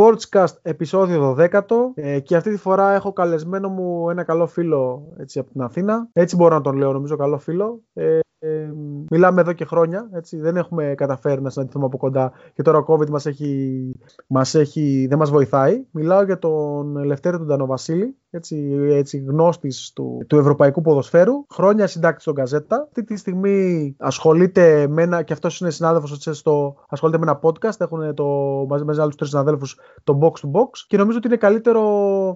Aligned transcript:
Sportscast 0.00 0.54
επεισόδιο 0.62 1.36
12 1.38 1.60
ε, 1.94 2.20
και 2.20 2.36
αυτή 2.36 2.50
τη 2.50 2.56
φορά 2.56 2.92
έχω 2.92 3.12
καλεσμένο 3.12 3.68
μου 3.68 4.10
ένα 4.10 4.24
καλό 4.24 4.46
φίλο 4.46 5.12
έτσι, 5.18 5.38
από 5.38 5.50
την 5.50 5.62
Αθήνα. 5.62 6.08
Έτσι 6.12 6.36
μπορώ 6.36 6.54
να 6.54 6.60
τον 6.60 6.76
λέω 6.76 6.92
νομίζω 6.92 7.16
καλό 7.16 7.38
φίλο. 7.38 7.82
Ε, 7.94 8.18
ε, 8.42 8.70
μιλάμε 9.10 9.40
εδώ 9.40 9.52
και 9.52 9.64
χρόνια, 9.64 10.08
έτσι, 10.12 10.36
δεν 10.36 10.56
έχουμε 10.56 10.94
καταφέρει 10.96 11.42
να 11.42 11.50
συναντηθούμε 11.50 11.84
από 11.84 11.96
κοντά 11.96 12.32
και 12.54 12.62
τώρα 12.62 12.78
ο 12.78 12.84
COVID 12.88 13.08
μας 13.08 13.26
έχει, 13.26 13.92
μας 14.26 14.54
έχει, 14.54 15.06
δεν 15.08 15.18
μας 15.18 15.30
βοηθάει. 15.30 15.84
Μιλάω 15.90 16.22
για 16.22 16.38
τον 16.38 16.96
Ελευθέρη 16.96 17.36
του 17.36 17.44
Ντανοβασίλη, 17.44 18.16
έτσι, 18.30 18.76
έτσι 18.88 19.18
γνώστης 19.18 19.92
του, 19.94 20.24
του 20.26 20.38
ευρωπαϊκού 20.38 20.80
ποδοσφαίρου, 20.80 21.46
χρόνια 21.50 21.86
συντάκτης 21.86 22.22
στον 22.22 22.34
Καζέτα. 22.34 22.82
Αυτή 22.86 23.04
τη 23.04 23.16
στιγμή 23.16 23.94
ασχολείται 23.98 24.86
με 24.88 25.02
ένα, 25.02 25.22
και 25.22 25.32
αυτός 25.32 25.60
είναι 25.60 25.70
συνάδελφος 25.70 26.28
στο, 26.30 26.76
ασχολείται 26.88 27.18
με 27.18 27.24
ένα 27.30 27.40
podcast, 27.42 27.80
έχουν 27.80 28.14
το, 28.14 28.26
μαζί 28.68 28.84
με 28.84 28.94
άλλους 28.98 29.16
τρεις 29.16 29.28
συναδέλφους 29.28 29.78
το 30.04 30.18
Box 30.22 30.46
to 30.46 30.60
Box 30.60 30.68
και 30.86 30.96
νομίζω 30.96 31.16
ότι 31.18 31.26
είναι 31.26 31.36
καλύτερο 31.36 31.82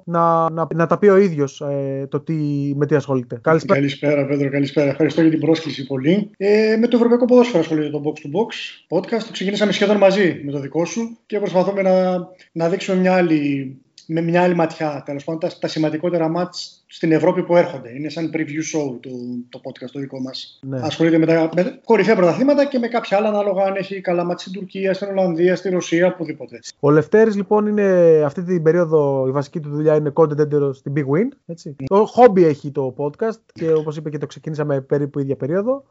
να, 0.05 0.50
να, 0.50 0.67
να 0.75 0.87
τα 0.87 0.98
πει 0.98 1.09
ο 1.09 1.17
ίδιος 1.17 1.61
ε, 1.61 2.06
το 2.11 2.21
τι, 2.21 2.34
με 2.77 2.87
τι 2.87 2.95
ασχολείται. 2.95 3.39
Καλησπέρα. 3.43 3.78
Καλησπέρα 3.78 4.27
Πέτρο, 4.27 4.50
καλησπέρα. 4.50 4.91
Ευχαριστώ 4.91 5.21
για 5.21 5.31
την 5.31 5.41
πρόσκληση 5.41 5.87
πολύ. 5.95 6.31
Ε, 6.37 6.77
με 6.77 6.87
το 6.87 6.97
Ευρωπαϊκό 6.97 7.25
Ποδόσφαιρο 7.25 7.59
ασχολείται 7.59 7.91
το 7.91 8.03
Box 8.05 8.27
to 8.27 8.31
Box 8.31 8.50
podcast. 8.97 9.23
Το 9.23 9.33
ξεκινήσαμε 9.33 9.73
σχεδόν 9.73 9.97
μαζί 9.97 10.41
με 10.45 10.53
το 10.53 10.61
δικό 10.61 10.84
σου 10.84 11.19
και 11.27 11.39
προσπαθούμε 11.39 11.83
να, 11.83 12.17
να 12.53 12.69
δείξουμε 12.69 13.00
μια 13.00 13.14
άλλη, 13.14 13.77
με 14.06 14.20
μια 14.20 14.42
άλλη 14.42 14.55
ματιά 14.55 15.03
τέλος 15.06 15.25
πάντων 15.25 15.41
τα, 15.41 15.59
τα 15.59 15.69
σημαντικότερα 15.69 16.28
μάτς 16.28 16.84
στην 16.95 17.12
Ευρώπη 17.12 17.42
που 17.42 17.56
έρχονται. 17.56 17.91
Είναι 17.95 18.09
σαν 18.09 18.31
preview 18.34 18.62
show 18.73 18.98
το, 19.00 19.11
το 19.48 19.61
podcast 19.64 19.91
το 19.92 20.00
δικό 20.00 20.20
μας. 20.20 20.59
Ναι. 20.62 20.81
Ασχολείται 20.83 21.19
με 21.19 21.27
τα 21.27 21.50
με 21.55 21.81
κορυφαία 21.84 22.17
πρωταθλήματα 22.17 22.64
και 22.64 22.78
με 22.78 22.89
κάποια 22.89 23.17
άλλα 23.17 23.28
ανάλογα 23.28 23.64
αν 23.64 23.75
έχει 23.77 24.00
καλά 24.00 24.25
μάτια 24.25 24.39
στην 24.39 24.53
Τουρκία, 24.53 24.95
στην 24.95 25.09
Ολλανδία, 25.09 25.56
στη 25.56 25.69
Ρωσία, 25.69 26.06
οπουδήποτε. 26.06 26.59
Ο 26.81 26.91
Λευτέρης 26.91 27.37
λοιπόν 27.37 27.67
είναι 27.67 27.83
αυτή 28.25 28.42
την 28.42 28.62
περίοδο 28.62 29.25
η 29.28 29.31
βασική 29.31 29.61
του 29.61 29.70
δουλειά 29.70 29.95
είναι 29.95 30.12
content 30.15 30.41
editor 30.41 30.75
στην 30.75 30.92
Big 30.97 31.00
Win. 31.00 31.28
Έτσι. 31.47 31.77
Το 31.84 32.05
χόμπι 32.06 32.45
έχει 32.45 32.70
το 32.70 32.95
podcast 32.98 33.39
και 33.53 33.72
όπως 33.72 33.97
είπε 33.97 34.11
και 34.11 34.19
το 34.19 34.27
ξεκίνησαμε 34.27 34.81
περίπου 34.81 35.19
ίδια 35.19 35.37
περίοδο. 35.37 35.84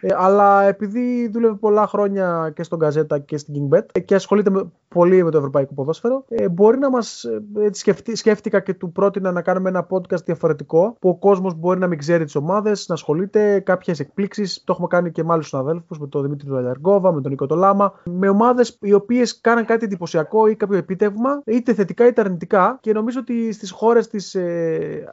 Ε, 0.00 0.08
αλλά 0.16 0.62
επειδή 0.62 1.28
δούλευε 1.28 1.54
πολλά 1.54 1.86
χρόνια 1.86 2.52
και 2.54 2.62
στον 2.62 2.78
Καζέτα 2.78 3.18
και 3.18 3.36
στην 3.36 3.54
Kingbet 3.54 4.02
και 4.04 4.14
ασχολείται 4.14 4.50
με, 4.50 4.70
πολύ 4.88 5.24
με 5.24 5.30
το 5.30 5.38
ευρωπαϊκό 5.38 5.74
ποδόσφαιρο, 5.74 6.24
ε, 6.28 6.48
μπορεί 6.48 6.78
να 6.78 6.90
μας. 6.90 7.24
Ε, 7.24 8.12
σκέφτηκα 8.12 8.60
και 8.60 8.74
του 8.74 8.92
πρότεινα 8.92 9.32
να 9.32 9.42
κάνουμε 9.42 9.68
ένα 9.68 9.86
podcast 9.90 10.24
διαφορετικό 10.40 10.96
που 11.00 11.08
ο 11.08 11.16
κόσμος 11.16 11.54
μπορεί 11.54 11.78
να 11.78 11.86
μην 11.86 11.98
ξέρει 11.98 12.24
τις 12.24 12.34
ομάδες, 12.34 12.88
να 12.88 12.94
ασχολείται, 12.94 13.60
κάποιες 13.60 14.00
εκπλήξεις. 14.00 14.62
Το 14.64 14.72
έχουμε 14.72 14.86
κάνει 14.86 15.10
και 15.10 15.24
με 15.24 15.32
άλλους 15.32 15.48
συναδέλφους, 15.48 15.98
με 15.98 16.06
τον 16.06 16.22
Δημήτρη 16.22 16.48
Δουλαργόβα, 16.48 17.12
με 17.12 17.20
τον 17.20 17.30
Νίκο 17.30 17.46
Τολάμα, 17.46 17.92
με 18.04 18.28
ομάδες 18.28 18.78
οι 18.80 18.92
οποίες 18.92 19.40
κάναν 19.40 19.64
κάτι 19.64 19.84
εντυπωσιακό 19.84 20.46
ή 20.46 20.56
κάποιο 20.56 20.76
επίτευγμα, 20.76 21.42
είτε 21.44 21.74
θετικά 21.74 22.06
είτε 22.06 22.20
αρνητικά. 22.20 22.78
Και 22.80 22.92
νομίζω 22.92 23.20
ότι 23.20 23.52
στις 23.52 23.70
χώρες 23.70 24.08
της 24.08 24.34
ε, 24.34 25.08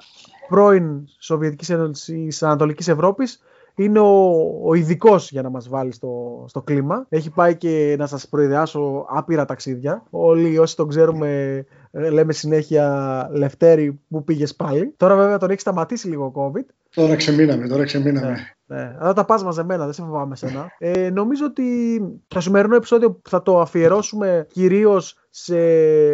πρώην 0.49 1.07
Σοβιετικής 1.19 1.69
Ένωσης 1.69 2.41
ή 2.41 2.45
Ανατολικής 2.45 2.87
Ευρώπης 2.87 3.41
είναι 3.75 3.99
ο, 3.99 4.31
ο 4.63 4.73
ειδικός 4.73 5.31
για 5.31 5.41
να 5.41 5.49
μας 5.49 5.69
βάλει 5.69 5.91
στο, 5.91 6.43
στο 6.47 6.61
κλίμα. 6.61 7.05
Έχει 7.09 7.29
πάει 7.29 7.57
και 7.57 7.95
να 7.97 8.07
σας 8.07 8.27
προειδεάσω 8.27 9.05
άπειρα 9.09 9.45
ταξίδια. 9.45 10.03
Όλοι 10.09 10.57
όσοι 10.57 10.75
τον 10.75 10.87
ξέρουμε 10.87 11.29
ε, 11.55 11.65
λέμε 11.97 12.33
συνέχεια 12.33 13.27
Λευτέρη 13.31 13.99
που 14.09 14.23
πήγες 14.23 14.55
πάλι. 14.55 14.93
Τώρα 14.97 15.15
βέβαια 15.15 15.37
τον 15.37 15.49
έχει 15.49 15.59
σταματήσει 15.59 16.07
λίγο 16.07 16.25
ο 16.25 16.51
COVID. 16.55 16.65
Τώρα 16.95 17.15
ξεμείναμε, 17.15 17.67
τώρα 17.67 17.83
ξεμείναμε. 17.83 18.27
Ναι, 18.65 18.77
ναι. 18.77 18.95
Αλλά 18.99 19.13
τα 19.13 19.25
πας 19.25 19.43
μαζεμένα, 19.43 19.83
δεν 19.83 19.93
σε 19.93 20.01
φοβάμαι 20.01 20.35
σένα. 20.35 20.71
Ε, 20.77 21.09
νομίζω 21.09 21.45
ότι 21.45 21.99
το 22.27 22.39
σημερινό 22.39 22.75
επεισόδιο 22.75 23.21
θα 23.29 23.41
το 23.41 23.59
αφιερώσουμε 23.59 24.47
κυρίως 24.51 25.19
σε 25.29 25.57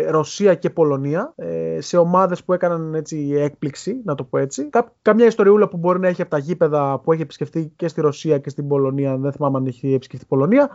Ρωσία 0.09 0.55
και 0.55 0.69
Πολωνία, 0.69 1.33
ε, 1.35 1.81
σε 1.81 1.97
ομάδες 1.97 2.43
που 2.43 2.53
έκαναν 2.53 2.93
έτσι 2.93 3.31
έκπληξη, 3.35 4.01
να 4.03 4.15
το 4.15 4.23
πω 4.23 4.37
έτσι. 4.37 4.69
καμιά 5.01 5.25
ιστοριούλα 5.25 5.67
που 5.67 5.77
μπορεί 5.77 5.99
να 5.99 6.07
έχει 6.07 6.21
από 6.21 6.31
τα 6.31 6.37
γήπεδα 6.37 6.99
που 6.99 7.11
έχει 7.11 7.21
επισκεφτεί 7.21 7.73
και 7.75 7.87
στη 7.87 8.01
Ρωσία 8.01 8.37
και 8.37 8.49
στην 8.49 8.67
Πολωνία, 8.67 9.17
δεν 9.17 9.31
θυμάμαι 9.31 9.57
αν 9.57 9.65
έχει 9.65 9.93
επισκεφτεί 9.93 10.25
Πολωνία, 10.25 10.69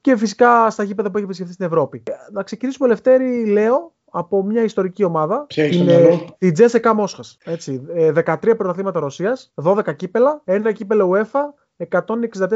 και 0.00 0.16
φυσικά 0.16 0.70
στα 0.70 0.82
γήπεδα 0.82 1.10
που 1.10 1.16
έχει 1.16 1.26
επισκεφτεί 1.26 1.52
στην 1.52 1.66
Ευρώπη. 1.66 2.02
Ε, 2.06 2.12
να 2.32 2.42
ξεκινήσουμε, 2.42 2.88
Ελευθέρη, 2.88 3.46
λέω, 3.46 3.92
από 4.10 4.42
μια 4.42 4.62
ιστορική 4.62 5.04
ομάδα. 5.04 5.44
Ποια 5.48 5.64
είναι 5.64 6.26
η 6.38 6.52
Τζέσεκα 6.52 6.94
Μόσχας. 6.94 7.38
13 7.44 8.54
πρωταθλήματα 8.56 9.00
Ρωσίας, 9.00 9.52
12 9.54 9.92
κύπελα, 9.96 10.40
ένα 10.44 10.72
κύπελο 10.72 11.10
UEFA, 11.14 11.40
164 11.78 12.02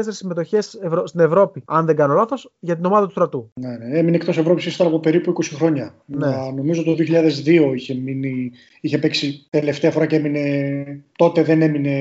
συμμετοχές 0.07 0.79
στην 1.03 1.19
Ευρώπη, 1.19 1.63
αν 1.65 1.85
δεν 1.85 1.95
κάνω 1.95 2.13
λάθος, 2.13 2.51
για 2.59 2.75
την 2.75 2.85
ομάδα 2.85 3.05
του 3.05 3.11
στρατού. 3.11 3.51
Ναι, 3.59 3.77
ναι. 3.77 3.97
Έμεινε 3.97 4.15
εκτός 4.15 4.37
Ευρώπης 4.37 4.65
ύστερα 4.65 4.89
από 4.89 4.99
περίπου 4.99 5.33
20 5.33 5.43
χρόνια. 5.55 5.95
Ναι. 6.05 6.27
νομίζω 6.55 6.83
το 6.83 6.91
2002 6.91 7.71
είχε, 7.75 7.93
μείνει, 7.93 8.51
είχε 8.81 8.97
παίξει 8.97 9.47
τελευταία 9.49 9.91
φορά 9.91 10.05
και 10.05 10.15
έμεινε. 10.15 11.03
Τότε 11.17 11.43
δεν 11.43 11.61
έμεινε 11.61 11.91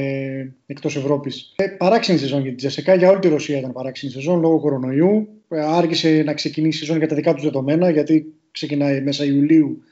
εκτός 0.66 0.96
Ευρώπης. 0.96 1.52
Ε, 1.56 1.66
παράξενη 1.66 2.18
σεζόν 2.18 2.40
για 2.40 2.48
την 2.48 2.58
Τζεσεκά, 2.58 2.94
για 2.94 3.10
όλη 3.10 3.18
τη 3.18 3.28
Ρωσία 3.28 3.58
ήταν 3.58 3.72
παράξενη 3.72 4.12
σεζόν 4.12 4.40
λόγω 4.40 4.60
κορονοϊού. 4.60 5.28
Ε, 5.48 5.60
άργησε 5.60 6.22
να 6.26 6.34
ξεκινήσει 6.34 6.76
η 6.76 6.80
σεζόν 6.80 6.96
για 6.98 7.08
τα 7.08 7.14
δικά 7.14 7.34
τους 7.34 7.42
δεδομένα, 7.42 7.90
γιατί 7.90 8.34
ξεκινάει 8.52 9.00
μέσα 9.00 9.24
Ιουλίου 9.24 9.82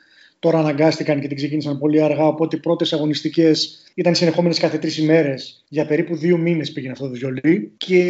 Τώρα 0.40 0.58
αναγκάστηκαν 0.58 1.20
και 1.20 1.26
την 1.26 1.36
ξεκίνησαν 1.36 1.78
πολύ 1.78 2.02
αργά. 2.02 2.26
Οπότε 2.26 2.56
οι 2.56 2.60
πρώτες 2.60 2.92
αγωνιστικές 2.92 3.78
ήταν 3.94 4.14
συνεχόμενες 4.14 4.58
κάθε 4.58 4.78
τρεις 4.78 4.98
ημέρες. 4.98 5.64
Για 5.68 5.86
περίπου 5.86 6.16
δύο 6.16 6.36
μήνες 6.36 6.72
πήγαινε 6.72 6.92
αυτό 6.92 7.04
το 7.04 7.10
βιολί. 7.10 7.72
Και 7.76 8.04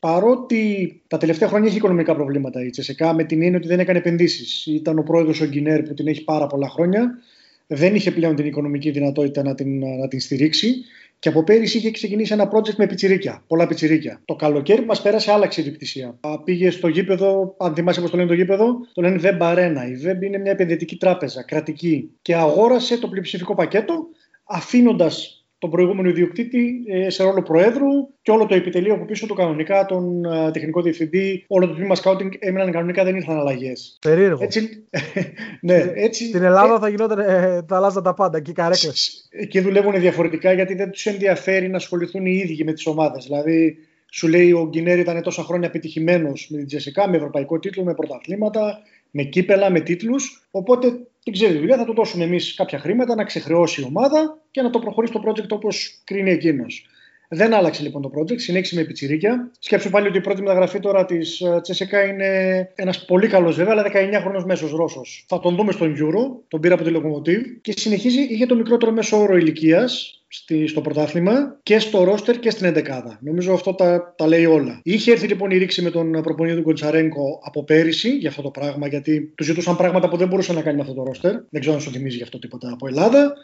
παρότι 0.00 0.92
τα 1.06 1.18
τελευταία 1.18 1.48
χρόνια 1.48 1.68
έχει 1.68 1.76
οικονομικά 1.76 2.14
προβλήματα 2.14 2.64
η 2.64 2.70
Τσεσεκά, 2.70 3.14
με 3.14 3.24
την 3.24 3.42
έννοια 3.42 3.58
ότι 3.58 3.68
δεν 3.68 3.78
έκανε 3.80 3.98
επενδύσεις. 3.98 4.66
Ήταν 4.66 4.98
ο 4.98 5.02
πρόεδρος 5.02 5.40
ο 5.40 5.46
Γκινέρ 5.46 5.82
που 5.82 5.94
την 5.94 6.06
έχει 6.06 6.24
πάρα 6.24 6.46
πολλά 6.46 6.68
χρόνια. 6.68 7.18
Δεν 7.66 7.94
είχε 7.94 8.10
πλέον 8.10 8.36
την 8.36 8.46
οικονομική 8.46 8.90
δυνατότητα 8.90 9.42
να 9.42 9.54
την, 9.54 9.78
να 9.78 10.08
την 10.08 10.20
στηρίξει. 10.20 10.74
Και 11.18 11.28
από 11.28 11.44
πέρυσι 11.44 11.76
είχε 11.76 11.90
ξεκινήσει 11.90 12.32
ένα 12.32 12.50
project 12.54 12.74
με 12.74 12.86
πιτσιρίκια, 12.86 13.44
πολλά 13.46 13.66
πιτσιρίκια. 13.66 14.22
Το 14.24 14.34
καλοκαίρι 14.34 14.80
που 14.80 14.86
μας 14.86 15.02
πέρασε 15.02 15.32
άλλαξε 15.32 15.60
η 15.60 15.64
διοκτησία. 15.64 16.18
Πήγε 16.44 16.70
στο 16.70 16.88
γήπεδο, 16.88 17.54
αν 17.58 17.74
θυμάσαι 17.74 18.00
πώς 18.00 18.10
το 18.10 18.16
λένε 18.16 18.28
το 18.28 18.34
γήπεδο, 18.34 18.78
το 18.92 19.02
λένε 19.02 19.20
Web 19.22 19.42
Arena. 19.42 19.82
Η 19.88 20.06
Web 20.06 20.22
είναι 20.22 20.38
μια 20.38 20.50
επενδυτική 20.50 20.96
τράπεζα, 20.96 21.42
κρατική. 21.42 22.10
Και 22.22 22.34
αγόρασε 22.34 22.98
το 22.98 23.08
πλειοψηφικό 23.08 23.54
πακέτο, 23.54 24.06
αφήνοντας 24.44 25.45
τον 25.66 25.74
προηγούμενο 25.74 26.08
ιδιοκτήτη 26.08 26.84
ε, 26.86 27.10
σε 27.10 27.22
ρόλο 27.22 27.42
προέδρου 27.42 27.88
και 28.22 28.30
όλο 28.30 28.46
το 28.46 28.54
επιτελείο 28.54 28.94
από 28.94 29.04
πίσω 29.04 29.26
του 29.26 29.34
κανονικά, 29.34 29.86
τον 29.86 30.22
uh, 30.26 30.52
τεχνικό 30.52 30.82
διευθυντή, 30.82 31.44
όλο 31.46 31.66
το 31.66 31.74
τμήμα 31.74 31.96
scouting 32.02 32.30
έμειναν 32.38 32.72
κανονικά, 32.72 33.04
δεν 33.04 33.16
ήρθαν 33.16 33.38
αλλαγές. 33.38 33.98
Περίεργο. 34.00 34.42
Έτσι, 34.42 34.86
ναι, 35.60 35.92
έτσι, 35.94 36.26
Στην 36.26 36.42
Ελλάδα 36.42 36.74
ε, 36.74 36.78
θα 36.78 36.88
γινόταν, 36.88 37.18
ε, 37.18 37.64
θα 37.68 37.76
αλλάζαν 37.76 38.02
τα 38.02 38.14
πάντα 38.14 38.40
και 38.40 38.50
οι 38.50 38.54
καρέκλε. 38.54 38.90
Εκεί 39.30 39.60
δουλεύουν 39.60 40.00
διαφορετικά 40.00 40.52
γιατί 40.52 40.74
δεν 40.74 40.90
τους 40.90 41.06
ενδιαφέρει 41.06 41.68
να 41.68 41.76
ασχοληθούν 41.76 42.26
οι 42.26 42.40
ίδιοι 42.44 42.64
με 42.64 42.72
τις 42.72 42.86
ομάδες. 42.86 43.24
Δηλαδή, 43.24 43.76
σου 44.10 44.28
λέει 44.28 44.52
ο 44.52 44.68
Γκινέρη 44.68 45.00
ήταν 45.00 45.22
τόσα 45.22 45.42
χρόνια 45.42 45.68
επιτυχημένος 45.68 46.48
με 46.50 46.58
την 46.58 46.66
Τζεσικά, 46.66 47.08
με 47.08 47.16
ευρωπαϊκό 47.16 47.58
τίτλο, 47.58 47.84
με 47.84 47.94
πρωταθλήματα, 47.94 48.78
με 49.10 49.22
κύπελα, 49.22 49.70
με 49.70 49.80
τίτλους. 49.80 50.46
Οπότε 50.50 50.92
την 51.26 51.34
ξέρει 51.34 51.52
τη 51.52 51.58
δουλειά, 51.58 51.76
θα 51.76 51.84
του 51.84 51.94
δώσουμε 51.94 52.24
εμείς 52.24 52.54
κάποια 52.54 52.78
χρήματα 52.78 53.14
να 53.14 53.24
ξεχρεώσει 53.24 53.80
η 53.80 53.84
ομάδα 53.84 54.42
και 54.50 54.62
να 54.62 54.70
το 54.70 54.78
προχωρήσει 54.78 55.12
το 55.12 55.22
project 55.26 55.48
όπως 55.48 56.00
κρίνει 56.04 56.30
εκείνος. 56.30 56.86
Δεν 57.28 57.54
άλλαξε 57.54 57.82
λοιπόν 57.82 58.02
το 58.02 58.10
project, 58.18 58.40
συνέχισε 58.40 58.74
με 58.74 58.82
πιτσιρίκια. 58.82 59.50
Σκέψου 59.58 59.90
πάλι 59.90 60.08
ότι 60.08 60.18
η 60.18 60.20
πρώτη 60.20 60.42
μεταγραφή 60.42 60.80
τώρα 60.80 61.04
της 61.04 61.40
ε, 61.40 61.60
Τσεσεκά 61.62 62.04
είναι 62.04 62.28
ένας 62.74 63.04
πολύ 63.04 63.28
καλός 63.28 63.56
βέβαια, 63.56 63.72
αλλά 63.72 63.84
19χρονο 63.92 64.44
μέσος 64.44 64.70
Ρώσος. 64.70 65.24
Θα 65.28 65.40
τον 65.40 65.56
δούμε 65.56 65.72
στον 65.72 65.94
Euro, 65.94 66.44
τον 66.48 66.60
πήρα 66.60 66.74
από 66.74 66.84
τη 66.84 66.90
Lokomotiv 66.94 67.40
και 67.60 67.72
συνεχίζει, 67.76 68.20
είχε 68.20 68.46
το 68.46 68.54
μικρότερο 68.56 68.92
μέσο 68.92 69.20
όρο 69.20 69.36
ηλικίας 69.36 70.20
στο 70.66 70.80
πρωτάθλημα 70.80 71.58
και 71.62 71.78
στο 71.78 72.04
ρόστερ 72.04 72.38
και 72.38 72.50
στην 72.50 72.74
11 72.76 72.82
Νομίζω 73.20 73.52
αυτό 73.52 73.74
τα, 73.74 74.14
τα 74.16 74.26
λέει 74.26 74.44
όλα. 74.44 74.80
Είχε 74.82 75.12
έρθει 75.12 75.26
λοιπόν 75.26 75.50
η 75.50 75.56
ρήξη 75.56 75.82
με 75.82 75.90
τον 75.90 76.10
προπονητή 76.22 76.56
του 76.56 76.62
Κοντσαρέγκο 76.62 77.40
από 77.42 77.64
πέρυσι 77.64 78.08
για 78.08 78.28
αυτό 78.28 78.42
το 78.42 78.50
πράγμα, 78.50 78.86
γιατί 78.86 79.32
του 79.34 79.44
ζητούσαν 79.44 79.76
πράγματα 79.76 80.08
που 80.08 80.16
δεν 80.16 80.28
μπορούσε 80.28 80.52
να 80.52 80.62
κάνει 80.62 80.76
με 80.76 80.82
αυτό 80.82 80.94
το 80.94 81.02
ρόστερ. 81.02 81.32
Δεν 81.50 81.60
ξέρω 81.60 81.74
αν 81.74 81.82
σου 81.82 81.90
θυμίζει 81.90 82.16
γι' 82.16 82.22
αυτό 82.22 82.38
τίποτα 82.38 82.72
από 82.72 82.86
Ελλάδα. 82.86 83.34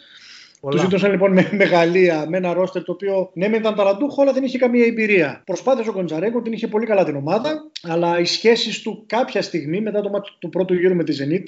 Τους 0.71 0.81
ζήτησαν 0.81 1.11
λοιπόν 1.11 1.33
με, 1.33 1.49
μεγαλεία, 1.53 2.27
με 2.29 2.37
ένα 2.37 2.53
ρόστερ 2.53 2.83
το 2.83 2.93
οποίο 2.93 3.31
ναι, 3.35 3.49
με 3.49 3.57
ήταν 3.57 3.75
ταλαντούχο, 3.75 4.23
αλλά 4.23 4.33
δεν 4.33 4.45
είχε 4.45 4.59
καμία 4.59 4.85
εμπειρία. 4.85 5.43
Προσπάθησε 5.47 5.89
ο 5.89 5.93
Κοντζαρέγκο, 5.93 6.43
την 6.43 6.53
είχε 6.53 6.69
πολύ 6.69 6.87
καλά 6.87 7.05
την 7.05 7.17
ομάδα, 7.17 7.71
αλλά 7.83 8.19
οι 8.19 8.25
σχέσεις 8.25 8.83
του 8.83 9.05
κάποια 9.07 9.43
στιγμή 9.43 9.81
μετά 9.81 10.01
το 10.01 10.11
μάτι 10.11 10.31
του 10.39 10.49
πρώτου 10.49 10.75
γύρου 10.75 10.95
με 10.95 11.05
τη 11.05 11.17
Zenit 11.21 11.45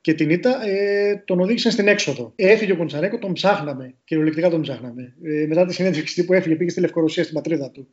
και 0.00 0.14
την 0.14 0.30
ήττα 0.30 0.66
ε, 0.66 1.22
τον 1.26 1.40
οδήγησαν 1.40 1.72
στην 1.72 1.88
έξοδο. 1.88 2.32
Έφυγε 2.36 2.72
ο 2.72 2.76
Κοντσαρέκο, 2.76 3.18
τον 3.18 3.32
ψάχναμε. 3.32 3.94
Κυριολεκτικά 4.04 4.50
τον 4.50 4.60
ψάχναμε. 4.60 5.14
Ε, 5.22 5.46
μετά 5.46 5.66
τη 5.66 5.74
συνέντευξη 5.74 6.24
που 6.24 6.32
έφυγε, 6.32 6.54
πήγε 6.54 6.70
στη 6.70 6.80
Λευκορωσία, 6.80 7.22
στην 7.22 7.34
πατρίδα 7.34 7.70
του. 7.70 7.88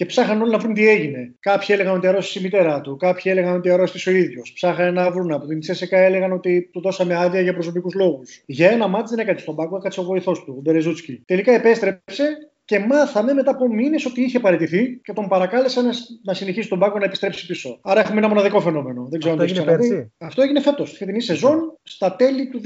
Και 0.00 0.06
ψάχναν 0.06 0.42
όλοι 0.42 0.50
να 0.50 0.58
βρουν 0.58 0.74
τι 0.74 0.88
έγινε. 0.88 1.34
Κάποιοι 1.40 1.66
έλεγαν 1.68 1.96
ότι 1.96 2.06
αρρώστησε 2.06 2.38
η 2.38 2.42
μητέρα 2.42 2.80
του, 2.80 2.96
κάποιοι 2.96 3.22
έλεγαν 3.26 3.56
ότι 3.56 3.70
αρρώστησε 3.70 4.10
ο 4.10 4.12
ίδιος. 4.12 4.52
Ψάχναν 4.52 4.94
να 4.94 5.10
βρουν. 5.10 5.32
Από 5.32 5.46
την 5.46 5.60
Τσέσσεκα 5.60 5.98
έλεγαν 5.98 6.32
ότι 6.32 6.68
του 6.72 6.80
δώσαμε 6.80 7.16
άδεια 7.16 7.40
για 7.40 7.52
προσωπικούς 7.52 7.94
λόγους. 7.94 8.42
Για 8.46 8.70
ένα 8.70 8.88
μάτι 8.88 9.08
δεν 9.10 9.18
έκατσε 9.18 9.42
στον 9.42 9.54
πάγκο, 9.54 9.76
έκατσε 9.76 10.00
ο 10.00 10.02
βοηθός 10.02 10.44
του, 10.44 10.54
ο 10.58 10.60
Μπερεζούτσκι. 10.60 11.22
Τελικά 11.26 11.52
επέστρεψε 11.52 12.49
και 12.70 12.78
μάθαμε 12.78 13.32
μετά 13.32 13.50
από 13.50 13.68
μήνες 13.68 14.04
ότι 14.06 14.22
είχε 14.22 14.40
παραιτηθεί 14.40 15.00
και 15.02 15.12
τον 15.12 15.28
παρακάλεσαν 15.28 15.90
να, 16.22 16.34
συνεχίσει 16.34 16.68
τον 16.68 16.78
πάγκο 16.78 16.98
να 16.98 17.04
επιστρέψει 17.04 17.46
πίσω. 17.46 17.78
Άρα 17.82 18.00
έχουμε 18.00 18.18
ένα 18.18 18.28
μοναδικό 18.28 18.60
φαινόμενο. 18.60 19.06
Δεν 19.10 19.18
ξέρω 19.18 19.34
Αυτό 19.34 19.52
αν 19.52 19.66
το 19.66 19.82
έγινε 19.82 20.10
Αυτό 20.18 20.42
έγινε 20.42 20.60
φέτος, 20.60 20.90
τη 20.90 20.96
φετινή 20.96 21.20
σεζόν, 21.20 21.78
στα 21.82 22.16
τέλη 22.16 22.48
του 22.48 22.60
2020, 22.60 22.62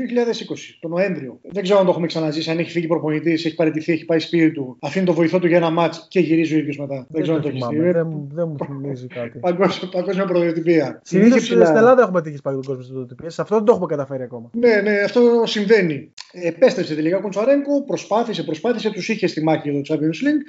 τον 0.80 0.90
Νοέμβριο. 0.90 1.40
Δεν 1.42 1.62
ξέρω 1.62 1.78
αν 1.78 1.84
το 1.84 1.90
έχουμε 1.90 2.06
ξαναζήσει, 2.06 2.50
αν 2.50 2.58
έχει 2.58 2.70
φύγει 2.70 2.86
προπονητής, 2.86 3.44
έχει 3.44 3.54
παραιτηθεί, 3.54 3.92
έχει 3.92 4.04
πάει 4.04 4.18
σπίτι 4.18 4.52
του, 4.52 4.76
αφήνει 4.80 5.04
το 5.04 5.12
βοηθό 5.12 5.38
του 5.38 5.46
για 5.46 5.56
ένα 5.56 5.70
μάτς 5.70 6.06
και 6.08 6.20
γυρίζει 6.20 6.54
ο 6.54 6.58
ίδιος 6.58 6.78
μετά. 6.78 6.94
Δεν, 6.94 7.06
δεν 7.08 7.22
ξέρω 7.22 7.36
αν 7.36 7.42
το 7.42 7.48
έχεις 7.48 7.66
δει. 7.66 7.78
Δεν, 7.78 8.28
δεν 8.32 8.48
μου 8.48 8.56
θυμίζει 8.64 9.06
κάτι. 9.06 9.38
Παγκόσμια 9.38 10.24
πρωτοτυπία. 10.24 11.00
Συνήθως 11.04 11.44
στην 11.44 11.60
Ελλάδα 11.60 12.02
έχουμε 12.02 12.22
τύχεις 12.22 12.40
παγκόσμια 12.40 12.76
πρωτοτυπία. 12.76 13.30
Αυτό 13.38 13.54
δεν 13.54 13.64
το 13.64 13.72
έχουμε 13.72 13.86
καταφέρει 13.86 14.22
ακόμα. 14.22 14.50
Ναι, 14.52 14.80
ναι, 14.80 15.00
αυτό 15.04 15.42
συμβαίνει. 15.44 16.12
Επέστρεψε 16.32 16.94
τελικά 16.94 17.16
ο 17.16 17.20
Κοντσαρέγκο, 17.20 17.82
προσπάθησε, 17.82 18.42
προσπάθησε, 18.42 18.90
τους 18.90 19.08
είχε 19.08 19.26
στη 19.26 19.42
μάχη 19.42 19.70
για 19.70 19.72
το 19.72 19.78
Champions 19.94 20.26
League. 20.26 20.44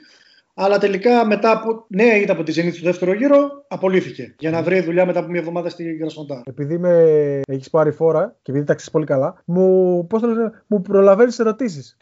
Αλλά 0.57 0.77
τελικά 0.77 1.25
μετά 1.25 1.51
από 1.51 1.85
νέα 1.87 2.15
ήττα 2.17 2.31
από 2.31 2.43
τη 2.43 2.53
Zenit 2.55 2.73
του 2.73 2.83
δεύτερο 2.83 3.13
γύρο, 3.13 3.65
απολύθηκε 3.67 4.35
για 4.39 4.51
να 4.51 4.61
βρει 4.61 4.81
δουλειά 4.81 5.05
μετά 5.05 5.19
από 5.19 5.29
μια 5.29 5.39
εβδομάδα 5.39 5.69
στην 5.69 5.99
Κρασνοντά. 5.99 6.41
Επειδή 6.45 6.77
με 6.77 7.41
έχεις 7.47 7.69
πάρει 7.69 7.91
φόρα 7.91 8.35
και 8.41 8.51
επειδή 8.51 8.65
τα 8.65 8.73
ξέρεις 8.73 8.91
πολύ 8.91 9.05
καλά, 9.05 9.41
μου, 9.45 10.07
πώς 10.07 10.21
λένε, 10.21 10.63
μου 10.67 10.81
προλαβαίνεις 10.81 11.39
ερωτήσεις. 11.39 11.97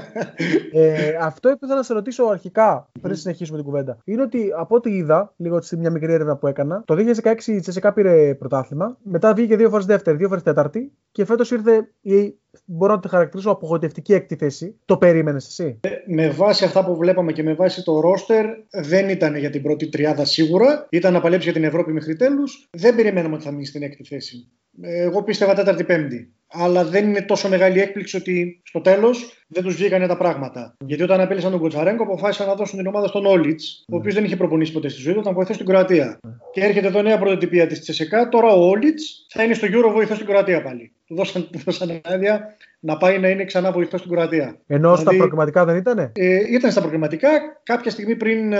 ε, 0.72 1.16
αυτό 1.20 1.48
που 1.48 1.58
ήθελα 1.62 1.74
να 1.74 1.82
σε 1.82 1.92
ρωτήσω 1.92 2.24
αρχικά, 2.24 2.90
πριν 3.00 3.14
συνεχίσουμε 3.14 3.56
την 3.56 3.66
κουβέντα, 3.66 3.98
είναι 4.04 4.22
ότι 4.22 4.50
από 4.56 4.74
ό,τι 4.74 4.96
είδα, 4.96 5.34
λίγο 5.36 5.60
στη 5.60 5.76
μια 5.76 5.90
μικρή 5.90 6.12
έρευνα 6.12 6.36
που 6.36 6.46
έκανα, 6.46 6.82
το 6.86 6.94
2016 7.22 7.46
η 7.46 7.60
Τσεσεκά 7.60 7.92
πήρε 7.92 8.34
πρωτάθλημα, 8.34 8.96
μετά 9.02 9.34
βγήκε 9.34 9.56
δύο 9.56 9.70
φορές 9.70 9.86
δεύτερη, 9.86 10.16
δύο 10.16 10.28
φορές 10.28 10.42
τέταρτη 10.42 10.92
και 11.12 11.24
φέτος 11.24 11.50
ήρθε 11.50 11.92
η 12.00 12.39
μπορώ 12.64 12.94
να 12.94 13.00
τη 13.00 13.08
χαρακτηρίσω 13.08 13.50
απογοητευτική 13.50 14.12
έκτη 14.12 14.36
θέση. 14.36 14.74
Το 14.84 14.96
περίμενες 14.96 15.46
εσύ; 15.46 15.78
Ε, 15.80 15.88
με 16.06 16.30
βάση 16.30 16.64
αυτά 16.64 16.84
που 16.84 16.96
βλέπαμε 16.96 17.32
και 17.32 17.42
με 17.42 17.54
βάση 17.54 17.84
το 17.84 18.00
ρόστερ, 18.00 18.46
δεν 18.70 19.08
ήταν 19.08 19.36
για 19.36 19.50
την 19.50 19.62
πρώτη 19.62 19.88
τριάδα 19.88 20.24
σίγουρα. 20.24 20.86
Ήταν 20.90 21.12
να 21.12 21.20
παλέψει 21.20 21.44
για 21.44 21.60
την 21.60 21.64
Ευρώπη 21.68 21.92
μέχρι 21.92 22.16
τέλους. 22.16 22.68
Δεν 22.70 22.94
περιμέναμε 22.94 23.34
ότι 23.34 23.44
θα 23.44 23.50
μείνει 23.50 23.66
στην 23.66 23.82
έκτη 23.82 24.04
θέση. 24.04 24.48
Εγώ 24.82 25.22
πίστευα 25.22 25.54
τέταρτη-πέμπτη. 25.54 26.32
Αλλά 26.52 26.84
δεν 26.84 27.08
είναι 27.08 27.22
τόσο 27.22 27.48
μεγάλη 27.48 27.80
έκπληξη 27.80 28.16
ότι 28.16 28.60
στο 28.64 28.80
τέλος 28.80 29.44
δεν 29.48 29.62
τους 29.62 29.74
βγήκαν 29.74 30.08
τα 30.08 30.16
πράγματα. 30.16 30.72
Mm. 30.72 30.86
Γιατί 30.86 31.02
όταν 31.02 31.20
απέλησαν 31.20 31.50
τον 31.50 31.60
Κοτσαρέγκο, 31.60 32.02
αποφάσισαν 32.02 32.46
να 32.46 32.54
δώσουν 32.54 32.78
την 32.78 32.86
ομάδα 32.86 33.06
στον 33.06 33.26
Όλιτς, 33.26 33.84
mm. 33.84 33.94
ο 33.94 33.96
οποίος 33.96 34.14
δεν 34.14 34.24
είχε 34.24 34.36
προπονήσει 34.36 34.72
ποτέ 34.72 34.88
στη 34.88 35.00
ζωή 35.00 35.14
του, 35.14 35.20
ήταν 35.20 35.34
βοηθός 35.34 35.54
στην 35.54 35.66
Κροατία. 35.66 36.18
Mm. 36.22 36.28
Και 36.52 36.60
έρχεται 36.60 36.86
εδώ 36.86 37.02
νέα 37.02 37.18
πρωτοτυπία 37.18 37.66
της 37.66 37.80
Τσεσεκά. 37.80 38.28
Τώρα 38.28 38.52
ο 38.52 38.68
Όλιτς 38.68 39.26
θα 39.28 39.42
είναι 39.42 39.54
στο 39.54 39.66
Euro 39.70 39.92
βοηθός 39.92 40.16
στην 40.16 40.28
Κροατία 40.28 40.62
πάλι. 40.62 40.92
Του 41.10 41.16
δώσαν, 41.16 41.48
του 41.50 41.58
δώσαν 41.64 42.00
άδεια 42.04 42.56
να 42.80 42.96
πάει 42.96 43.18
να 43.18 43.28
είναι 43.28 43.44
ξανά 43.44 43.72
βοηθό 43.72 43.98
στην 43.98 44.10
Κροατία. 44.10 44.56
Ενώ 44.66 44.96
δηλαδή, 44.96 45.02
στα 45.02 45.16
προκριματικά 45.16 45.64
δεν 45.64 45.76
ήταν. 45.76 45.98
Ε, 45.98 46.38
ήταν 46.50 46.70
στα 46.70 46.80
προκριματικά. 46.80 47.28
Κάποια 47.62 47.90
στιγμή 47.90 48.16
πριν 48.16 48.54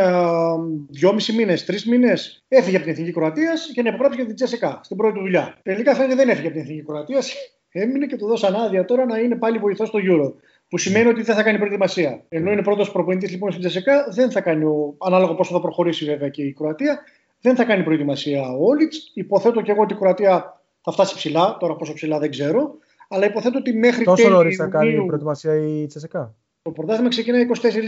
δυόμισι 0.88 1.32
μήνες, 1.32 1.64
τρεις 1.64 1.86
μήνες, 1.86 2.44
έφυγε 2.48 2.76
από 2.76 2.84
την 2.84 2.94
Εθνική 2.94 3.12
Κροατίας 3.12 3.70
και 3.74 3.82
να 3.82 3.88
υπογράψει 3.88 4.16
για 4.16 4.26
την 4.26 4.34
Τσεσεκά 4.34 4.80
στην 4.82 4.96
πρώτη 4.96 5.14
του 5.14 5.20
δουλειά. 5.20 5.54
Τελικά 5.62 5.94
φαίνεται 5.94 6.14
δεν 6.14 6.28
έφυγε 6.28 6.46
από 6.46 6.56
την 6.56 6.64
Εθνική 6.64 6.84
Κροατίας. 6.86 7.34
Έμεινε 7.72 8.06
και 8.06 8.16
του 8.16 8.26
δώσαν 8.26 8.54
άδεια 8.54 8.84
τώρα 8.84 9.04
να 9.04 9.18
είναι 9.18 9.36
πάλι 9.36 9.58
βοηθός 9.58 9.88
στο 9.88 9.98
Euro. 10.02 10.32
Που 10.68 10.78
σημαίνει 10.78 11.08
ότι 11.08 11.22
δεν 11.22 11.34
θα 11.34 11.42
κάνει 11.42 11.58
προετοιμασία. 11.58 12.24
Ενώ 12.28 12.52
είναι 12.52 12.62
πρώτος 12.62 12.92
προπονητής 12.92 13.30
λοιπόν 13.30 13.50
στην 13.50 13.62
Τζεσεκά, 13.62 14.06
δεν 14.14 14.30
θα 14.30 14.40
κάνει, 14.40 14.64
ανάλογα 14.98 15.34
πώς 15.34 15.48
θα 15.48 15.60
προχωρήσει 15.60 16.04
βέβαια 16.04 16.28
και 16.28 16.42
η 16.42 16.52
Κροατία, 16.52 17.00
δεν 17.40 17.56
θα 17.56 17.64
κάνει 17.64 17.82
προετοιμασία 17.82 18.50
ο 18.50 18.64
Όλιτς. 18.64 19.10
Υποθέτω 19.14 19.60
και 19.60 19.70
εγώ 19.70 19.82
ότι 19.82 19.94
η 19.94 19.96
Κροατία 19.96 20.59
θα 20.82 20.92
φτάσει 20.92 21.14
ψηλά, 21.14 21.56
τώρα 21.60 21.76
πόσο 21.76 21.92
ψηλά 21.92 22.18
δεν 22.18 22.30
ξέρω. 22.30 22.74
Αλλά 23.08 23.26
υποθέτω 23.26 23.58
ότι 23.58 23.72
μέχρι 23.72 24.04
Τόσο 24.04 24.28
νωρίς 24.28 24.56
θα 24.56 24.66
κάνει 24.66 25.04
προετοιμασία 25.06 25.54
η 25.54 25.86
Τσεσεκά. 25.86 26.34
Το 26.62 26.70
πρωτάθλημα 26.70 27.08
ξεκινάει 27.08 27.46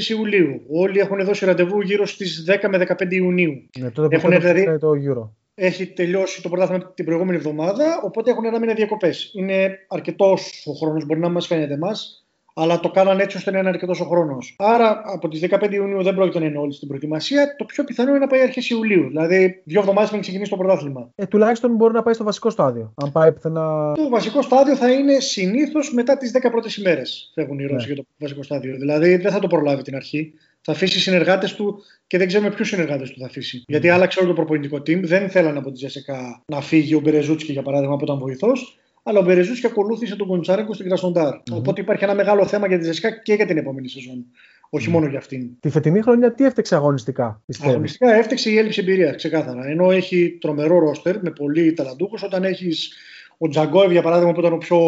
24 0.09 0.11
Ιουλίου. 0.11 0.62
Όλοι 0.71 0.99
έχουν 0.99 1.25
δώσει 1.25 1.44
ραντεβού 1.44 1.81
γύρω 1.81 2.06
στις 2.06 2.44
10 2.49 2.69
με 2.69 2.87
15 2.89 3.12
Ιουνίου. 3.12 3.69
Ναι, 3.79 3.91
τότε 3.91 4.17
έχουν 4.17 4.31
δηλαδή, 4.31 4.79
το 4.79 4.91
Euro 4.91 5.29
έχει 5.55 5.87
τελειώσει 5.87 6.43
το 6.43 6.49
πρωτάθλημα 6.49 6.93
την 6.94 7.05
προηγούμενη 7.05 7.37
εβδομάδα, 7.37 8.00
οπότε 8.05 8.31
έχουν 8.31 8.44
ένα 8.44 8.59
μήνα 8.59 8.75
διακοπές. 8.75 9.31
Είναι 9.35 9.79
αρκετός 9.88 10.67
ο 10.67 10.73
χρόνος, 10.73 11.06
μπορεί 11.06 11.21
να 11.21 11.29
μας 11.29 11.47
φαίνεται 11.47 11.75
εμάς, 11.75 12.22
αλλά 12.54 12.81
το 12.81 12.90
κάνανε 12.90 13.22
έτσι 13.22 13.37
ώστε 13.37 13.50
να 13.50 13.58
είναι 13.58 13.69
αρκετός 13.69 14.00
ο 14.00 14.04
χρόνος. 14.04 14.54
Άρα 14.58 15.02
από 15.04 15.28
τις 15.28 15.40
15 15.50 15.72
Ιουνίου 15.72 16.02
δεν 16.02 16.14
πρόκειται 16.14 16.38
να 16.38 16.44
είναι 16.44 16.58
όλοι 16.58 16.72
στην 16.72 16.88
προετοιμασία. 16.88 17.56
Το 17.56 17.64
πιο 17.64 17.84
πιθανό 17.84 18.10
είναι 18.10 18.19
να 18.19 18.26
πάει 18.26 18.40
αρχές 18.40 18.70
Ιουλίου, 18.70 19.08
δηλαδή 19.08 19.62
δύο 19.64 19.81
εβδομάδες 19.81 20.08
πριν 20.08 20.20
ξεκινήσει 20.20 20.50
το 20.50 20.56
πρωτάθλημα. 20.56 21.10
Ε, 21.14 21.26
τουλάχιστον 21.26 21.75
μπορεί 21.75 21.93
να 21.93 22.02
πάει 22.02 22.14
στο 22.14 22.25
βασικό 22.25 22.50
στάδιο. 22.50 22.93
Αν 23.02 23.12
πάει 23.12 23.32
πιθανά... 23.32 23.93
Το 23.93 24.08
βασικό 24.08 24.43
στάδιο 24.43 24.76
θα 24.76 24.93
είναι 24.93 25.20
συνήθως 25.20 25.93
μετά 25.93 26.16
τις 26.16 26.32
10 26.43 26.49
πρώτες 26.50 26.76
ημέρες. 26.76 27.31
Φεύγουν 27.34 27.58
οι 27.58 27.66
Ρώσοι 27.66 27.87
ναι. 27.87 27.93
για 27.93 28.02
το 28.02 28.08
βασικό 28.19 28.43
στάδιο. 28.43 28.76
Δηλαδή 28.76 29.16
δεν 29.16 29.32
θα 29.32 29.38
το 29.38 29.46
προλάβει 29.46 29.82
την 29.82 29.96
αρχή 29.96 30.34
θα 30.62 30.72
αφήσει 30.72 31.00
συνεργάτες 31.00 31.54
του 31.54 31.82
και 32.06 32.19
δεν 32.19 32.26
ξέρουμε 32.26 32.50
ποιους 32.50 32.69
συνεργάτες 32.69 33.10
του 33.10 33.20
θα 33.20 33.26
αφήσει. 33.26 33.58
Mm. 33.60 33.64
Γιατί 33.66 33.88
άλλαξε 33.88 34.19
όλο 34.20 34.28
το 34.28 34.34
προπονητικό 34.34 34.76
team. 34.76 35.00
Δεν 35.02 35.31
θέλανε 35.31 35.58
από 35.58 35.69
τη 35.69 35.75
Τζέσσεκα 35.75 36.43
να 36.46 36.60
φύγει 36.60 36.94
ο 36.94 37.00
Μπερεζούτσκι 37.00 37.52
για 37.52 37.62
παράδειγμα 37.62 37.96
που 37.96 38.04
ήταν 38.04 38.19
βοηθός. 38.19 38.78
Αλλά 39.02 39.19
ο 39.19 39.22
Μπερεζούτσκι 39.22 39.66
ακολούθησε 39.66 40.16
τον 40.16 40.26
Κοντσάρεκο 40.26 40.75
στην 40.75 40.87
Κρασνοντάρ. 40.87 41.34
Mm. 41.34 41.40
Οπότε 41.52 41.81
υπάρχει 41.81 42.04
ένα 42.04 42.14
μεγάλο 42.14 42.46
θέμα 42.46 42.66
για 42.66 42.76
τη 42.76 42.82
Τζέσσεκα 42.82 43.10
και 43.10 43.34
για 43.34 43.46
την 43.46 43.58
επόμενη 43.58 43.88
σεζόν. 43.88 44.26
Όχι 44.70 44.87
mm. 44.88 44.93
μόνο 44.93 45.06
για 45.06 45.19
αυτήν. 45.19 45.50
Τη 45.60 45.69
φετινή 45.70 46.02
χρονιά 46.02 46.34
τι 46.34 46.44
έφταξε 46.44 46.75
αγωνιστικά, 46.75 47.43
πιστεύω. 47.46 47.70
Αγωνιστικά 47.70 48.14
έφταξε 48.14 48.50
η 48.50 48.58
έλλειψη 48.58 48.81
εμπειρίας, 48.81 49.16
ξεκάθαρα. 49.16 49.66
Ενώ 49.66 49.90
έχει 49.90 50.38
τρομερό 50.40 50.78
ρόστερ 50.78 51.23
με 51.23 51.30
πολύ 51.30 51.73
ταλαντούχου, 51.73 52.18
όταν 52.25 52.44
έχεις 52.44 52.94
ο 53.38 53.49
Τζαγκόευ 53.49 53.90
για 53.90 54.02
παράδειγμα 54.02 54.32
που 54.32 54.40
ήταν 54.40 54.52
ο 54.52 54.59
πιο 54.59 54.78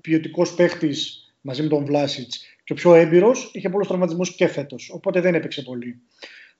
ποιοτικός 0.00 0.54
παίχτης 0.54 1.28
μαζί 1.40 1.62
με 1.62 1.68
τον 1.68 1.84
Βλάσιτς 1.84 2.44
και 2.64 2.72
ο 2.72 2.76
πιο 2.76 2.94
έμπειρος 2.94 3.50
είχε 3.52 3.68
πολλούς 3.68 3.86
τραυματισμούς 3.86 4.34
και 4.34 4.46
φέτος. 4.46 4.90
Οπότε 4.94 5.20
δεν 5.20 5.34
έπαιξε 5.34 5.62
πολύ. 5.62 6.00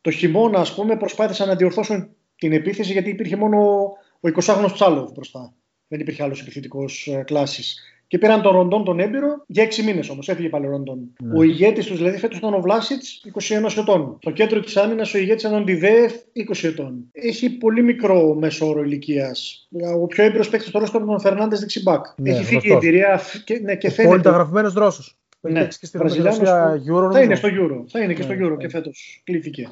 Το 0.01 0.11
χειμώνα, 0.11 0.59
ας 0.59 0.75
πούμε, 0.75 0.97
προσπάθησαν 0.97 1.49
να 1.49 1.55
διορθώσουν 1.55 2.09
την 2.37 2.53
επίθεση 2.53 2.93
γιατί 2.93 3.11
υπήρχε 3.11 3.37
μόνο 3.37 3.83
ο 4.21 4.29
20χρονο 4.35 4.71
Τσάλοβ 4.73 5.13
μπροστά. 5.13 5.55
Δεν 5.95 6.03
υπήρχε 6.03 6.23
άλλος 6.23 6.41
επιθετικός 6.41 7.07
ε, 7.07 7.23
κλάσης. 7.23 7.83
Και 8.07 8.19
πήραν 8.19 8.43
τον 8.43 8.53
Ροντόν 8.53 8.85
τον 8.85 9.01
έμπειρο 9.01 9.45
για 9.47 9.65
6 9.65 9.83
μήνες 9.85 10.09
όμως. 10.09 10.29
Έφυγε 10.29 10.49
πάλι 10.49 10.67
ο 10.67 10.71
Ροντόν. 10.71 10.99
Ναι. 11.23 11.39
Ο 11.39 11.43
ηγέτης 11.43 11.87
τους 11.87 11.97
δηλαδή 11.97 12.19
φέτος 12.19 12.39
ήταν 12.39 12.55
ο 12.55 12.61
Βλάσιτς 12.61 13.27
21 13.33 13.79
ετών. 13.79 14.19
Το 14.21 14.31
κέντρο 14.31 14.61
της 14.61 14.77
άμυνας 14.77 15.15
ο 15.15 15.19
ηγέτης 15.19 15.43
ήταν 15.43 15.61
ο 15.61 15.65
Ντιβέφ 15.65 16.13
20 16.53 16.69
ετών. 16.69 17.09
Έχει 17.13 17.51
πολύ 17.51 17.83
μικρό 17.83 18.35
μέσο 18.35 18.69
όρο 18.69 18.83
ηλικίας. 18.83 19.69
Ο 20.01 20.07
πιο 20.07 20.25
έμπειρος 20.25 20.49
παίκτης 20.49 20.69
στο 20.69 20.79
ρόστο 20.79 20.99
ήταν 20.99 21.15
ο 21.15 21.19
Φερνάντες 21.19 21.61
Δεξιμπάκ. 21.61 22.07
Ναι, 22.17 22.31
Έχει 22.31 22.45
φύγει 22.45 22.69
η 22.69 22.73
εμπειρία 22.73 23.21
και, 23.45 23.61
ναι, 23.63 23.77
και 23.77 23.91
φαίνεται. 23.91 24.17
Πολύ 24.17 24.35
γραφημένο 24.35 24.73
Ρώσο. 24.75 25.15
Ναι, 25.41 25.65
και 25.65 25.87
στη 25.87 25.99
Euro, 26.03 27.11
θα 27.13 27.23
είναι 27.23 27.35
στο 27.35 27.49
Euro. 27.49 27.85
Θα 27.89 28.01
είναι 28.01 28.13
και 28.13 28.23
στο 28.23 28.35
ναι, 28.35 28.47
Euro 28.47 28.51
ναι. 28.51 28.57
και 28.57 28.69
φέτος 28.69 29.21
κλείθηκε. 29.25 29.69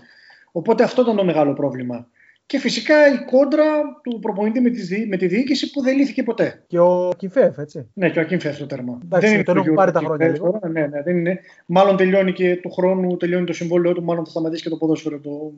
Οπότε 0.52 0.82
αυτό 0.82 1.02
ήταν 1.02 1.16
το 1.16 1.24
μεγάλο 1.24 1.52
πρόβλημα. 1.52 2.08
Και 2.52 2.58
φυσικά 2.58 3.12
η 3.12 3.24
κόντρα 3.24 3.64
του 4.02 4.18
προπονητή 4.18 4.60
με 4.60 4.70
τη, 4.70 5.06
με 5.06 5.16
τη 5.16 5.26
διοίκηση 5.26 5.70
που 5.70 5.82
δεν 5.82 5.96
λύθηκε 5.96 6.22
ποτέ. 6.22 6.62
Και 6.66 6.78
ο 6.78 7.10
Κιμφέφ, 7.16 7.58
έτσι. 7.58 7.88
Ναι, 7.92 8.10
και 8.10 8.20
ο 8.20 8.24
Κιμφέφ 8.24 8.58
το 8.58 8.66
τέρμα. 8.66 8.98
Εντάξει, 9.04 9.26
δεν 9.26 9.34
είναι 9.34 9.44
τον 9.44 9.56
έχουν 9.56 9.74
πάρει 9.74 9.92
τα 9.92 10.00
χρόνια. 10.00 10.28
Λίγο. 10.28 10.60
Ναι, 10.72 10.86
ναι, 10.86 11.02
δεν 11.02 11.16
είναι. 11.16 11.40
Μάλλον 11.66 11.96
τελειώνει 11.96 12.32
και 12.32 12.56
του 12.56 12.70
χρόνου, 12.70 13.16
τελειώνει 13.16 13.46
το 13.46 13.52
συμβόλαιο 13.52 13.92
του, 13.92 14.02
μάλλον 14.02 14.24
θα 14.24 14.30
σταματήσει 14.30 14.62
και 14.62 14.68
το 14.68 14.76
ποδόσφαιρο 14.76 15.18
το, 15.18 15.52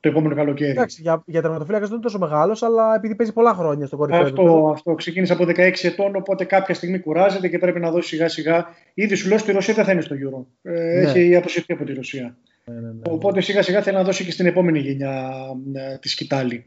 το 0.00 0.08
επόμενο 0.08 0.34
καλοκαίρι. 0.34 0.70
Εντάξει, 0.70 1.02
για, 1.02 1.22
για 1.26 1.42
τερματοφύλακας 1.42 1.88
δεν 1.88 1.96
είναι 1.96 2.06
τόσο 2.06 2.18
μεγάλος, 2.18 2.62
αλλά 2.62 2.94
επειδή 2.94 3.14
παίζει 3.14 3.32
πολλά 3.32 3.54
χρόνια 3.54 3.86
στο 3.86 3.96
κορυφαίο. 3.96 4.22
Αυτό, 4.22 4.70
αυτό 4.72 4.94
ξεκίνησε 4.94 5.32
από 5.32 5.44
16 5.44 5.54
ετών, 5.82 6.16
οπότε 6.16 6.44
κάποια 6.44 6.74
στιγμή 6.74 6.98
κουράζεται 6.98 7.48
και 7.48 7.58
πρέπει 7.58 7.80
να 7.80 7.90
δώσει 7.90 8.08
σιγά 8.08 8.28
σιγά. 8.28 8.66
Ήδη 8.94 9.14
σου 9.14 9.28
λέω 9.28 9.38
στη 9.38 9.52
Ρωσία 9.52 9.74
δεν 9.74 9.84
θα 9.84 9.92
είναι 9.92 10.00
στο 10.00 10.16
Euro. 10.16 10.70
Ε, 10.70 10.70
ναι. 10.70 11.10
Έχει 11.10 11.36
αποσυρθεί 11.36 11.72
από 11.72 11.84
τη 11.84 11.92
Ρωσία. 11.92 12.36
Ναι, 12.68 12.80
ναι, 12.80 12.88
ναι. 12.88 13.00
Οπότε 13.10 13.40
σιγά 13.40 13.62
σιγά 13.62 13.82
θέλει 13.82 13.96
να 13.96 14.04
δώσει 14.04 14.24
και 14.24 14.30
στην 14.30 14.46
επόμενη 14.46 14.78
γενιά 14.78 15.32
ε, 15.72 15.98
τη 15.98 16.08
σκητάλη. 16.08 16.66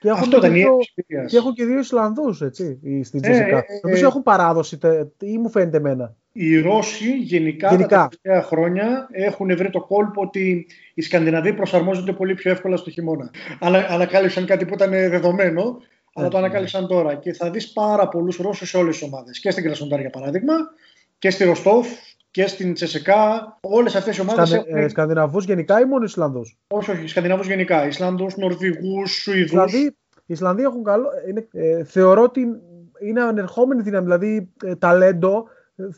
Και 0.00 0.10
Αυτό 0.10 0.36
ήταν 0.36 0.54
η 0.54 0.64
Και 1.26 1.36
έχουν 1.36 1.52
και 1.52 1.64
δύο 1.64 1.78
Ισλανδούς 1.78 2.36
στην 3.02 3.20
Τζεσικά. 3.20 3.56
Ε, 3.56 3.64
Νομίζω 3.82 4.04
ε, 4.04 4.08
έχουν 4.08 4.22
παράδοση, 4.22 4.78
ή 5.20 5.38
μου 5.38 5.50
φαίνεται 5.50 5.76
εμένα. 5.76 6.14
Οι 6.32 6.60
Ρώσοι 6.60 7.16
γενικά, 7.16 7.68
γενικά. 7.70 7.88
τα 7.88 8.08
τελευταία 8.08 8.48
χρόνια 8.48 9.08
έχουν 9.10 9.56
βρει 9.56 9.70
το 9.70 9.80
κόλπο 9.80 10.22
ότι 10.22 10.66
οι 10.94 11.02
Σκανδιναβοί 11.02 11.52
προσαρμόζονται 11.52 12.12
πολύ 12.12 12.34
πιο 12.34 12.50
εύκολα 12.50 12.76
στο 12.76 12.90
χειμώνα. 12.90 13.30
Αλλά 13.60 13.86
ανακάλυψαν 13.88 14.46
κάτι 14.46 14.64
που 14.64 14.74
ήταν 14.74 14.90
δεδομένο, 14.90 15.78
αλλά 16.14 16.28
το 16.28 16.38
ανακάλυψαν 16.38 16.86
τώρα. 16.86 17.14
Και 17.14 17.32
θα 17.32 17.50
δεις 17.50 17.72
πάρα 17.72 18.08
πολλούς 18.08 18.36
Ρώσους 18.36 18.68
σε 18.68 18.76
όλες 18.76 18.98
τις 18.98 19.06
ομάδες. 19.06 19.40
Και 19.40 19.50
στην 19.50 19.64
Κρασνοντάρ 19.64 20.00
για 20.00 20.10
παράδειγμα, 20.10 20.54
και 21.18 21.30
στη 21.30 21.44
Ροστόφ 21.44 21.86
και 22.30 22.46
στην 22.46 22.74
Τσεσεκά. 22.74 23.58
Όλες 23.60 23.94
αυτές 23.94 24.16
οι 24.16 24.20
ομάδες. 24.20 24.48
Σκανδι... 24.48 24.70
έχουν... 24.70 24.88
Σκανδιναβούς 24.88 25.44
γενικά 25.44 25.80
ή 25.80 25.84
μόνο 25.84 26.04
Ισλανδούς; 26.04 26.58
Όχι, 26.68 26.90
όχι. 26.90 27.06
Σκανδιναβούς 27.06 27.46
γενικά. 27.46 27.86
Ισλανδούς, 27.86 28.36
Νορβηγούς, 28.36 29.12
Σουηδούς. 29.12 29.50
Δηλαδή, 29.50 29.96
οι 30.26 30.32
Ισλανδοί 30.32 30.62
έχουν 30.62 30.84
καλό. 30.84 31.08
Είναι, 31.28 31.48
ε, 31.52 31.84
θεωρώ 31.84 32.22
ότι 32.22 32.46
είναι 33.00 33.20
ανερχόμενη 33.22 33.82
δύναμη. 33.82 34.04
Δηλαδή, 34.04 34.52
ε, 34.64 34.74
ταλέντο 34.74 35.44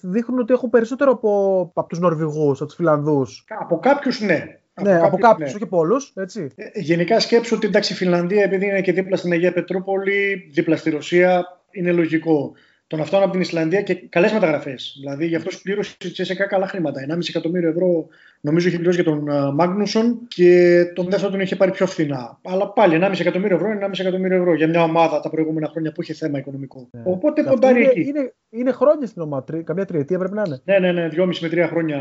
δείχνουν 0.03 0.41
ότι 0.41 0.53
έχουν 0.53 0.71
περισσότερο 0.71 1.11
από, 1.11 1.61
από 1.75 1.89
τους 1.89 1.99
Νορβηγούς, 1.99 2.59
από 2.59 2.67
τους 2.67 2.75
Φιλανδούς. 2.75 3.45
Από 3.61 3.79
κάποιους 3.79 4.21
ναι. 4.21 4.45
Ναι, 4.83 4.99
από 4.99 5.19
κάποιους, 5.19 5.49
ναι. 5.49 5.55
όχι 5.55 5.63
από 5.63 5.79
όλους. 5.79 6.13
Ε, 6.17 6.81
γενικά 6.81 7.21
σκέψω 7.21 7.57
ότι 7.57 7.67
εντάξει, 7.67 7.93
η 7.93 7.97
Φιλανδία, 7.97 8.43
επειδή 8.43 8.67
είναι 8.67 8.81
και 8.81 8.93
δίπλα 8.93 9.17
στην 9.17 9.33
Αγία 9.33 9.53
Πετρούπολη, 9.53 10.51
δίπλα 10.53 10.77
στη 10.77 10.91
Ρωσία, 10.91 11.45
είναι 11.71 11.93
λογικό 11.93 12.53
τον 12.93 13.01
αυτόν 13.01 13.23
από 13.23 13.33
την 13.33 13.41
Ισλανδία 13.41 13.83
και 13.83 13.95
καλές 13.95 14.33
μεταγραφές. 14.33 14.97
Δηλαδή 15.01 15.27
γι' 15.27 15.37
αυτός 15.37 15.63
πλήρωσε 15.63 15.97
η 16.05 16.11
Τσέσσεκα 16.11 16.47
καλά 16.47 16.67
χρήματα. 16.67 17.01
1,5 17.09 17.19
εκατομμύριο 17.29 17.69
ευρώ 17.69 18.07
νομίζω 18.41 18.69
είχε 18.69 18.77
πληρώσει 18.77 19.03
για 19.03 19.13
τον 19.13 19.55
Μάγνουσον 19.55 20.21
και 20.29 20.83
τον 20.95 21.11
δεύτερο 21.11 21.31
τον 21.31 21.41
είχε 21.41 21.57
πάρει 21.57 21.71
πιο 21.71 21.87
φθηνά. 21.87 22.39
Αλλά 22.43 22.69
πάλι 22.69 22.99
1,5 23.03 23.21
εκατομμύριο 23.21 23.57
ευρώ 23.57 23.71
είναι 23.71 23.87
1,5 23.87 23.91
εκατομμύριο 23.99 24.37
ευρώ 24.37 24.55
για 24.55 24.69
μια 24.69 24.83
ομάδα 24.83 25.21
τα 25.21 25.31
προηγούμενα 25.31 25.69
χρόνια 25.69 25.93
που 25.93 26.03
είχε 26.03 26.15
θέμα 26.15 26.39
οικονομικό. 26.39 26.89
Ναι. 26.91 27.03
Οπότε 27.05 27.43
ποντάρει 27.43 27.83
εκεί. 27.83 28.01
Είναι, 28.01 28.33
είναι 28.51 28.73
χρόνια 28.73 29.07
στην 29.07 29.23
ομάδα, 29.23 29.63
καμιά 29.65 29.85
τριετία 29.85 30.19
πρέπει 30.19 30.35
να 30.35 30.43
είναι. 30.47 30.61
Ναι, 30.65 30.79
ναι, 30.79 30.93
ναι, 30.93 31.09
δυόμιση 31.09 31.43
με 31.43 31.49
τρία 31.49 31.69
χρόνια 31.69 31.99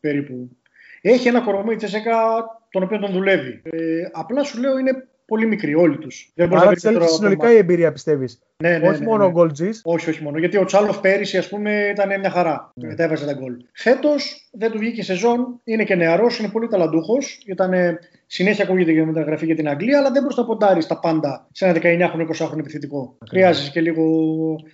περίπου. 0.00 0.48
Έχει 1.00 1.28
ένα 1.28 1.40
κορμό 1.40 1.70
η 1.72 1.76
Τσέσσεκα 1.76 2.14
τον 2.70 2.82
οποίο 2.82 2.98
τον 2.98 3.12
δουλεύει. 3.12 3.62
Ε, 3.64 4.08
απλά 4.12 4.44
σου 4.44 4.60
λέω 4.60 4.78
είναι 4.78 5.06
πολύ 5.32 5.46
μικροί 5.46 5.74
όλοι 5.74 5.98
τους. 5.98 6.32
Άρα 6.36 6.72
τη 6.72 6.88
έλειψε 6.88 7.08
συνολικά 7.08 7.52
η 7.52 7.56
εμπειρία, 7.56 7.92
πιστεύεις; 7.92 8.38
Ναι, 8.56 8.78
ναι, 8.78 8.88
όχι 8.88 8.98
ναι, 8.98 9.06
μόνο 9.06 9.18
ναι. 9.18 9.24
ο 9.24 9.30
γκολτζή. 9.30 9.70
Όχι, 9.82 10.10
όχι 10.10 10.22
μόνο. 10.22 10.38
Γιατί 10.38 10.56
ο 10.56 10.64
Τσάλοφ 10.64 11.00
πέρυσι, 11.00 11.38
ας 11.38 11.48
πούμε, 11.48 11.88
ήταν 11.92 12.20
μια 12.20 12.30
χαρά. 12.30 12.72
Ναι. 12.74 12.86
Μετά 12.88 13.02
έβαζε 13.04 13.26
τα 13.26 13.32
γκολ. 13.32 13.56
Φέτος 13.72 14.48
δεν 14.52 14.70
του 14.70 14.78
βγήκε 14.78 15.02
σεζόν. 15.02 15.60
Είναι 15.64 15.84
και 15.84 15.94
νεαρός, 15.94 16.38
είναι 16.38 16.48
πολύ 16.48 16.68
ταλαντούχος. 16.68 17.42
Ήταν 17.46 17.72
συνέχεια 18.26 18.64
ακούγεται 18.64 18.92
για 18.92 19.06
μεταγραφή 19.06 19.46
για 19.46 19.54
την 19.54 19.68
Αγγλία, 19.68 19.98
αλλά 19.98 20.10
δεν 20.10 20.22
μπορείς 20.22 20.36
να 20.36 20.44
ποντάρεις 20.44 20.86
τα 20.86 20.98
πάντα 20.98 21.48
σε 21.52 21.66
ένα 21.66 21.78
19χρονο 21.82 22.26
20χρονο 22.26 22.58
επιθετικό. 22.58 23.16
Χρειάζεσαι 23.28 23.70
και 23.70 23.80
λίγο, 23.80 24.04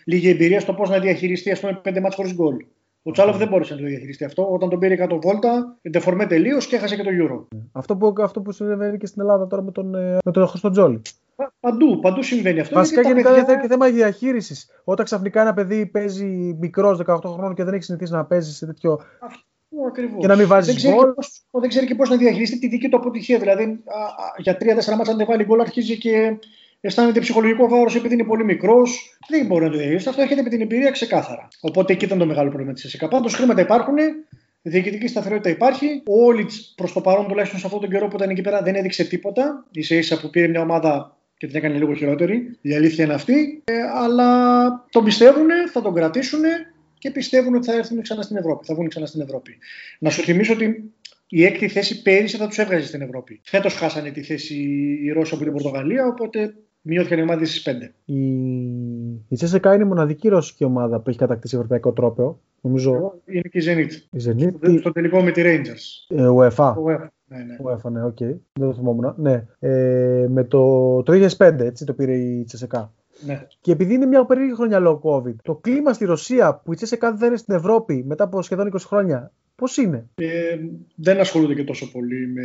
λίγη 0.04 0.28
εμπειρία 0.28 0.60
στο 0.60 0.74
πώς 0.74 0.90
να 0.90 0.98
διαχειριστεί, 0.98 1.50
ας 1.50 1.60
πούμε, 1.60 1.80
πέντε 1.82 2.00
μάτς 2.00 2.14
χωρίς 2.14 2.34
γκολ. 2.34 2.56
Ο 3.08 3.10
Τσάλοφ 3.10 3.36
δεν 3.36 3.48
μπόρεσε 3.48 3.74
να 3.74 3.80
το 3.80 3.86
διαχειριστεί 3.86 4.24
αυτό. 4.24 4.48
Όταν 4.50 4.68
τον 4.68 4.78
πήρε 4.78 5.06
100 5.10 5.18
βόλτα, 5.22 5.76
εντεφορμέ 5.82 6.26
τελείως 6.26 6.66
και 6.66 6.76
έχασε 6.76 6.96
και 6.96 7.02
το 7.02 7.10
Euro. 7.20 7.58
Αυτό 7.72 7.96
που, 7.96 8.14
αυτό 8.18 8.40
που 8.40 8.52
συμβαίνει 8.52 8.98
και 8.98 9.06
στην 9.06 9.20
Ελλάδα 9.20 9.46
τώρα 9.46 9.62
με 9.62 9.70
τον, 9.70 9.94
ε, 9.94 10.16
με 10.24 10.32
τον 10.32 10.46
Χρυστοτζόλη. 10.46 11.02
Παντού, 11.60 12.00
παντού 12.00 12.22
συμβαίνει 12.22 12.60
αυτό. 12.60 12.74
Βασικά 12.74 13.00
γενικά 13.00 13.34
παιδιά... 13.34 13.56
και 13.56 13.68
θέμα 13.68 13.88
διαχείρισης. 13.90 14.70
Όταν 14.84 15.04
ξαφνικά 15.04 15.40
ένα 15.40 15.54
παιδί 15.54 15.86
παίζει 15.86 16.56
μικρός 16.60 17.00
18 17.06 17.18
χρόνων 17.22 17.54
και 17.54 17.64
δεν 17.64 17.74
έχει 17.74 17.82
συνηθίσει 17.82 18.12
να 18.12 18.24
παίζει 18.24 18.52
σε 18.52 18.66
τέτοιο. 18.66 19.00
Αυτό 19.20 19.42
ακριβώς. 19.86 20.20
Και 20.20 20.26
να 20.26 20.36
μην 20.36 20.46
βάζεις 20.46 20.90
γκολ. 20.90 21.14
Δεν 21.50 21.68
ξέρει 21.68 21.86
και 21.86 21.94
πώς 21.94 22.08
να 22.08 22.16
διαχειριστεί 22.16 22.58
τη 22.58 22.68
δική 22.68 22.88
του 22.88 22.96
αποτυχία. 22.96 23.38
Δηλαδή, 23.38 23.62
α, 23.62 23.66
α, 23.66 24.34
για 24.38 24.56
3-4 24.60 24.96
μάτσα, 24.96 25.10
αν 25.10 25.16
δεν 25.16 25.26
βάλει 25.26 25.44
γκολ, 25.44 25.60
αρχίζει 25.60 25.98
και 25.98 26.38
αισθάνεται 26.80 27.20
ψυχολογικό 27.20 27.68
βάρος 27.68 27.94
επειδή 27.94 28.14
είναι 28.14 28.24
πολύ 28.24 28.44
μικρός. 28.44 29.18
Δεν 29.28 29.46
μπορεί 29.46 29.64
να 29.64 29.70
το 29.70 29.76
διαχειριστεί. 29.76 30.08
Αυτό 30.08 30.22
έρχεται 30.22 30.42
με 30.42 30.48
την 30.48 30.60
εμπειρία 30.60 30.90
ξεκάθαρα. 30.90 31.48
Οπότε 31.60 31.92
εκεί 31.92 32.04
ήταν 32.04 32.18
το 32.18 32.26
μεγάλο 32.26 32.48
πρόβλημα 32.48 32.72
της 32.72 32.84
ΕΣΥΚΑ. 32.84 33.08
Πάντως 33.08 33.34
χρήματα 33.34 33.60
υπάρχουν, 33.60 33.96
διοικητική 34.62 35.06
σταθερότητα 35.06 35.48
υπάρχει. 35.48 36.02
Ο 36.06 36.24
Όλιτς 36.24 36.72
προς 36.76 36.92
το 36.92 37.00
παρόν, 37.00 37.26
τουλάχιστον 37.28 37.60
σε 37.60 37.66
αυτόν 37.66 37.80
τον 37.80 37.90
καιρό 37.90 38.08
που 38.08 38.16
ήταν 38.16 38.30
εκεί 38.30 38.40
πέρα, 38.40 38.62
δεν 38.62 38.74
έδειξε 38.74 39.04
τίποτα. 39.04 39.66
σα 39.78 39.94
ίσα 39.94 40.20
που 40.20 40.30
πήρε 40.30 40.48
μια 40.48 40.60
ομάδα 40.60 41.16
και 41.36 41.46
την 41.46 41.56
έκανε 41.56 41.74
λίγο 41.74 41.94
χειρότερη. 41.94 42.58
Η 42.60 42.74
αλήθεια 42.74 43.04
είναι 43.04 43.14
αυτή. 43.14 43.62
Ε, 43.64 43.72
αλλά 43.94 44.68
τον 44.90 45.04
πιστεύουν, 45.04 45.48
θα 45.72 45.82
τον 45.82 45.94
κρατήσουν 45.94 46.40
και 46.98 47.10
πιστεύουν 47.10 47.54
ότι 47.54 47.66
θα 47.66 47.74
έρθουν 47.76 48.02
ξανά 48.02 48.22
στην 48.22 48.36
Ευρώπη. 48.36 48.66
Θα 48.66 48.74
βγουν 48.74 48.88
ξανά 48.88 49.06
στην 49.06 49.20
Ευρώπη. 49.20 49.58
Να 49.98 50.10
σου 50.10 50.22
θυμίσω 50.22 50.52
ότι 50.52 50.92
η 51.28 51.44
έκτη 51.44 51.68
θέση 51.68 52.02
πέρυσι 52.02 52.36
θα 52.36 52.46
τους 52.46 52.58
έβγαζε 52.58 52.86
στην 52.86 53.00
Ευρώπη. 53.00 53.40
Φέτος 53.44 53.74
χάσανε 53.74 54.10
τη 54.10 54.22
θέση 54.22 54.54
οι 55.04 55.10
Ρώσοι 55.12 55.34
από 55.34 55.42
την 55.42 55.52
Πορτογαλία, 55.52 56.06
οπότε 56.06 56.54
μειώθηκαν 56.82 57.18
οι 57.18 57.22
ομάδες 57.22 57.44
στις 57.44 57.68
5. 57.68 57.90
Η, 58.04 58.20
η 59.28 59.34
ΤΣΣΚΑ 59.34 59.74
είναι 59.74 59.84
η 59.84 59.86
μοναδική 59.86 60.28
ρωσική 60.28 60.64
ομάδα 60.64 61.00
που 61.00 61.08
έχει 61.08 61.18
κατακτήσει 61.18 61.56
ευρωπαϊκό 61.56 61.92
τρόπαιο. 61.92 62.40
Νομίζω... 62.60 63.20
Είναι 63.24 63.48
και 63.50 63.58
η 63.58 63.62
Zenit. 63.66 64.18
Η 64.18 64.24
Zenit. 64.26 64.78
Στο, 64.78 64.92
τελικό 64.92 65.22
με 65.22 65.30
τη 65.30 65.42
Rangers. 65.44 66.16
Ε, 66.16 66.28
UEFA. 66.28 66.74
UEFA. 66.74 67.06
Ναι, 67.30 67.38
ναι. 67.38 67.56
UEFA, 67.64 67.90
ναι, 67.90 68.04
ok. 68.04 68.16
Okay. 68.20 68.36
Δεν 68.52 68.68
το 68.68 68.74
θυμόμουν. 68.74 69.14
Ναι. 69.16 69.46
Ε, 69.58 70.26
με 70.28 70.44
το, 70.44 71.02
το 71.02 71.28
2005 71.38 71.58
έτσι 71.58 71.84
το 71.84 71.92
πήρε 71.92 72.16
η 72.16 72.44
ΤΣΣΚΑ. 72.44 72.92
Ναι. 73.26 73.46
Και 73.60 73.72
επειδή 73.72 73.94
είναι 73.94 74.06
μια 74.06 74.24
περίεργη 74.24 74.54
χρονιά 74.54 74.78
λόγω 74.78 75.00
COVID, 75.02 75.34
το 75.42 75.54
κλίμα 75.54 75.92
στη 75.92 76.04
Ρωσία 76.04 76.54
που 76.64 76.72
η 76.72 76.76
Τσέσσεκα 76.76 77.14
δεν 77.14 77.28
είναι 77.28 77.36
στην 77.36 77.54
Ευρώπη 77.54 78.04
μετά 78.06 78.24
από 78.24 78.42
σχεδόν 78.42 78.72
20 78.72 78.76
χρόνια 78.80 79.32
Πώς 79.58 79.76
είναι; 79.76 80.08
Ε, 80.14 80.58
δεν 80.94 81.20
ασχολούνται 81.20 81.54
και 81.54 81.64
τόσο 81.64 81.90
πολύ 81.90 82.26
με. 82.26 82.42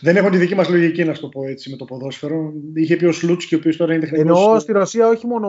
δεν 0.00 0.16
έχουν 0.16 0.30
τη 0.30 0.36
δική 0.36 0.54
μας 0.54 0.68
λογική, 0.68 1.04
να 1.04 1.12
το 1.12 1.28
πω 1.28 1.46
έτσι, 1.46 1.70
με 1.70 1.76
το 1.76 1.84
ποδόσφαιρο. 1.84 2.52
Είχε 2.74 2.96
πει 2.96 3.04
ο 3.04 3.12
Σλούτσκι, 3.12 3.54
ο 3.54 3.58
οποίος 3.58 3.76
τώρα 3.76 3.92
είναι 3.94 4.00
τεχνικός. 4.00 4.38
Εννοώ 4.38 4.58
στη 4.58 4.72
Ρωσία 4.72 5.08
όχι 5.08 5.26
μόνο 5.26 5.48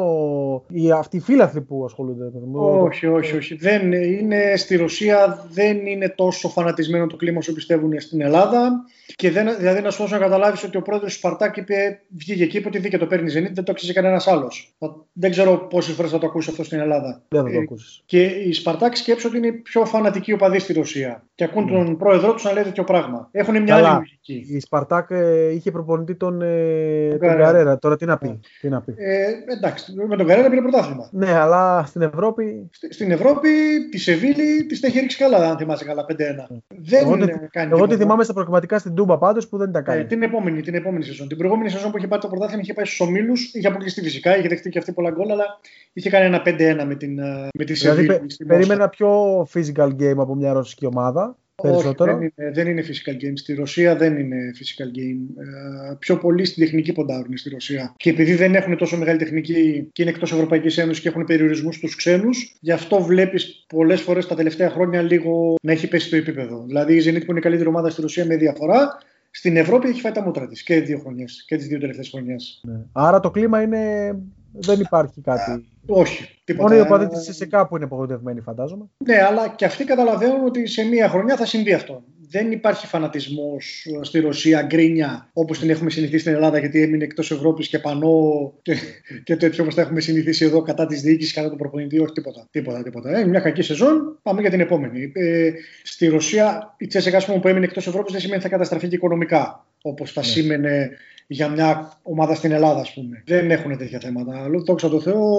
οι, 0.70 0.92
αυτοί 0.92 1.18
οι 1.18 1.20
φίλαθλοι 1.20 1.62
που 1.62 1.86
ασχολούνται. 1.86 2.32
Όχι, 2.54 3.08
όχι, 3.08 3.36
όχι. 3.36 3.56
Δεν 3.56 3.92
είναι, 3.92 4.54
στη 4.56 4.76
Ρωσία 4.76 5.48
δεν 5.52 5.86
είναι 5.86 6.10
τόσο 6.10 6.50
φανατισμένο 6.50 7.08
το 7.08 7.16
κλίμα 7.16 7.38
όσο 7.38 7.54
πιστεύουν 7.54 8.00
στην 8.00 8.22
Ελλάδα. 8.22 8.86
Και 9.16 9.32
δεν, 9.32 9.56
δηλαδή 9.58 9.82
να 9.82 9.92
σου 9.92 10.02
δώσω 10.02 10.16
να 10.16 10.22
καταλάβεις 10.22 10.64
ότι 10.64 10.78
ο 10.78 10.82
πρόεδρος 10.82 11.12
του 11.12 11.18
Σπαρτάκ 11.18 11.58
είπε, 11.58 12.00
βγήκε 12.18 12.44
εκεί, 12.44 12.58
είπε 12.58 12.68
ότι 12.68 12.80
δίκαιο 12.80 13.00
το 13.00 13.06
παίρνει 13.06 13.30
Ζενίτ, 13.30 13.56
δεν 13.56 13.64
το 13.64 13.74
ξέρει 13.74 13.94
κανένας 13.94 14.28
άλλος. 14.28 14.76
Δεν 15.14 15.32
ξέρω 15.32 15.58
πόσες 15.58 15.96
φορές 15.96 16.12
θα 16.12 16.18
το 16.18 16.28
ακούσει 16.28 16.50
αυτό 16.50 16.64
στην 16.64 16.80
Ελλάδα. 16.80 17.22
Δεν 17.28 17.44
θα 17.44 17.50
το 17.50 17.56
ε, 17.56 17.62
ακούσεις. 17.62 18.04
Και 18.06 18.24
η 18.24 18.54
Σπαρτάκ 18.54 18.96
σκέψω 18.96 19.28
ότι 19.28 19.38
είναι 19.38 19.52
πιο 19.52 19.86
φανατική 19.86 20.34
οπαδή 20.34 20.60
στη 20.60 20.74
Ρωσία. 20.74 21.24
Και 21.36 21.44
ακούν 21.44 21.66
mm. 21.66 21.72
τον 21.72 21.98
πρόεδρό 21.98 22.34
τους 22.34 22.44
να 22.44 22.52
λέει 22.52 22.64
τέτοιο 22.64 22.84
πράγμα. 22.84 23.30
Έχουν 23.32 23.62
μια 23.62 23.76
Καλά. 23.76 23.90
άλλη 23.90 23.98
λογική. 23.98 24.56
Η 24.56 24.60
Σπαρτάκ 24.60 25.12
ε, 25.12 25.52
είχε 25.52 25.72
προπονητή 25.72 26.16
τον, 26.16 26.42
ε, 26.42 27.10
τον 27.10 27.20
Καρέρα. 27.20 27.80
Τώρα 27.80 27.98
τι 27.98 28.06
να 28.06 28.18
πει. 28.18 28.30
Yeah. 28.34 28.48
Τι 28.62 28.70
να 28.70 28.82
πει. 28.82 28.94
Ε, 28.98 29.54
εντάξει, 29.58 29.94
με 30.08 30.16
τον 30.16 30.28
Καρέρα 30.28 30.50
πήρε 30.50 30.62
πρωτάθλημα. 30.62 31.10
Ναι, 31.12 31.32
αλλά 31.34 31.84
στην 31.88 32.02
Ευρώπη. 32.02 32.70
Στη, 32.72 32.94
στην 32.94 33.12
Ευρώπη 33.12 33.50
τη 33.92 33.98
Σεβίλη 33.98 34.66
της 34.66 34.84
έχει 34.84 35.00
ρίξει 35.00 35.18
καλά, 35.18 35.50
αν 35.50 35.58
θυμάσαι 35.58 35.86
καλά 35.86 36.06
5-1. 36.10 36.14
Mm. 36.14 36.58
Δεν 36.68 37.04
εγώ, 37.04 37.18
κάνει 37.52 37.72
εγώ 37.72 37.88
τη 37.88 37.96
θυμάμαι 37.96 38.24
στα 38.24 38.34
προκριματικά 38.34 38.80
στην 38.80 38.96
Τούμπα 38.98 39.18
πάντως 39.18 39.48
που 39.48 39.58
δεν 39.58 39.72
τα 39.72 39.82
κάνει. 39.82 40.02
Ε, 40.02 40.04
την, 40.04 40.22
επόμενη, 40.22 40.62
την 40.62 40.76
επόμενη 40.76 41.04
σεζόν. 41.04 41.28
Την 41.28 41.38
προηγούμενη 41.38 41.70
σεζόν 41.70 41.92
που 41.92 41.98
είχε 41.98 42.08
πάρει 42.08 42.22
το 42.22 42.28
πρωτάθλημα 42.28 42.62
είχε 42.62 42.74
πάει 42.74 42.86
στους 42.86 43.00
ομίλους, 43.00 43.54
είχε 43.54 43.68
αποκλειστεί 43.68 44.02
φυσικά, 44.02 44.38
είχε 44.38 44.48
δεχτεί 44.48 44.70
και 44.70 44.78
αυτή 44.78 44.92
πολλά 44.92 45.12
γκολ, 45.12 45.32
αλλά 45.32 45.60
είχε 45.94 46.10
κάνει 46.10 46.26
ένα 46.26 46.42
5-1 46.46 46.86
με, 46.88 46.96
την, 46.96 47.20
με 47.54 47.64
τη 47.66 47.76
Σεβίλη. 47.76 48.06
Δηλαδή, 48.08 48.36
πε, 48.38 48.46
περίμενα 48.46 48.90
πιο 48.90 49.42
physical 49.54 49.90
game 50.00 50.18
από 50.18 50.36
μια 50.36 50.54
ρωσική 50.54 50.86
ομάδα. 50.86 51.38
Περισσότερο; 51.62 52.18
Όχι, 52.18 52.34
δεν, 52.36 52.46
είναι, 52.46 52.54
δεν 52.54 52.68
είναι 52.68 52.82
physical 52.82 53.24
game. 53.24 53.34
Στη 53.36 53.54
Ρωσία 53.54 53.96
δεν 53.96 54.18
είναι 54.18 54.38
physical 54.60 54.98
game. 54.98 55.44
Ε, 55.92 55.96
πιο 56.00 56.18
πολύ 56.18 56.46
στην 56.46 56.64
τεχνική 56.64 56.94
ποντάρουν 56.94 57.38
στη 57.38 57.50
Ρωσία. 57.50 57.94
Και 57.98 58.10
επειδή 58.10 58.36
δεν 58.36 58.56
έχουν 58.56 58.78
τόσο 58.78 58.98
μεγάλη 58.98 59.18
τεχνική 59.18 59.90
και 59.92 60.02
είναι 60.02 60.12
εκτός 60.12 60.32
Ευρωπαϊκής 60.32 60.78
Ένωσης 60.78 61.02
και 61.02 61.10
έχουν 61.10 61.26
περιορισμούς 61.26 61.76
στους 61.76 61.96
ξένους, 61.96 62.58
γι' 62.60 62.72
αυτό 62.72 63.02
βλέπεις 63.02 63.66
πολλές 63.68 64.02
φορές 64.02 64.28
τα 64.28 64.36
τελευταία 64.36 64.70
χρόνια 64.70 65.02
λίγο 65.02 65.56
να 65.62 65.72
έχει 65.72 65.88
πέσει 65.88 66.10
το 66.10 66.16
επίπεδο. 66.16 66.64
Δηλαδή 66.66 66.96
η 66.96 67.04
Zenit 67.06 67.26
που 67.26 67.30
είναι 67.32 67.40
η 67.40 67.44
καλύτερη 67.44 67.70
ομάδα 67.70 67.90
στη 67.90 68.02
Ρωσία 68.02 68.26
με 68.26 68.36
διαφορά, 68.36 68.98
στην 69.32 69.58
Ευρώπη 69.58 69.88
έχει 69.88 70.02
φάει 70.02 70.12
τα 70.12 70.22
μούτρα 70.22 70.48
της 70.48 70.64
και 70.64 70.80
δύο 70.82 71.00
χρονιές 71.00 71.44
και 71.48 71.58
τις 71.58 71.68
δύο 71.68 71.80
τελευταίες 71.80 72.10
χρονιές. 72.10 72.62
Ναι. 72.64 72.80
Άρα 72.92 73.20
το 73.20 73.32
κλίμα 73.32 73.62
είναι. 73.62 74.16
Δεν 74.60 74.80
υπάρχει 74.80 75.22
κάτι. 75.22 75.66
Όχι. 75.88 76.30
Τίποτα. 76.44 76.70
Μόνο 76.70 76.82
οι 76.82 76.86
οπαδοί 76.86 77.08
της 77.08 77.24
ΣΕΣΕΚΑ 77.24 77.68
που 77.68 77.76
είναι 77.76 77.86
απογοητευμένοι, 77.86 78.42
φαντάζομαι. 78.42 78.86
Ναι, 78.98 79.22
αλλά 79.22 79.48
και 79.48 79.66
αυτοί 79.66 79.84
καταλαβαίνουν 79.84 80.46
ότι 80.46 80.68
σε 80.68 80.84
μία 80.84 81.10
χρονιά 81.10 81.36
θα 81.36 81.46
συμβεί 81.46 81.74
αυτό. 81.74 82.04
Δεν 82.30 82.52
υπάρχει 82.52 82.88
φανατισμός 82.88 83.86
στη 84.02 84.20
Ρωσία, 84.20 84.62
γκρίνια 84.62 85.30
όπως 85.34 85.60
την 85.60 85.70
έχουμε 85.70 85.90
συνηθίσει 85.90 86.20
στην 86.20 86.34
Ελλάδα, 86.34 86.60
γιατί 86.60 86.82
έμεινε 86.82 87.04
εκτός 87.04 87.32
Ευρώπης 87.32 87.68
και 87.68 87.80
πανώ 87.80 88.54
και, 88.62 88.76
και 89.24 89.36
τέτοιο 89.36 89.64
όπως 89.64 89.76
τα 89.76 89.82
έχουμε 89.82 90.00
συνηθίσει 90.00 90.46
εδώ 90.46 90.62
κατά 90.62 90.86
της 90.86 91.02
διοίκησης, 91.02 91.34
κατά 91.34 91.50
τον 91.50 91.58
προπονητή. 91.58 92.00
Όχι 92.00 92.12
τίποτα. 92.12 92.48
τίποτα, 92.52 92.84
τίποτα. 92.84 93.18
Ε, 93.18 93.26
μια 93.26 93.40
κακή 93.40 93.62
σεζόν, 93.62 94.20
πάμε 94.22 94.42
για 94.42 94.50
την 94.50 94.60
επόμενη. 94.60 95.12
Ε, 95.16 95.52
στη 95.84 96.08
Ρωσία, 96.08 96.76
η 96.78 96.88
Τσέσσεκα 96.88 97.26
που 97.26 97.48
έμεινε 97.48 97.66
εκτός 97.66 97.88
Ευρώπης 97.88 98.12
δεν 98.12 98.22
σημαίνει 98.22 98.42
θα 98.42 98.50
καταστραφεί 98.50 98.88
και 98.88 98.96
οικονομικά 98.96 99.66
όπως 99.82 100.12
θα 100.12 100.22
ναι. 100.22 100.28
σήμαινε 100.28 100.90
για 101.28 101.50
μια 101.50 102.00
ομάδα 102.02 102.36
στην 102.36 102.52
Ελλάδα, 102.52 102.80
ας 102.80 102.94
πούμε. 102.94 103.24
Δεν 103.26 103.52
έχουν 103.52 103.78
τέτοια 103.78 104.00
θέματα. 104.00 104.44
Αλλά 104.44 104.60
δόξα 104.66 104.90
τω 104.90 105.02
Θεώ, 105.02 105.38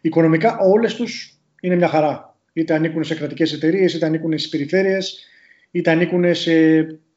οικονομικά 0.00 0.58
όλες 0.58 0.94
τους 0.94 1.38
είναι 1.60 1.74
μια 1.76 1.88
χαρά. 1.88 2.36
Είτε 2.52 2.74
ανήκουν 2.74 3.04
σε 3.04 3.14
κρατικές 3.14 3.52
εταιρείες, 3.52 3.94
είτε 3.94 4.06
ανήκουν 4.06 4.38
στις 4.38 4.48
περιφέρειες, 4.50 5.18
είτε 5.70 5.90
ανήκουν 5.90 6.34
σε 6.34 6.52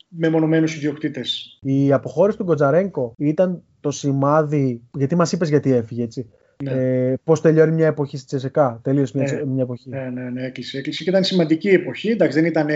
μεμονωμένους 0.08 0.76
ιδιοκτήτες. 0.76 1.60
Η 1.62 1.94
αποχώρηση 1.94 2.38
του 2.38 2.44
Γκοτζαρέγκο 2.44 3.14
ήταν 3.18 3.64
το 3.80 3.92
σημάδι. 3.92 4.82
Γιατί 4.98 5.16
μας 5.16 5.32
είπες 5.32 5.50
γιατί 5.50 5.74
έφυγε, 5.74 6.04
έτσι. 6.04 6.30
Ναι. 6.64 6.72
Ε, 6.72 7.14
Πώς 7.24 7.42
τελειώνει 7.42 7.72
μια 7.72 7.88
εποχή 7.88 8.18
στη 8.18 8.26
Τσεσεκά. 8.26 8.80
Τελείωσε 8.84 9.18
μια, 9.18 9.32
ναι. 9.32 9.46
μια 9.46 9.64
εποχή. 9.64 9.90
Ναι, 9.90 10.10
ναι, 10.14 10.30
ναι, 10.30 10.46
έκλεισε, 10.46 10.78
έκλεισε 10.78 11.04
και 11.04 11.10
ήταν 11.10 11.24
σημαντική 11.24 11.70
εποχή. 11.70 12.10
Εντάξει, 12.10 12.40
δεν 12.40 12.50
ήταν 12.50 12.68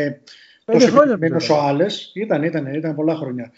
τόσο 0.66 0.88
επιτυχημένο 0.88 1.36
όσο 1.36 1.54
άλλε. 1.54 1.86
Ήταν, 2.14 2.44
ήταν, 2.44 2.74
ήταν 2.74 2.96
πολλά 2.96 3.16
χρόνια 3.16 3.52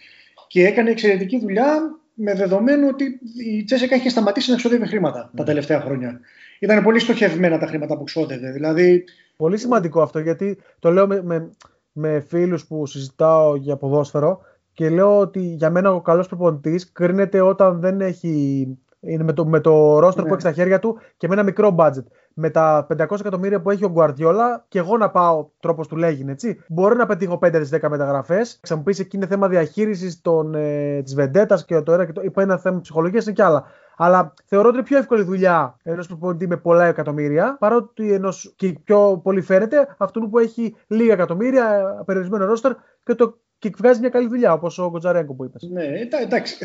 και 0.47 0.67
έκανε 0.67 0.89
εξαιρετική 0.89 1.39
δουλειά 1.39 1.97
με 2.13 2.33
δεδομένο 2.33 2.87
ότι 2.87 3.19
η 3.45 3.63
Τσέσσεκα 3.63 3.95
είχε 3.95 4.09
σταματήσει 4.09 4.51
να 4.51 4.57
ξοδεύει 4.57 4.87
χρήματα 4.87 5.19
τα 5.19 5.29
ναι. 5.31 5.43
τελευταία 5.43 5.81
χρόνια. 5.81 6.19
Ήταν 6.59 6.83
πολύ 6.83 6.99
στοχευμένα 6.99 7.57
τα 7.57 7.67
χρήματα 7.67 7.97
που 7.97 8.03
ξόδευε. 8.03 8.51
Δηλαδή... 8.51 9.03
Πολύ 9.37 9.57
σημαντικό 9.57 10.01
αυτό 10.01 10.19
γιατί 10.19 10.57
το 10.79 10.91
λέω 10.91 11.07
με, 11.07 11.23
με, 11.23 11.49
με 11.91 12.19
φίλους 12.27 12.65
που 12.65 12.85
συζητάω 12.85 13.55
για 13.55 13.75
ποδόσφαιρο 13.75 14.41
και 14.73 14.89
λέω 14.89 15.19
ότι 15.19 15.39
για 15.39 15.69
μένα 15.69 15.93
ο 15.93 16.01
καλός 16.01 16.27
προπονητής 16.27 16.91
κρίνεται 16.91 17.41
όταν 17.41 17.79
δεν 17.79 18.01
έχει 18.01 18.67
είναι 18.99 19.23
με 19.23 19.33
το, 19.33 19.45
με 19.45 19.59
το 19.59 19.97
roster 19.97 20.15
ναι. 20.15 20.23
που 20.23 20.31
έχει 20.31 20.39
στα 20.39 20.51
χέρια 20.51 20.79
του 20.79 20.99
και 21.17 21.27
με 21.27 21.33
ένα 21.33 21.43
μικρό 21.43 21.75
budget. 21.77 22.03
Με 22.33 22.49
τα 22.49 22.87
500 22.97 23.19
εκατομμύρια 23.19 23.61
που 23.61 23.69
έχει 23.69 23.85
ο 23.85 23.89
Γκουαρδιόλα 23.89 24.65
και 24.67 24.79
εγώ 24.79 24.97
να 24.97 25.09
πάω, 25.09 25.49
τρόπος 25.59 25.87
του 25.87 25.95
λέγει, 25.95 26.25
έτσι. 26.27 26.63
Μπορώ 26.67 26.95
να 26.95 27.05
πετύχω 27.05 27.39
5 27.41 27.63
10 27.81 27.89
μεταγραφές. 27.89 28.59
Θα 28.63 28.75
μου 28.75 28.83
πεις 28.83 28.99
εκεί 28.99 29.15
είναι 29.15 29.25
θέμα 29.25 29.47
διαχείρισης 29.47 30.21
ε, 30.53 31.01
της 31.01 31.15
Βεντέτα 31.15 31.63
και 31.65 31.81
το 31.81 31.93
ένα 31.93 32.05
και 32.05 32.11
το. 32.11 32.21
Είπα 32.23 32.41
ένα 32.41 32.57
θέμα 32.57 32.79
ψυχολογίας, 32.79 33.25
είναι 33.25 33.33
κι 33.33 33.41
άλλα. 33.41 33.63
Αλλά 33.97 34.33
θεωρώ 34.45 34.67
ότι 34.67 34.77
είναι 34.77 34.85
πιο 34.85 34.97
εύκολη 34.97 35.23
δουλειά 35.23 35.77
ενός 35.83 36.07
προπονητή 36.07 36.47
με 36.47 36.57
πολλά 36.57 36.85
εκατομμύρια 36.85 37.57
παρότι 37.59 38.13
ενός 38.13 38.53
και 38.55 38.79
πιο 38.83 39.19
πολύ 39.23 39.41
φαίνεται 39.41 39.95
αυτού 39.97 40.29
που 40.29 40.39
έχει 40.39 40.75
λίγα 40.87 41.13
εκατομμύρια, 41.13 41.95
περιορισμένο 42.05 42.45
ρόστερ 42.45 42.73
και 43.03 43.15
το 43.15 43.37
και 43.59 43.71
βγάζει 43.77 43.99
μια 43.99 44.09
καλή 44.09 44.27
δουλειά, 44.27 44.53
όπως 44.53 44.77
ο 44.77 44.89
Γκοτζαρέγκο 44.89 45.33
που 45.33 45.43
είπες. 45.43 45.67
Ναι, 45.71 45.85
εντάξει. 46.21 46.57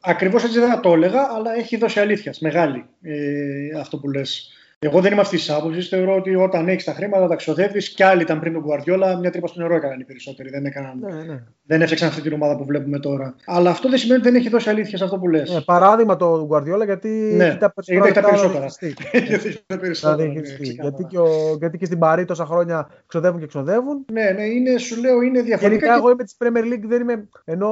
Ακριβώς 0.00 0.44
έτσι 0.44 0.58
δεν 0.58 0.68
θα 0.68 0.80
το 0.80 0.92
έλεγα, 0.92 1.30
αλλά 1.34 1.54
έχει 1.54 1.76
δώσει 1.76 2.00
αλήθεια 2.00 2.34
μεγάλη 2.40 2.84
ε, 3.02 3.78
αυτό 3.78 3.98
που 3.98 4.10
λες. 4.10 4.50
Εγώ 4.84 5.00
δεν 5.00 5.12
είμαι 5.12 5.20
αυτής 5.20 5.40
της 5.40 5.50
άποψης. 5.50 5.88
Θεωρώ 5.88 6.14
ότι 6.16 6.34
όταν 6.34 6.68
έχεις 6.68 6.84
τα 6.84 6.92
χρήματα, 6.92 7.26
τα 7.26 7.36
ξοδεύει. 7.36 7.78
Κι 7.78 8.02
άλλοι 8.02 8.22
ήταν 8.22 8.40
πριν 8.40 8.52
τον 8.52 8.64
Guardiola, 8.66 9.18
μια 9.20 9.30
τρύπα 9.30 9.46
στο 9.46 9.60
νερό 9.60 9.74
έκαναν 9.74 10.00
οι 10.00 10.04
περισσότεροι. 10.04 10.50
Δεν, 10.50 10.64
έκαναν, 10.64 10.98
ναι, 10.98 11.22
ναι. 11.32 11.42
δεν 11.62 11.80
έφτιαξαν 11.80 12.08
αυτή 12.08 12.20
την 12.20 12.32
ομάδα 12.32 12.56
που 12.56 12.64
βλέπουμε 12.64 12.98
τώρα. 12.98 13.34
Αλλά 13.46 13.70
αυτό 13.70 13.88
δεν 13.88 13.98
σημαίνει 13.98 14.20
ότι 14.20 14.30
δεν 14.30 14.40
έχει 14.40 14.48
δώσει 14.48 14.70
αλήθεια 14.70 14.98
σε 14.98 15.04
αυτό 15.04 15.18
που 15.18 15.28
λες. 15.28 15.50
Ναι, 15.50 15.60
παράδειγμα 15.60 16.16
το 16.16 16.48
Guardiola 16.50 16.84
γιατί 16.84 17.08
ναι, 17.08 17.44
έχει 17.44 17.56
τα 17.56 17.72
περισσότερα. 17.72 18.66
έχει 19.12 19.62
τα 19.66 19.78
περισσότερα. 19.78 20.26
Ναι, 20.26 20.40
γιατί, 20.60 21.04
και 21.08 21.18
ο, 21.18 21.56
γιατί 21.58 21.78
και 21.78 21.84
στην 21.84 21.98
Παρή 21.98 22.24
τόσα 22.24 22.46
χρόνια 22.46 22.88
ξοδεύουν 23.06 23.40
και 23.40 23.46
ξοδεύουν. 23.46 24.04
Ναι, 24.12 24.30
ναι, 24.30 24.42
είναι, 24.42 24.78
σου 24.78 25.00
λέω 25.00 25.20
είναι 25.20 25.42
διαφορετικά. 25.42 25.86
Γενικά, 25.86 25.94
εγώ 25.94 26.10
είμαι 26.10 26.24
της 26.24 26.36
Premier 26.38 26.72
League, 26.72 26.84
δεν 26.86 27.00
είμαι. 27.00 27.28
Ενώ 27.44 27.70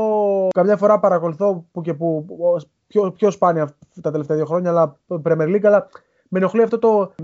καμιά 0.55 0.77
φορά 0.77 0.99
παρακολουθώ 0.99 1.67
που 1.73 1.81
και 1.81 1.95
που. 1.95 2.27
Πιο, 2.87 3.11
πιο 3.11 3.31
σπάνια 3.31 3.77
τα 4.01 4.11
τελευταία 4.11 4.37
δύο 4.37 4.47
χρόνια, 4.47 4.71
αλλά 4.71 4.97
Premier 5.25 5.49
League, 5.55 5.65
αλλά 5.65 5.89
με 6.33 6.39
ενοχλεί 6.39 6.63
αυτό 6.63 6.79
το 6.79 7.15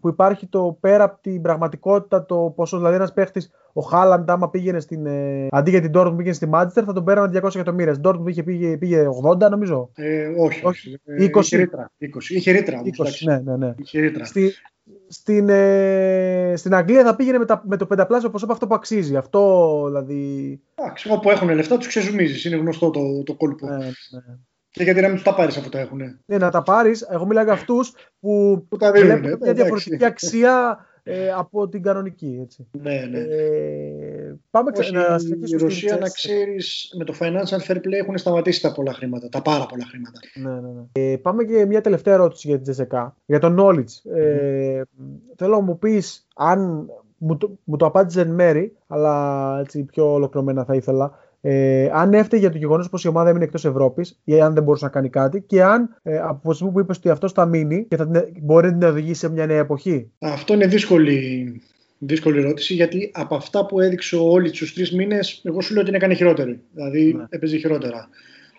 που 0.00 0.08
υπάρχει 0.08 0.46
το 0.46 0.76
πέρα 0.80 1.04
από 1.04 1.18
την 1.20 1.42
πραγματικότητα, 1.42 2.26
το 2.26 2.52
πόσο 2.56 2.76
δηλαδή 2.76 2.94
ένας 2.94 3.12
παίχτης, 3.12 3.50
ο 3.72 3.80
Χάλαντ, 3.80 4.30
άμα 4.30 4.50
πήγαινε 4.50 4.80
στην. 4.80 5.06
Ε, 5.06 5.46
αντί 5.50 5.70
για 5.70 5.80
την 5.80 5.90
Dortmund 5.94 6.14
πήγαινε 6.16 6.34
στη 6.34 6.50
Manchester, 6.52 6.82
θα 6.84 6.92
τον 6.92 7.04
πέρανε 7.04 7.40
200 7.42 7.54
εκατομμύρια. 7.54 7.94
Στην 7.94 8.10
Dortmund 8.10 8.24
πήγε, 8.24 8.42
πήγε, 8.42 8.76
πήγε 8.76 9.06
80, 9.24 9.50
νομίζω. 9.50 9.90
Ε, 9.94 10.26
όχι, 10.38 10.66
όχι. 10.66 11.00
20. 11.18 11.42
Είχε 11.42 11.56
ρήτρα. 11.56 11.90
20. 12.00 12.06
Είχε 12.28 12.50
ρήτρα. 12.50 12.80
20, 12.80 12.86
ναι, 13.24 13.38
ναι, 13.38 13.56
ναι. 13.56 13.74
Είχε 13.78 14.00
ρήτρα. 14.00 14.24
Στη, 14.24 14.52
στην, 15.08 15.48
ε, 15.48 16.52
στην 16.56 16.74
Αγγλία 16.74 17.04
θα 17.04 17.16
πήγαινε 17.16 17.38
με, 17.38 17.44
τα, 17.44 17.62
με 17.66 17.76
το 17.76 17.86
πενταπλάσιο 17.86 18.30
ποσό 18.30 18.44
από 18.44 18.52
αυτό 18.52 18.66
που 18.66 18.74
αξίζει. 18.74 19.16
Αυτό 19.16 19.82
δηλαδή. 19.86 20.60
Εντάξει, 20.74 21.10
όπου 21.10 21.30
έχουν 21.30 21.50
λεφτά 21.50 21.76
τους 21.76 21.86
ξεζουμίζεις. 21.86 22.44
Είναι 22.44 22.56
γνωστό 22.56 22.90
το, 22.90 23.22
το 23.22 23.34
κόλπο. 23.34 23.66
Ναι, 23.66 23.76
ναι. 23.76 23.90
Και 24.76 24.82
γιατί 24.82 25.00
να 25.00 25.08
μην 25.08 25.22
τα 25.22 25.34
πάρεις 25.34 25.56
αφού 25.56 25.68
τα 25.68 25.78
έχουν. 25.78 26.00
Ναι, 26.26 26.38
να 26.38 26.50
τα 26.50 26.62
πάρεις. 26.62 27.02
Εγώ 27.10 27.26
μιλάω 27.26 27.44
για 27.44 27.52
αυτούς 27.52 27.92
που, 28.20 28.64
που 28.68 28.76
τα 28.76 28.90
δίνουν, 28.92 29.18
βλέπουν 29.18 29.38
μια 29.42 29.52
διαφορετική 29.52 30.04
αξία 30.04 30.78
ε, 31.02 31.30
από 31.30 31.68
την 31.68 31.82
κανονική. 31.82 32.38
Έτσι. 32.42 32.66
Ναι, 32.82 33.06
ναι. 33.10 33.18
Ε, 33.18 34.34
πάμε 34.50 34.70
Όχι, 34.78 34.92
να 34.92 35.16
Η 35.44 35.56
Ρωσία, 35.56 35.96
να 35.96 36.08
ξέρεις, 36.08 36.94
με 36.98 37.04
το 37.04 37.14
financial 37.20 37.70
fair 37.70 37.76
play 37.76 37.92
έχουν 37.92 38.18
σταματήσει 38.18 38.62
τα 38.62 38.72
πολλά 38.72 38.92
χρήματα. 38.92 39.28
Τα 39.28 39.42
πάρα 39.42 39.66
πολλά 39.66 39.84
χρήματα. 39.84 40.20
Ναι, 40.34 40.50
ναι, 40.50 40.72
ναι. 40.74 41.12
Ε, 41.12 41.16
πάμε 41.16 41.44
και 41.44 41.64
μια 41.64 41.80
τελευταία 41.80 42.14
ερώτηση 42.14 42.46
για 42.46 42.56
την 42.56 42.64
Τζεσεκά. 42.64 43.16
Για 43.26 43.38
το 43.38 43.54
knowledge. 43.58 44.10
Ε, 44.16 44.82
Θέλω 45.36 45.56
να 45.56 45.60
μου 45.60 45.78
πεις 45.78 46.26
αν. 46.34 46.90
Μου 47.18 47.36
το, 47.36 47.58
μου 47.64 47.76
το 47.76 47.86
απάντησε 47.86 48.20
εν 48.20 48.28
μέρη, 48.28 48.76
αλλά 48.86 49.56
έτσι 49.60 49.82
πιο 49.82 50.12
ολοκληρωμένα 50.12 50.64
θα 50.64 50.74
ήθελα 50.74 51.18
ε, 51.40 51.88
αν 51.92 52.14
έφταιγε 52.14 52.42
για 52.42 52.50
το 52.50 52.58
γεγονός 52.58 52.88
πως 52.88 53.04
η 53.04 53.08
ομάδα 53.08 53.28
έμεινε 53.28 53.44
εκτός 53.44 53.64
Ευρώπης 53.64 54.20
ή 54.24 54.40
αν 54.40 54.54
δεν 54.54 54.62
μπορούσε 54.62 54.84
να 54.84 54.90
κάνει 54.90 55.08
κάτι 55.08 55.42
και 55.42 55.62
αν 55.62 55.96
ε, 56.02 56.18
από 56.18 56.54
τη 56.54 56.64
που 56.64 56.80
είπες 56.80 56.96
ότι 56.96 57.10
αυτό 57.10 57.28
θα 57.28 57.46
μείνει 57.46 57.86
και 57.88 57.96
θα 57.96 58.08
την, 58.08 58.22
μπορεί 58.42 58.66
να 58.66 58.78
την 58.78 58.88
οδηγήσει 58.88 59.20
σε 59.20 59.30
μια 59.30 59.46
νέα 59.46 59.58
εποχή. 59.58 60.10
Αυτό 60.18 60.54
είναι 60.54 60.66
δύσκολη, 60.66 61.62
δύσκολη 61.98 62.38
ερώτηση 62.38 62.74
γιατί 62.74 63.10
από 63.14 63.34
αυτά 63.34 63.66
που 63.66 63.80
έδειξε 63.80 64.16
όλοι 64.16 64.50
τους 64.50 64.74
τρεις 64.74 64.92
μήνες, 64.92 65.40
εγώ 65.44 65.60
σου 65.60 65.72
λέω 65.72 65.80
ότι 65.80 65.88
είναι 65.88 65.98
έκανε 65.98 66.14
χειρότερη. 66.14 66.60
Δηλαδή 66.72 67.14
ναι. 67.16 67.24
έπαιζε 67.28 67.56
χειρότερα. 67.56 68.08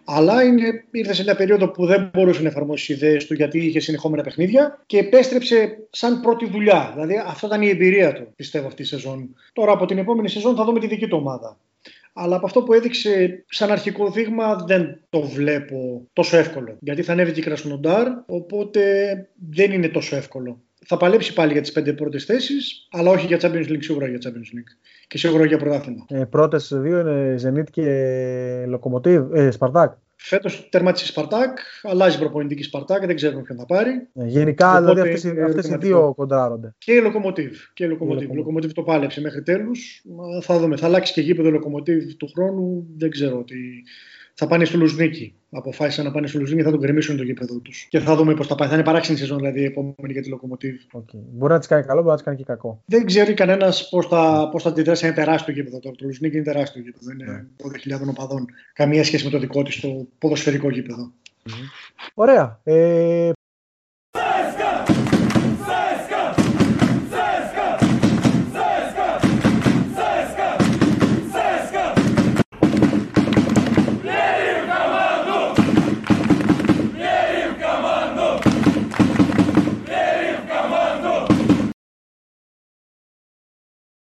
Αλλά 0.09 0.43
είναι, 0.43 0.85
ήρθε 0.91 1.13
σε 1.13 1.23
μια 1.23 1.35
περίοδο 1.35 1.67
που 1.67 1.85
δεν 1.85 2.09
μπορούσε 2.13 2.41
να 2.41 2.47
εφαρμόσει 2.47 2.85
τι 2.85 2.93
ιδέες 2.93 3.25
του 3.25 3.33
γιατί 3.33 3.59
είχε 3.59 3.79
συνεχόμενα 3.79 4.23
παιχνίδια 4.23 4.83
και 4.85 4.97
επέστρεψε 4.97 5.77
σαν 5.89 6.21
πρώτη 6.21 6.49
δουλειά. 6.49 6.91
Δηλαδή, 6.93 7.23
αυτό 7.27 7.47
ήταν 7.47 7.61
η 7.61 7.69
εμπειρία 7.69 8.13
του, 8.13 8.33
πιστεύω, 8.35 8.67
αυτή 8.67 8.81
τη 8.81 8.87
σεζόν. 8.87 9.35
Τώρα 9.53 9.71
από 9.71 9.85
την 9.85 9.97
επόμενη 9.97 10.29
σεζόν 10.29 10.55
θα 10.55 10.63
δούμε 10.63 10.79
τη 10.79 10.87
δική 10.87 11.07
του 11.07 11.17
ομάδα 11.21 11.57
αλλά 12.17 12.35
από 12.35 12.45
αυτό 12.45 12.63
που 12.63 12.73
έδειξε 12.73 13.43
σαν 13.49 13.71
αρχικό 13.71 14.09
δείγμα 14.11 14.55
δεν 14.67 14.99
το 15.09 15.21
βλέπω 15.21 16.07
τόσο 16.13 16.37
εύκολο. 16.37 16.77
Γιατί 16.79 17.03
θα 17.03 17.11
ανέβει 17.11 17.31
και 17.31 17.39
η 17.39 17.43
Κρασνοντάρ, 17.43 18.07
οπότε 18.25 18.81
δεν 19.49 19.71
είναι 19.71 19.87
τόσο 19.87 20.15
εύκολο. 20.15 20.61
Θα 20.85 20.97
παλέψει 20.97 21.33
πάλι 21.33 21.51
για 21.51 21.61
τις 21.61 21.71
πέντε 21.71 21.93
πρώτες 21.93 22.25
θέσεις, 22.25 22.87
αλλά 22.91 23.09
όχι 23.09 23.25
για 23.25 23.39
Champions 23.41 23.69
League, 23.69 23.79
σίγουρα 23.79 24.07
για 24.07 24.17
Champions 24.23 24.57
League. 24.57 24.71
Και 25.07 25.17
σίγουρα 25.17 25.45
για 25.45 25.57
πρωτάθλημα. 25.57 26.05
Ε, 26.09 26.23
πρώτες 26.23 26.73
δύο 26.75 26.99
είναι 26.99 27.35
Zenit 27.43 27.69
και 27.71 27.85
Lokomotiv, 28.73 29.27
ε, 29.33 29.51
Σπαρτάκ. 29.51 29.93
Φέτος 30.19 30.67
τερμάτισε 30.69 31.05
η 31.05 31.07
Σπαρτάκ, 31.07 31.57
αλλάζει 31.83 32.19
προπονητή 32.19 32.59
η 32.59 32.63
Σπαρτάκ, 32.63 33.05
δεν 33.05 33.15
ξέρουμε 33.15 33.41
ποιον 33.41 33.57
θα 33.57 33.65
πάρει. 33.65 34.07
Ε, 34.13 34.25
γενικά, 34.25 34.71
Οπότε, 34.71 34.91
δηλαδή 34.91 35.09
αυτές 35.09 35.33
αυτές 35.45 35.67
οι 35.67 35.77
δύο 35.77 36.13
κοντράρονται. 36.15 36.75
Και 36.77 36.93
η 36.93 37.01
Λοκομοτίβ. 37.01 37.57
Και 37.73 37.83
η 37.83 37.87
Λοκομοτίβ. 37.87 38.31
Λοκομοτίβ 38.31 38.71
το 38.71 38.83
πάλεψε 38.83 39.21
μέχρι 39.21 39.43
τέλους. 39.43 40.03
Θα 40.41 40.59
δούμε. 40.59 40.77
Θα 40.77 40.85
αλλάξει 40.85 41.13
και 41.13 41.21
γήπεδο 41.21 41.49
Λοκομοτίβ 41.49 42.13
του 42.13 42.31
χρόνου. 42.35 42.87
Δεν 42.97 43.09
ξέρω 43.09 43.43
τι, 43.43 43.55
θα 44.39 44.47
πάνε 44.47 44.65
στο 44.65 44.77
Λουζνίκι. 44.77 45.33
Αποφάσισαν 45.49 46.05
να 46.05 46.11
πάνε 46.11 46.27
στο 46.27 46.39
Λουζνίκι, 46.39 46.63
θα 46.63 46.71
το 46.71 46.81
γκρεμίσουν 46.81 47.17
το 47.17 47.23
γήπεδο 47.23 47.59
τους. 47.59 47.87
Και 47.89 47.99
θα 47.99 48.15
δούμε 48.15 48.33
πώς 48.33 48.47
θα 48.47 48.55
πάει. 48.55 48.67
Θα 48.67 48.73
είναι 48.73 48.83
παράξενη 48.83 49.17
σεζόν 49.17 49.37
δηλαδή 49.37 49.59
η 49.61 49.63
επόμενη 49.63 50.11
για 50.11 50.21
τη 50.21 50.29
Λοκομοτίβ. 50.29 50.75
Okay. 50.91 51.19
Μπορεί 51.31 51.53
να 51.53 51.59
της 51.59 51.67
κάνει 51.67 51.83
καλό, 51.83 51.97
μπορεί 51.97 52.09
να 52.09 52.15
της 52.15 52.23
κάνει 52.25 52.37
και 52.37 52.43
κακό. 52.43 52.81
Δεν 52.85 53.05
ξέρει 53.05 53.33
κανένας 53.33 53.89
πώς 53.89 54.07
θα, 54.07 54.49
πώς 54.51 54.63
θα 54.63 54.69
αντιδράσει. 54.69 55.05
Είναι 55.05 55.15
τεράστιο 55.15 55.53
γήπεδο 55.53 55.79
τώρα. 55.79 55.95
Το 55.95 56.05
Λουζνίκι 56.05 56.35
είναι 56.35 56.45
τεράστιο 56.45 56.81
γήπεδο. 56.81 57.11
Είναι 57.11 57.47
yeah. 57.57 57.97
12.000 58.01 58.07
οπαδών. 58.09 58.45
Καμία 58.73 59.03
σχέση 59.03 59.23
με 59.25 59.29
το 59.29 59.39
δικό 59.39 59.63
της 59.63 59.79
το 59.79 60.07
ποδοσφαιρικό 60.17 60.69
γήπεδο. 60.69 61.11
Mm-hmm. 61.45 62.09
Ωραία. 62.13 62.59
Ε, 62.63 63.31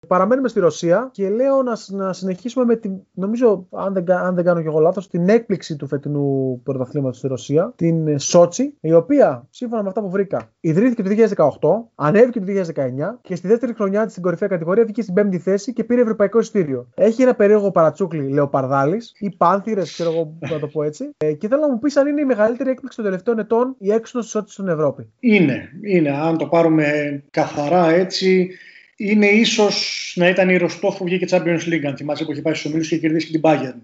παραμένουμε 0.08 0.48
στη 0.48 0.60
Ρωσία 0.60 1.08
και 1.12 1.28
λέω 1.28 1.62
να, 1.62 1.76
να 1.88 2.12
συνεχίσουμε 2.12 2.64
με 2.64 2.76
την, 2.76 2.92
νομίζω, 3.14 3.66
αν 3.70 3.92
δεν, 3.92 4.10
αν 4.12 4.34
δεν 4.34 4.44
κάνω 4.44 4.60
και 4.60 4.66
εγώ 4.66 4.78
λάθος, 4.78 5.08
την 5.08 5.28
έκπληξη 5.28 5.76
του 5.76 5.86
φετινού 5.86 6.60
πρωταθλήματος 6.62 7.18
στη 7.18 7.28
Ρωσία, 7.28 7.72
την 7.76 8.18
Σότσι, 8.18 8.74
η 8.80 8.92
οποία, 8.92 9.46
σύμφωνα 9.50 9.82
με 9.82 9.88
αυτά 9.88 10.00
που 10.00 10.10
βρήκα, 10.10 10.52
ιδρύθηκε 10.60 11.02
το 11.02 11.10
2018, 11.36 12.04
ανέβηκε 12.06 12.40
το 12.40 12.46
2019 12.46 13.18
και 13.20 13.36
στη 13.36 13.48
δεύτερη 13.48 13.74
χρονιά 13.74 14.02
της 14.02 14.10
στην 14.10 14.22
κορυφαία 14.22 14.48
κατηγορία 14.48 14.84
βγήκε 14.84 15.02
στην 15.02 15.14
πέμπτη 15.14 15.38
θέση 15.38 15.72
και 15.72 15.84
πήρε 15.84 16.00
ευρωπαϊκό 16.00 16.38
ειστήριο. 16.38 16.88
Έχει 16.94 17.22
ένα 17.22 17.34
περίεργο 17.34 17.70
παρατσούκλι 17.70 18.28
Λεοπαρδάλης 18.28 19.12
ή 19.18 19.30
Πάνθυρες, 19.30 19.92
ξέρω 19.92 20.10
εγώ 20.12 20.36
να 20.50 20.58
το 20.58 20.66
πω 20.66 20.82
έτσι. 20.82 21.10
Ε, 21.16 21.32
και 21.32 21.48
θέλω 21.48 21.60
να 21.60 21.68
μου 21.68 21.78
πεις 21.78 21.96
αν 21.96 22.06
είναι 22.06 22.20
η 22.20 22.24
μεγαλύτερη 22.24 22.70
έκπληξη 22.70 22.96
των 22.96 23.04
τελευταίων 23.04 23.38
ετών 23.38 23.74
η 23.78 23.92
έξοδος 23.92 24.24
της 24.24 24.34
Σότσι 24.34 24.52
στην 24.52 24.68
Ευρώπη. 24.68 25.12
Είναι, 25.20 25.68
είναι. 25.82 26.10
Αν 26.10 26.36
το 26.36 26.46
πάρουμε 26.46 26.88
καθαρά 27.30 27.90
έτσι, 27.90 28.50
είναι 28.98 29.26
ίσως 29.26 30.12
να 30.16 30.28
ήταν 30.28 30.48
η 30.48 30.56
Ροστόφ 30.56 30.96
που 30.96 31.04
βγήκε 31.04 31.26
Champions 31.30 31.68
League, 31.68 31.84
αν 31.86 31.96
θυμάσαι 31.96 32.24
που 32.24 32.32
είχε 32.32 32.42
πάει 32.42 32.54
στους 32.54 32.66
ομίλους 32.70 32.88
και 32.88 32.98
κερδίσει 32.98 33.26
και 33.26 33.32
την 33.32 33.40
Bayern. 33.44 33.80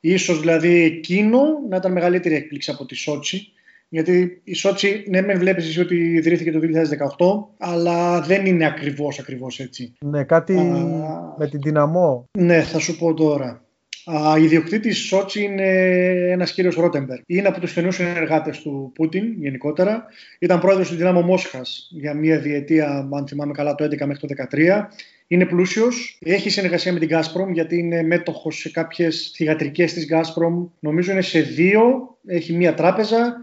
Ίσως 0.00 0.40
δηλαδή 0.40 0.82
εκείνο 0.82 1.40
να 1.68 1.76
ήταν 1.76 1.92
μεγαλύτερη 1.92 2.34
έκπληξη 2.34 2.70
από 2.70 2.86
τη 2.86 2.94
Σότσι. 2.94 3.52
Γιατί 3.88 4.40
η 4.44 4.54
Σότσι, 4.54 5.04
ναι, 5.08 5.20
με 5.20 5.34
βλέπεις 5.34 5.66
εσύ 5.66 5.80
ότι 5.80 5.96
ιδρύθηκε 5.96 6.52
το 6.52 6.60
2018, 7.58 7.66
αλλά 7.66 8.20
δεν 8.20 8.46
είναι 8.46 8.66
ακριβώς 8.66 9.18
ακριβώς 9.18 9.60
έτσι. 9.60 9.92
Ναι, 10.00 10.24
κάτι 10.24 10.54
με 11.38 11.48
την 11.48 11.60
δυναμό. 11.60 12.24
Ναι, 12.38 12.62
θα 12.62 12.78
σου 12.78 12.98
πω 12.98 13.14
τώρα. 13.14 13.64
Η 14.38 14.42
ιδιοκτήτης 14.42 14.98
τη 14.98 15.04
Σότσι 15.04 15.42
είναι 15.42 15.68
ένας 16.30 16.52
κύριος 16.52 16.74
Ρότεμπερ. 16.74 17.18
Είναι 17.26 17.48
από 17.48 17.60
τους 17.60 17.70
στενούς 17.70 17.94
συνεργάτες 17.94 18.60
του 18.60 18.92
Πούτιν 18.94 19.24
γενικότερα. 19.38 20.06
Ήταν 20.38 20.60
πρόεδρος 20.60 20.88
του 20.88 20.96
Δυνάμω 20.96 21.22
Μόσχας 21.22 21.88
για 21.92 22.14
μία 22.14 22.38
διετία, 22.38 23.08
αν 23.12 23.26
θυμάμαι 23.28 23.52
καλά, 23.52 23.74
το 23.74 23.84
2011 23.84 24.06
μέχρι 24.06 24.26
το 24.26 24.26
2013. 24.26 24.88
Είναι 25.26 25.46
πλούσιος. 25.46 26.18
Έχει 26.24 26.50
συνεργασία 26.50 26.92
με 26.92 26.98
την 26.98 27.08
Gazprom 27.12 27.52
γιατί 27.52 27.78
είναι 27.78 28.02
μέτοχος 28.02 28.56
σε 28.56 28.70
κάποιες 28.70 29.32
θηγατρικές 29.34 29.92
της 29.92 30.06
Gazprom. 30.10 30.68
Νομίζω 30.78 31.12
είναι 31.12 31.20
σε 31.20 31.40
δύο. 31.40 32.16
Έχει 32.26 32.52
μία 32.52 32.74
τράπεζα 32.74 33.36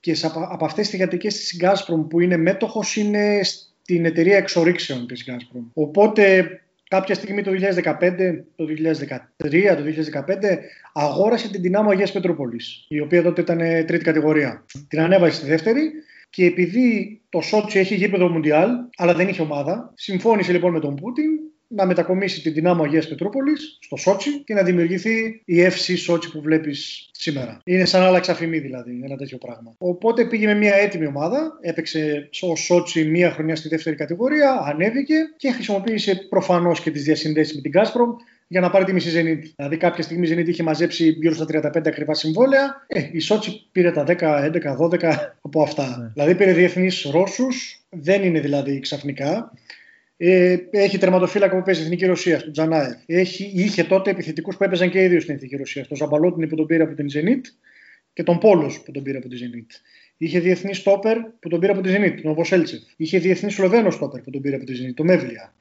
και 0.00 0.16
από 0.50 0.64
αυτές 0.64 0.82
τις 0.82 0.90
θηγατρικές 0.90 1.34
της 1.34 1.60
Gazprom 1.62 2.06
που 2.08 2.20
είναι 2.20 2.36
μέτοχος 2.36 2.96
είναι 2.96 3.40
στην 3.42 4.04
εταιρεία 4.04 4.36
εξορίξεων 4.36 5.06
της 5.06 5.24
Gazprom. 5.28 5.62
Οπότε 5.74 6.58
κάποια 6.94 7.14
στιγμή 7.14 7.42
το 7.42 7.50
2015, 7.50 8.44
το 8.56 8.64
2013, 9.38 9.76
το 9.76 9.84
2015 10.26 10.58
αγόρασε 10.92 11.50
την 11.50 11.62
Δυνάμω 11.62 11.90
Αγίας 11.90 12.12
Πετρούπολης, 12.12 12.84
η 12.88 13.00
οποία 13.00 13.22
τότε 13.22 13.40
ήταν 13.40 13.58
τρίτη 13.58 14.04
κατηγορία. 14.04 14.64
Την 14.88 15.00
ανέβασε 15.00 15.36
στη 15.36 15.46
δεύτερη 15.46 15.92
και 16.30 16.44
επειδή 16.44 17.20
το 17.28 17.40
Σότσι 17.40 17.78
έχει 17.78 17.94
γήπεδο 17.94 18.28
Μουντιάλ, 18.28 18.70
αλλά 18.96 19.14
δεν 19.14 19.28
είχε 19.28 19.42
ομάδα, 19.42 19.92
συμφώνησε 19.94 20.52
λοιπόν 20.52 20.72
με 20.72 20.80
τον 20.80 20.94
Πούτιν 20.94 21.30
να 21.68 21.86
μετακομίσει 21.86 22.42
την 22.42 22.52
δυνάμω 22.52 22.82
Αγίας 22.82 23.08
Πετρούπολης 23.08 23.78
στο 23.80 23.96
Σότσι 23.96 24.42
και 24.44 24.54
να 24.54 24.62
δημιουργηθεί 24.62 25.42
η 25.44 25.66
FC 25.66 25.96
Σότσι 25.96 26.30
που 26.30 26.40
βλέπεις 26.40 27.08
σήμερα. 27.12 27.60
Είναι 27.64 27.84
σαν 27.84 28.02
άλλαξα 28.02 28.32
αφημί 28.32 28.58
δηλαδή, 28.58 29.00
ένα 29.04 29.16
τέτοιο 29.16 29.38
πράγμα. 29.38 29.74
Οπότε 29.78 30.24
πήγε 30.24 30.46
με 30.46 30.54
μια 30.54 30.74
έτοιμη 30.74 31.06
ομάδα, 31.06 31.58
έπαιξε 31.60 32.28
στο 32.30 32.54
Σότσι 32.56 33.04
μία 33.04 33.30
χρονιά 33.30 33.56
στη 33.56 33.68
δεύτερη 33.68 33.96
κατηγορία, 33.96 34.62
ανέβηκε 34.66 35.14
και 35.36 35.50
χρησιμοποίησε 35.50 36.26
προφανώς 36.28 36.80
και 36.80 36.90
τις 36.90 37.02
διασυνδέσεις 37.02 37.54
με 37.54 37.60
την 37.60 37.72
Gazprom 37.74 38.14
για 38.46 38.60
να 38.60 38.70
πάρει 38.70 38.84
τη 38.84 38.92
μισή 38.92 39.10
Zenit. 39.14 39.52
Δηλαδή, 39.56 39.76
κάποια 39.76 40.02
στιγμή 40.02 40.28
η 40.28 40.34
Zenit 40.34 40.48
είχε 40.48 40.62
μαζέψει 40.62 41.08
γύρω 41.08 41.34
στα 41.34 41.44
35 41.44 41.86
ακριβά 41.86 42.14
συμβόλαια. 42.14 42.84
Ε, 42.86 43.08
η 43.12 43.18
Σότσι 43.18 43.68
πήρε 43.72 43.90
τα 43.90 44.04
10, 44.06 44.16
11, 44.18 44.76
12 44.76 45.32
από 45.40 45.62
αυτά. 45.62 45.96
Ναι. 45.98 46.10
Δηλαδή, 46.14 46.34
πήρε 46.34 46.52
διεθνείς 46.52 47.08
Ρώσους, 47.12 47.84
δεν 47.90 48.22
είναι 48.22 48.40
δηλαδή 48.40 48.80
ξαφνικά. 48.80 49.52
Ε, 50.26 50.68
έχει 50.70 50.98
τερματοφύλακα 50.98 51.56
που 51.56 51.62
παίζει 51.62 51.80
στην 51.80 51.92
Εθνική 51.92 52.10
Ρωσία, 52.10 52.38
στον 52.38 52.52
Τζανάεφ. 52.52 52.96
Έχει, 53.06 53.52
είχε 53.54 53.84
τότε 53.84 54.10
επιθετικούς 54.10 54.56
που 54.56 54.64
έπαιζαν 54.64 54.90
και 54.90 55.02
οι 55.02 55.08
δύο 55.08 55.20
στην 55.20 55.34
Εθνική 55.34 55.56
Ρωσία. 55.56 55.86
Τον 55.86 55.96
Ζαμπαλότινη 55.96 56.46
που 56.46 56.56
τον 56.56 56.66
πήρε 56.66 56.82
από 56.82 56.94
την 56.94 57.06
Zenit 57.14 57.40
και 58.12 58.22
τον 58.22 58.38
Πόλος 58.38 58.82
που 58.82 58.90
τον 58.90 59.02
πήρε 59.02 59.18
από 59.18 59.28
την 59.28 59.38
Zenit. 59.38 59.66
Είχε 60.16 60.40
διεθνή 60.40 60.74
στόπερ 60.74 61.18
που 61.20 61.48
τον 61.48 61.60
πήρε 61.60 61.72
από 61.72 61.80
τη 61.80 61.90
Zenit, 61.96 62.20
τον 62.22 62.30
Οβοσέλτσεφ. 62.30 62.80
Είχε 62.96 63.18
διεθνή 63.18 63.50
Σλοβαίνο 63.50 63.90
στόπερ 63.90 64.20
που 64.20 64.30
τον 64.30 64.40
πήρε 64.40 64.56
από 64.56 64.64
τη 64.64 64.72
Zenit, 64.72 64.94
τον 64.94 65.06
Μεύλια. 65.06 65.54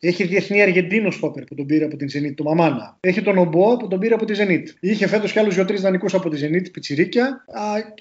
Έχει 0.00 0.24
διεθνή 0.24 0.62
Αργεντίνο 0.62 1.10
στόπερ 1.10 1.44
που 1.44 1.54
τον 1.54 1.66
πήρε 1.66 1.84
από 1.84 1.96
την 1.96 2.08
Zenit, 2.08 2.34
τον 2.34 2.46
Μαμάνα. 2.46 2.96
Έχει 3.00 3.22
τον 3.22 3.38
Ομποά 3.38 3.76
που 3.76 3.88
τον 3.88 3.98
πήρε 3.98 4.14
από 4.14 4.24
τη 4.24 4.34
Zenit. 4.36 4.64
Είχε 4.80 5.06
φέτος 5.06 5.32
κι 5.32 5.38
άλλους 5.38 5.54
δύο-τρεις 5.54 5.80
δανεικούς 5.80 6.14
από 6.14 6.28
τη 6.28 6.40
Zenit, 6.42 6.72
πιτσιρίκια. 6.72 7.44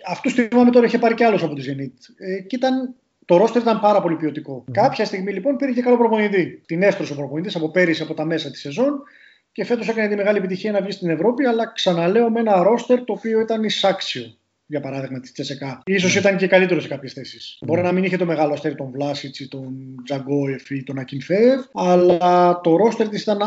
Αυτούς 0.08 0.34
θυμάμαι 0.34 0.72
τώρα 0.72 0.86
είχε 0.86 0.98
πάρει 0.98 1.14
κι 1.14 1.24
άλλους 1.24 1.44
από 1.44 1.56
τη 1.56 1.62
Zenit. 1.66 2.14
Ε, 2.18 2.42
και 2.42 2.56
ήταν 2.56 2.96
το 3.28 3.38
ρόστερ 3.38 3.62
ήταν 3.62 3.80
πάρα 3.80 4.02
πολύ 4.02 4.16
ποιοτικό. 4.16 4.64
Mm. 4.68 4.72
Κάποια 4.72 5.06
στιγμή 5.06 5.32
λοιπόν 5.34 5.56
πήρε 5.56 5.72
και 5.72 5.82
καλό 5.82 5.98
προπονητή. 5.98 6.62
Την 6.66 6.82
έστρωσε 6.84 7.14
ο 7.14 7.16
προπονητής 7.16 7.56
από 7.56 7.70
πέρυσι 7.70 8.02
από 8.02 8.14
τα 8.14 8.26
μέσα 8.26 8.52
της 8.52 8.60
σεζόν 8.60 9.02
και 9.52 9.66
φέτος 9.66 9.88
έκανε 9.88 10.08
τη 10.08 10.16
μεγάλη 10.16 10.38
επιτυχία 10.38 10.72
να 10.72 10.82
βγει 10.82 10.92
στην 10.92 11.10
Ευρώπη, 11.10 11.46
αλλά 11.46 11.72
ξαναλέω 11.72 12.30
με 12.30 12.40
ένα 12.40 12.64
ρόστερ 12.64 13.04
το 13.04 13.14
οποίο 13.14 13.40
ήταν 13.40 13.64
εισάξιο 13.64 14.38
για 14.68 14.80
παράδειγμα 14.80 15.20
τη 15.20 15.32
Τσεσεκά. 15.32 15.84
σω 16.00 16.20
ήταν 16.20 16.38
και 16.38 16.48
καλύτερο 16.48 16.80
σε 16.80 16.88
κάποιες 16.88 17.14
θέσεις. 17.14 17.58
Mm. 17.62 17.68
Μπορεί 17.68 17.82
να 17.82 17.92
μην 17.92 18.04
είχε 18.04 18.18
το 18.18 18.26
μεγάλο 18.26 18.54
αστέρι 18.54 18.76
τον 18.76 18.92
Βλάσιτ 18.92 19.40
ή 19.40 19.48
τον 19.48 19.96
Τζαγκόεφ 20.04 20.70
ή 20.70 20.84
τον 20.84 20.98
Ακινφέευ, 20.98 21.60
αλλά 21.74 22.60
το 22.64 22.76
ρόστερ 22.76 23.10
της 23.10 23.22
ήταν 23.22 23.38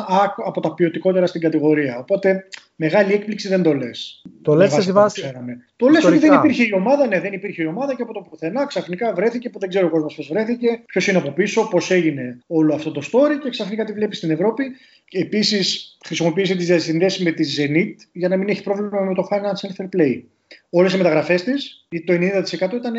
από 0.45 0.61
τα 0.61 0.75
ποιοτικότερα 0.75 1.27
στην 1.27 1.41
κατηγορία. 1.41 1.99
Οπότε 1.99 2.47
μεγάλη 2.77 3.13
έκπληξη 3.13 3.49
δεν 3.49 3.63
το 3.63 3.75
λες. 3.75 4.23
Το 4.43 4.55
λες 4.55 4.73
σε 4.73 4.93
βάση. 4.93 5.33
Το 5.77 5.89
λες 5.89 6.05
ότι 6.05 6.19
δεν 6.19 6.33
υπήρχε 6.33 6.63
η 6.63 6.73
ομάδα, 6.75 7.07
ναι, 7.07 7.21
δεν 7.21 7.33
υπήρχε 7.33 7.63
η 7.63 7.67
ομάδα 7.67 7.95
και 7.95 8.03
από 8.03 8.13
το 8.13 8.21
πουθενά 8.21 8.67
ξαφνικά 8.67 9.13
βρέθηκε 9.13 9.51
που 9.51 9.59
δεν 9.59 9.69
ξέρω 9.69 9.87
ο 9.87 9.91
κόσμος 9.91 10.15
πώς 10.15 10.29
βρέθηκε, 10.29 10.83
ποιος 10.87 11.07
είναι 11.07 11.19
από 11.19 11.31
πίσω, 11.31 11.69
πώς 11.69 11.91
έγινε 11.91 12.39
όλο 12.47 12.75
αυτό 12.75 12.91
το 12.91 13.01
story 13.13 13.39
και 13.43 13.51
ξαφνικά 13.51 13.85
τη 13.85 13.93
βλέπει 13.93 14.17
στην 14.17 14.31
Ευρώπη. 14.31 14.65
Επίσης 15.11 15.97
χρησιμοποίησε 16.05 16.55
τι 16.55 16.65
διασυνδέσει 16.65 17.23
με 17.23 17.31
τη 17.31 17.45
Zenit 17.59 17.95
για 18.13 18.29
να 18.29 18.37
μην 18.37 18.49
έχει 18.49 18.63
πρόβλημα 18.63 19.01
με 19.01 19.15
το 19.15 19.29
Financial 19.31 19.83
Fair 19.83 19.89
Play. 19.97 20.23
Όλες 20.71 20.93
οι 20.93 20.97
μεταγραφές 20.97 21.43
της, 21.43 21.87
το 22.05 22.13
90% 22.13 22.73
ήταν 22.75 22.95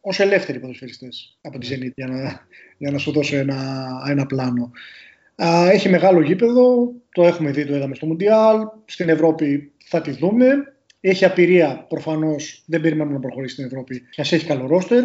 ως 0.00 0.20
ελεύθεροι 0.20 0.58
ποδοσφαιριστές 0.58 1.38
από 1.40 1.58
τη 1.58 1.68
Zenit, 1.70 1.92
για 1.94 2.06
να, 2.06 2.46
για 2.78 2.90
να 2.90 2.98
σου 2.98 3.12
δώσω 3.12 3.36
ένα, 3.36 3.88
ένα 4.08 4.26
πλάνο. 4.26 4.70
Έχει 5.70 5.88
μεγάλο 5.88 6.20
γήπεδο, 6.20 6.92
το 7.12 7.24
έχουμε 7.24 7.50
δει, 7.50 7.66
το 7.66 7.76
είδαμε 7.76 7.94
στο 7.94 8.06
Μουντιάλ. 8.06 8.58
Στην 8.84 9.08
Ευρώπη 9.08 9.72
θα 9.84 10.00
τη 10.00 10.10
δούμε. 10.10 10.46
Έχει 11.00 11.24
απειρία, 11.24 11.86
προφανώς 11.88 12.62
δεν 12.66 12.80
περιμένουμε 12.80 13.14
να 13.14 13.20
προχωρήσει 13.20 13.52
στην 13.52 13.64
Ευρώπη 13.64 14.02
και 14.10 14.20
ας 14.20 14.32
έχει 14.32 14.46
καλό 14.46 14.66
ρόστερ. 14.66 15.04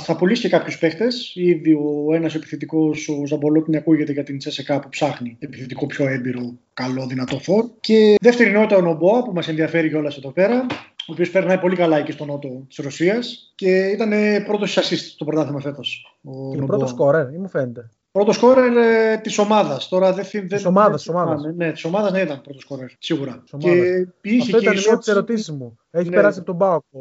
Θα 0.00 0.16
πουλήσει 0.16 0.40
και 0.40 0.48
κάποιους 0.48 0.78
παίχτες. 0.78 1.32
Ήδη 1.34 1.72
ο 1.72 2.14
ένας 2.14 2.34
επιθετικός, 2.34 3.08
ο 3.08 3.26
Ζαμπολότη, 3.26 3.76
ακούγεται 3.76 4.12
για 4.12 4.22
την 4.22 4.38
Τσέσεκα 4.38 4.80
που 4.80 4.88
ψάχνει 4.88 5.36
επιθετικό 5.38 5.86
πιο 5.86 6.08
έμπειρο, 6.08 6.58
καλό, 6.74 7.06
δυνατό 7.06 7.38
φόρ. 7.38 7.64
Και 7.80 8.16
δεύτερη 8.20 8.50
νόητα 8.50 8.76
ο 8.76 8.80
Νομποά 8.80 9.22
που 9.22 9.32
μας 9.32 9.48
ενδιαφέρει 9.48 9.88
κιόλας 9.88 10.16
εδώ 10.16 10.30
πέρα 10.30 10.66
ο 11.08 11.12
οποίος 11.12 11.30
περνάει 11.30 11.58
πολύ 11.58 11.76
καλά 11.76 11.98
εκεί 11.98 12.12
στο 12.12 12.24
νότο 12.24 12.64
της 12.68 12.76
Ρωσίας 12.76 13.52
και 13.54 13.86
ήταν 13.86 14.12
πρώτος 14.44 14.78
assist 14.78 15.10
στο 15.12 15.24
πρωτάθλημα 15.24 15.60
φέτος. 15.60 16.18
Και 16.52 16.62
πρώτο 16.64 16.86
σκόρερ, 16.86 17.32
ή 17.32 17.38
μου 17.38 17.48
φαίνεται. 17.48 17.90
Πρώτο 18.12 18.32
σκόρερ 18.32 18.76
ε, 18.76 19.16
της 19.16 19.38
ομάδας. 19.38 19.88
Τώρα 19.88 20.12
δεν 20.12 20.46
Της 20.48 20.64
ομάδας, 20.64 21.00
της 21.02 21.08
ομάδας. 21.08 21.42
Ναι, 21.56 21.72
της 21.72 21.84
ομάδας 21.84 22.12
ναι, 22.12 22.20
ήταν 22.20 22.40
πρώτο 22.40 22.60
σκόρερ, 22.60 22.86
σίγουρα. 22.98 23.44
Και 23.58 24.06
είχε 24.22 24.56
Αυτό 24.56 24.58
ήταν 24.58 24.76
μια 24.76 24.88
από 24.88 24.98
τις 24.98 25.08
ερωτήσεις 25.08 25.50
μου. 25.50 25.78
Έχει 25.90 26.08
ναι. 26.08 26.14
περάσει 26.14 26.38
από 26.38 26.46
τον 26.46 26.56
Μπάουκ 26.56 26.84
ο, 26.90 26.98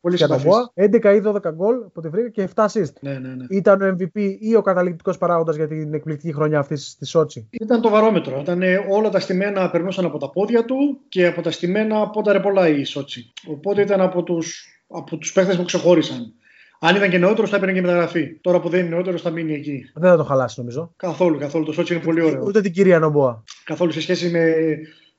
Πολύ 0.00 0.16
συμπαθής. 0.16 0.52
11 0.74 1.14
ή 1.14 1.22
12 1.24 1.52
γκολ 1.54 1.76
από 1.86 2.00
τη 2.00 2.08
βρήκα 2.08 2.28
και 2.28 2.48
7 2.54 2.64
assist. 2.64 2.92
Ναι, 3.00 3.12
ναι, 3.12 3.28
ναι. 3.28 3.44
Ήταν 3.48 3.82
ο 3.82 3.96
MVP 3.98 4.36
ή 4.38 4.54
ο 4.54 4.62
καταληκτικός 4.62 5.18
παράγοντας 5.18 5.56
για 5.56 5.68
την 5.68 5.94
εκπληκτική 5.94 6.32
χρονιά 6.32 6.58
αυτής 6.58 6.90
στη 6.90 7.06
Σότσι; 7.06 7.48
Ήταν 7.50 7.80
το 7.80 7.88
βαρόμετρο. 7.88 8.40
Ήταν 8.40 8.62
όλα 8.90 9.08
τα 9.08 9.20
στημένα 9.20 9.70
περνούσαν 9.70 10.04
από 10.04 10.18
τα 10.18 10.30
πόδια 10.30 10.64
του 10.64 11.00
και 11.08 11.26
από 11.26 11.42
τα 11.42 11.50
στημένα 11.50 12.10
πόνταρε 12.10 12.40
πολλά 12.40 12.68
η 12.68 12.84
Σότσι. 12.84 13.32
Οπότε 13.48 13.82
ήταν 13.82 14.00
από 14.00 14.22
τους 14.22 14.70
από 14.88 15.16
τους 15.16 15.32
παίχτες 15.32 15.56
που 15.56 15.64
ξεχώρισαν. 15.64 16.32
Αν 16.80 16.96
ήταν 16.96 17.10
και 17.10 17.18
νεότερος, 17.18 17.50
θα 17.50 17.56
έπαιρνε 17.56 17.74
και 17.74 17.80
μεταγραφή. 17.80 18.40
Τώρα 18.40 18.60
που 18.60 18.68
δεν 18.68 18.80
είναι 18.80 18.88
νεότερος, 18.88 19.22
θα 19.22 19.30
μείνει 19.30 19.54
εκεί. 19.54 19.90
Δεν 19.94 20.10
θα 20.10 20.16
το 20.16 20.24
χαλάσει, 20.24 20.60
νομίζω. 20.60 20.92
Καθόλου, 20.96 21.38
καθόλου. 21.38 21.64
Το 21.64 21.72
Σότσι 21.72 21.94
είναι 21.94 22.02
πολύ 22.02 22.22
ωραίο. 22.22 22.42
Ούτε 22.46 22.60
την 22.60 22.72
κυρία 22.72 22.98
Νομποά. 22.98 23.42
Καθόλου 23.64 23.92
σε 23.92 24.00
σχέση 24.00 24.30
με 24.30 24.54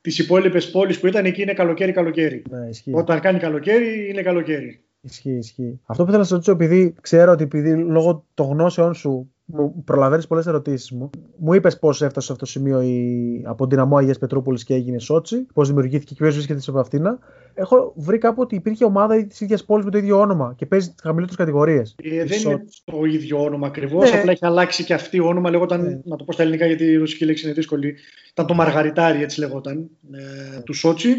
τις 0.08 0.20
υπόλοιπες 0.20 0.72
πόλεις 0.72 1.00
που 1.00 1.08
ήταν 1.08 1.26
εκεί 1.26 1.42
είναι 1.42 1.54
καλοκαίρι-καλοκαίρι. 1.54 2.44
Ναι, 2.50 2.98
Όταν 2.98 3.20
κάνει 3.20 3.40
καλοκαίρι, 3.40 4.10
είναι 4.10 4.22
καλοκαίρι. 4.22 4.82
Ισχύει, 5.02 5.38
ισχύει. 5.38 5.80
Αυτό 5.86 6.04
που 6.04 6.10
θέλω 6.10 6.22
να 6.22 6.28
σας 6.28 6.32
ρωτήσω, 6.32 6.52
επειδή 6.52 6.96
ξέρω 7.02 7.32
ότι 7.32 7.44
επειδή 7.44 7.76
λόγω 7.76 8.26
των 8.34 8.48
γνώσεών 8.48 8.94
σου 8.94 9.32
μου 9.50 9.84
προλαβαίνεις 9.86 10.28
πολλές 10.28 10.48
ερωτήσεις 10.48 10.92
μου. 10.92 11.10
Μου 11.38 11.54
είπες 11.54 11.80
πώς 11.80 12.02
έφτασε 12.02 12.26
σε 12.26 12.32
αυτό 12.32 12.46
το 12.46 12.52
σημείο 12.52 12.82
η... 12.82 13.42
από 13.46 13.68
την 13.68 13.80
Αμό 13.80 13.98
Αγίας 13.98 14.18
Πετρούπολης 14.18 14.64
και 14.64 14.74
έγινε 14.74 15.00
Σότσι, 15.00 15.46
πώς 15.54 15.68
δημιουργήθηκε 15.68 16.14
και 16.14 16.22
ποιος 16.22 16.34
βρίσκεται 16.34 16.60
σε 16.60 16.72
αυτήν. 16.76 17.06
Έχω 17.54 17.94
βρει 17.96 18.18
κάπου 18.18 18.42
ότι 18.42 18.56
υπήρχε 18.56 18.86
ομάδα 18.86 19.26
της 19.26 19.42
ίδιας 19.42 19.66
πόλης 19.66 19.86
με 19.86 19.92
το 19.92 19.98
ίδιο 19.98 20.20
όνομα 20.20 20.54
και 20.58 20.66
παίζει 20.66 20.88
τις 20.88 21.02
χαμηλότερες 21.02 21.38
κατηγορίες. 21.38 21.96
Ε, 22.04 22.24
δεν 22.26 22.40
είναι 22.42 22.66
το 22.84 23.04
ίδιο 23.04 23.44
όνομα 23.44 23.68
ακριβώς. 23.68 24.12
Ναι. 24.12 24.18
Απλά 24.18 24.32
έχει 24.32 24.46
αλλάξει 24.46 24.84
και 24.84 24.94
αυτή 24.94 25.20
όνομα. 25.20 25.50
Λέγονταν, 25.50 25.82
ναι. 25.82 26.00
να 26.04 26.16
το 26.16 26.24
πω 26.24 26.32
στα 26.32 26.42
ελληνικά 26.42 26.66
γιατί 26.66 26.84
η 26.84 26.96
ρωσική 26.96 27.26
λέξη 27.26 27.46
είναι 27.46 27.54
δύσκολη. 27.54 27.96
Ήταν 28.32 28.46
το 28.46 28.54
Μαργαριτάρι, 28.54 29.22
έτσι 29.22 29.40
λεγόταν, 29.40 29.90
ε, 30.12 30.60
του 30.62 30.74
Σότσι 30.74 31.16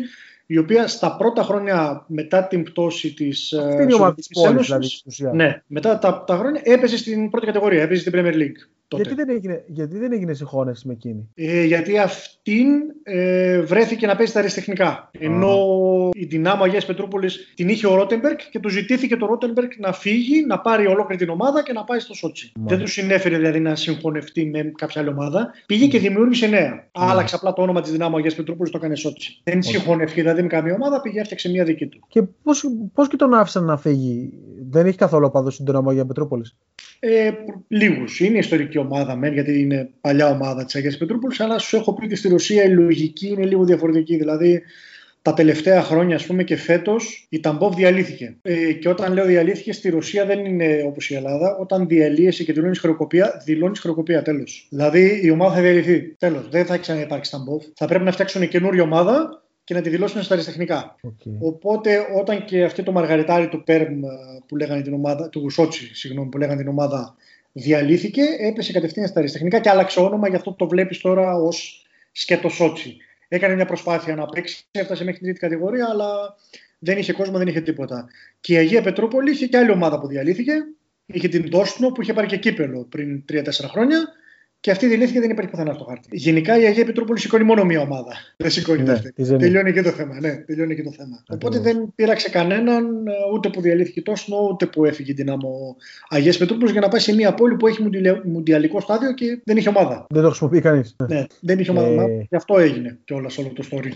η 0.51 0.59
οποία 0.59 0.87
στα 0.87 1.17
πρώτα 1.17 1.43
χρόνια 1.43 2.05
μετά 2.09 2.47
την 2.47 2.63
πτώση 2.63 3.15
της 3.15 3.53
ε, 3.53 3.59
Αυτή 3.59 3.83
είναι 3.83 3.93
η 3.93 3.95
ομάδα 3.95 4.15
της 4.15 4.29
πόλης, 4.29 5.03
δηλαδή. 5.05 5.37
Ναι, 5.37 5.63
μετά 5.67 5.99
τα, 5.99 6.25
τα 6.27 6.37
χρόνια 6.37 6.61
έπεσε 6.65 6.97
στην 6.97 7.31
πρώτη 7.31 7.47
κατηγορία, 7.47 7.83
έπαιζε 7.83 8.01
στην 8.01 8.13
Premier 8.17 8.35
League. 8.35 8.69
Τότε. 8.89 9.03
Γιατί 9.03 9.23
δεν 9.23 9.37
έγινε, 9.37 9.65
γιατί 9.67 9.99
δεν 9.99 10.13
έγινε 10.13 10.35
συγχώνευση 10.35 10.87
με 10.87 10.93
εκείνη; 10.93 11.29
Ε, 11.35 11.65
γιατί 11.65 11.99
αυτήν 12.49 12.67
ε, 13.03 13.61
βρέθηκε 13.61 14.07
να 14.07 14.17
παίζει 14.17 14.33
τα 14.33 14.39
αριστεχνικά. 14.39 15.11
Ενώ 15.19 15.57
η 16.13 16.25
δυνάμω 16.25 16.65
Αγίας 16.65 16.87
Πετρούπολης 16.87 17.53
την 17.55 17.69
είχε 17.69 17.87
ο 17.87 17.95
Ρότεμπεργκ 17.95 18.37
και 18.51 18.59
του 18.59 18.69
ζητήθηκε 18.69 19.17
το 19.17 19.27
Ρότεμπεργκ 19.27 19.71
να 19.79 19.93
φύγει, 19.93 20.45
να 20.47 20.61
πάρει 20.61 20.87
ολόκληρη 20.87 21.25
την 21.25 21.31
ομάδα 21.31 21.63
και 21.63 21.73
να 21.73 21.85
πάει 21.85 21.99
στο 21.99 22.15
Σότσι. 22.15 22.53
Δεν 22.55 22.79
τους 22.79 22.93
συνέφερε 22.93 23.37
δηλαδή 23.37 23.61
να 23.61 23.75
συγχωνευτεί 23.75 24.47
με 24.47 24.73
κάποια 24.77 25.01
άλλη 25.01 25.11
ομάδα. 25.11 25.51
Πήγε 25.67 25.87
και 25.87 25.99
δημιούργησε 25.99 26.47
νέα. 26.47 26.89
Άλλαξε 26.93 27.35
απλά 27.35 27.53
το 27.53 27.63
όνομα 27.63 27.81
της 27.81 27.91
δυνάμω 27.91 28.17
Αγίας 28.17 28.35
Πετρούπολης, 28.35 28.73
το 28.73 28.79
έκανε 28.79 28.95
Σότσι. 28.95 29.41
Δεν 29.45 29.63
συγχωνευτεί 29.63 30.21
δηλαδή 30.21 30.43
με 30.43 30.49
καμία 30.49 30.75
ομάδα, 30.75 31.01
πήγε 31.01 31.21
έφτιαξε 31.21 31.51
μία 31.51 31.65
δική 31.65 31.87
του. 31.87 32.01
Και 32.09 32.23
πώς 32.95 33.09
και 33.09 33.17
τον 33.17 33.35
άφησαν 33.35 33.65
να 33.65 33.77
φύγει, 33.77 34.33
δεν 34.71 34.87
έχει 34.87 34.97
καθόλου 34.97 35.31
παδό 35.31 35.51
στην 35.51 35.65
δυνάμω 35.65 35.91
Αγία 35.91 36.07
Πετρούπολης. 36.07 36.57
Ε, 37.01 37.31
Λίγους. 37.69 38.21
Είναι 38.21 38.39
ιστορική 38.39 38.79
ομάδα, 38.79 39.17
μεν, 39.17 39.33
γιατί 39.33 39.61
είναι 39.61 39.91
παλιά 40.01 40.29
ομάδα 40.29 40.65
της 40.65 40.75
Αγίας 40.75 40.97
Πετρούπολης, 40.97 41.41
αλλά 41.41 41.59
σου 41.59 41.77
έχω 41.77 41.95
πει 41.95 42.05
ότι 42.05 42.17
στη 42.17 42.29
Ρωσία 42.29 42.65
η 42.65 42.71
λογική 42.71 43.29
είναι 43.29 43.47
λίγο 43.47 43.65
διαφορετική. 43.65 44.17
Δηλαδή, 44.17 44.63
τα 45.23 45.35
τελευταία 45.35 45.83
χρόνια, 45.83 46.17
ας 46.17 46.27
πούμε, 46.27 46.45
και 46.45 46.57
φέτος 46.57 47.27
η 47.29 47.41
Ταμπόβ 47.41 47.75
διαλύθηκε. 47.75 48.37
Ε, 48.43 48.73
και 48.73 48.89
όταν 48.89 49.13
λέω 49.13 49.25
διαλύθηκε, 49.25 49.73
στη 49.73 49.91
Ρωσία 49.91 50.25
δεν 50.25 50.45
είναι 50.45 50.83
όπως 50.87 51.11
η 51.11 51.15
Ελλάδα. 51.15 51.57
Όταν 51.57 51.87
διαλύεσαι 51.87 52.45
και 52.45 52.53
δηλώνεις 52.53 52.79
χρεοκοπία, 52.79 53.43
δηλώνεις 53.45 53.81
χρεοκοπία. 53.81 54.23
Τέλος. 54.23 54.67
Δηλαδή 54.71 55.21
η 55.23 55.31
ομάδα 55.31 55.55
θα 55.55 55.61
διαλυθεί. 55.61 56.15
Τέλος. 56.19 56.49
Δεν 56.49 56.67
θα 56.67 56.77
ξαναυπάρξει 56.77 57.31
Ταμπόβ. 57.31 57.63
Θα 57.75 57.87
πρέπει 57.87 58.05
να 58.05 58.13
φτιάξουν 58.13 58.49
καινούργια 58.49 58.83
ομάδα 58.83 59.43
και 59.69 59.75
να 59.75 59.81
τη 59.81 59.89
δηλώσουν 59.89 60.23
στα 60.23 60.35
αριστεχνικά. 60.35 60.97
Okay. 61.03 61.37
Οπότε 61.39 62.07
όταν 62.19 62.45
και 62.45 62.65
αυτό 62.65 62.83
το 62.83 62.93
μαργαριτάρι 62.93 63.49
του 63.49 63.65
Πέρμ 63.65 64.05
ε, 64.05 64.09
που 64.47 64.57
λέγανε 64.57 64.83
την 64.83 64.95
ομάδα, 64.95 65.29
του 65.29 65.51
Σότσι, 65.51 65.95
συγγνώμη, 65.95 66.29
που 66.29 66.39
λέγανε 66.39 66.61
την 66.61 66.69
ομάδα 66.69 67.17
διαλύθηκε, 67.53 68.23
έπεσε 68.39 68.73
κατευθείαν 68.73 69.09
στα 69.09 69.19
αριστεχνικά 69.19 69.59
και 69.59 69.69
άλλαξε 69.69 70.01
όνομα, 70.01 70.29
γι' 70.29 70.37
αυτό 70.37 70.53
το 70.53 70.69
βλέπεις 70.69 70.99
τώρα 70.99 71.35
ως 71.35 71.87
σκέτος 72.13 72.55
Σότσι. 72.55 72.97
Έκανε 73.29 73.55
μια 73.55 73.65
προσπάθεια 73.65 74.15
να 74.15 74.27
παίξει, 74.27 74.65
έφτασε 74.71 75.05
μέχρι 75.05 75.19
την 75.19 75.29
τρίτη 75.29 75.41
κατηγορία, 75.41 75.87
αλλά 75.91 76.37
δεν 76.79 76.99
είχε 76.99 77.13
κόσμο, 77.13 77.39
δεν 77.39 77.49
είχε 77.49 77.61
τίποτα. 77.61 78.09
Και 78.41 78.53
η 78.53 78.57
Αγία 78.57 78.83
Πετρούπολη 78.83 79.31
είχε 79.31 79.47
και 79.47 79.57
άλλη 79.57 79.71
ομάδα 79.71 80.01
που 80.01 80.07
διαλύθηκε. 80.07 80.53
Είχε 81.07 81.29
την 81.29 81.49
Δόσνο 81.51 81.89
που 81.89 82.03
είχε 82.03 82.13
πάρει 82.13 82.27
και 82.27 82.37
κύπελο 82.37 82.87
πριν 82.89 83.25
3-4 83.33 83.43
χρόνια 83.51 84.09
Και 84.61 84.71
αυτή 84.71 84.87
δηλήθηκε 84.87 85.21
δεν 85.21 85.31
υπάρχει 85.31 85.51
πουθενά 85.51 85.73
στο 85.73 85.85
χάρτη. 85.85 86.09
Γενικά 86.13 86.61
η 86.61 86.65
Αγία 86.65 86.83
Επιτρόπολη 86.83 87.19
σηκώνει 87.19 87.45
μόνο 87.45 87.65
μία 87.65 87.81
ομάδα. 87.81 88.13
Δεν 88.37 88.51
σηκώνει 88.51 88.83
ναι, 88.83 88.85
δεύτερη. 88.85 89.39
Τελειώνει 89.39 89.73
και 89.73 89.83
το 89.83 89.91
θέμα. 89.91 90.21
Ναι, 90.21 90.37
τελειώνει 90.37 90.75
και 90.75 90.83
το 90.83 90.93
θέμα. 90.93 91.23
Οπότε 91.29 91.59
δεν 91.59 91.93
πείραξε 91.95 92.31
κανέναν 92.31 92.87
ούτε 93.35 93.49
που 93.49 93.61
διαλύθηκε 93.61 94.03
τόσο, 94.03 94.49
ούτε 94.51 94.67
που 94.67 94.85
έφυγε 94.85 95.15
την 95.15 95.31
άμμο 95.31 95.77
Αγίας 96.09 96.37
Πετρούπολης 96.37 96.73
για 96.73 96.81
να 96.81 96.89
πάει 96.89 97.01
σε 97.01 97.15
μια 97.15 97.35
πόλη 97.35 97.57
που 97.57 97.67
έχει 97.67 97.83
μουντιαλικό 98.25 98.81
στάδιο 98.81 99.15
και 99.15 99.41
δεν 99.45 99.57
είχε 99.57 99.69
ομάδα. 99.69 100.07
Δεν 100.09 100.23
το 100.23 100.29
χρησιμοποιεί 100.29 100.61
κανείς. 100.61 100.97
Ναι, 101.09 101.25
δεν 101.41 101.59
είχε 101.59 101.71
ομάδα. 101.71 102.03
Ε... 102.03 102.27
Γι' 102.29 102.37
αυτό 102.37 102.59
έγινε 102.59 102.99
και 103.05 103.15
όλα 103.15 103.31
όλο 103.39 103.49
το 103.49 103.65
story. 103.71 103.93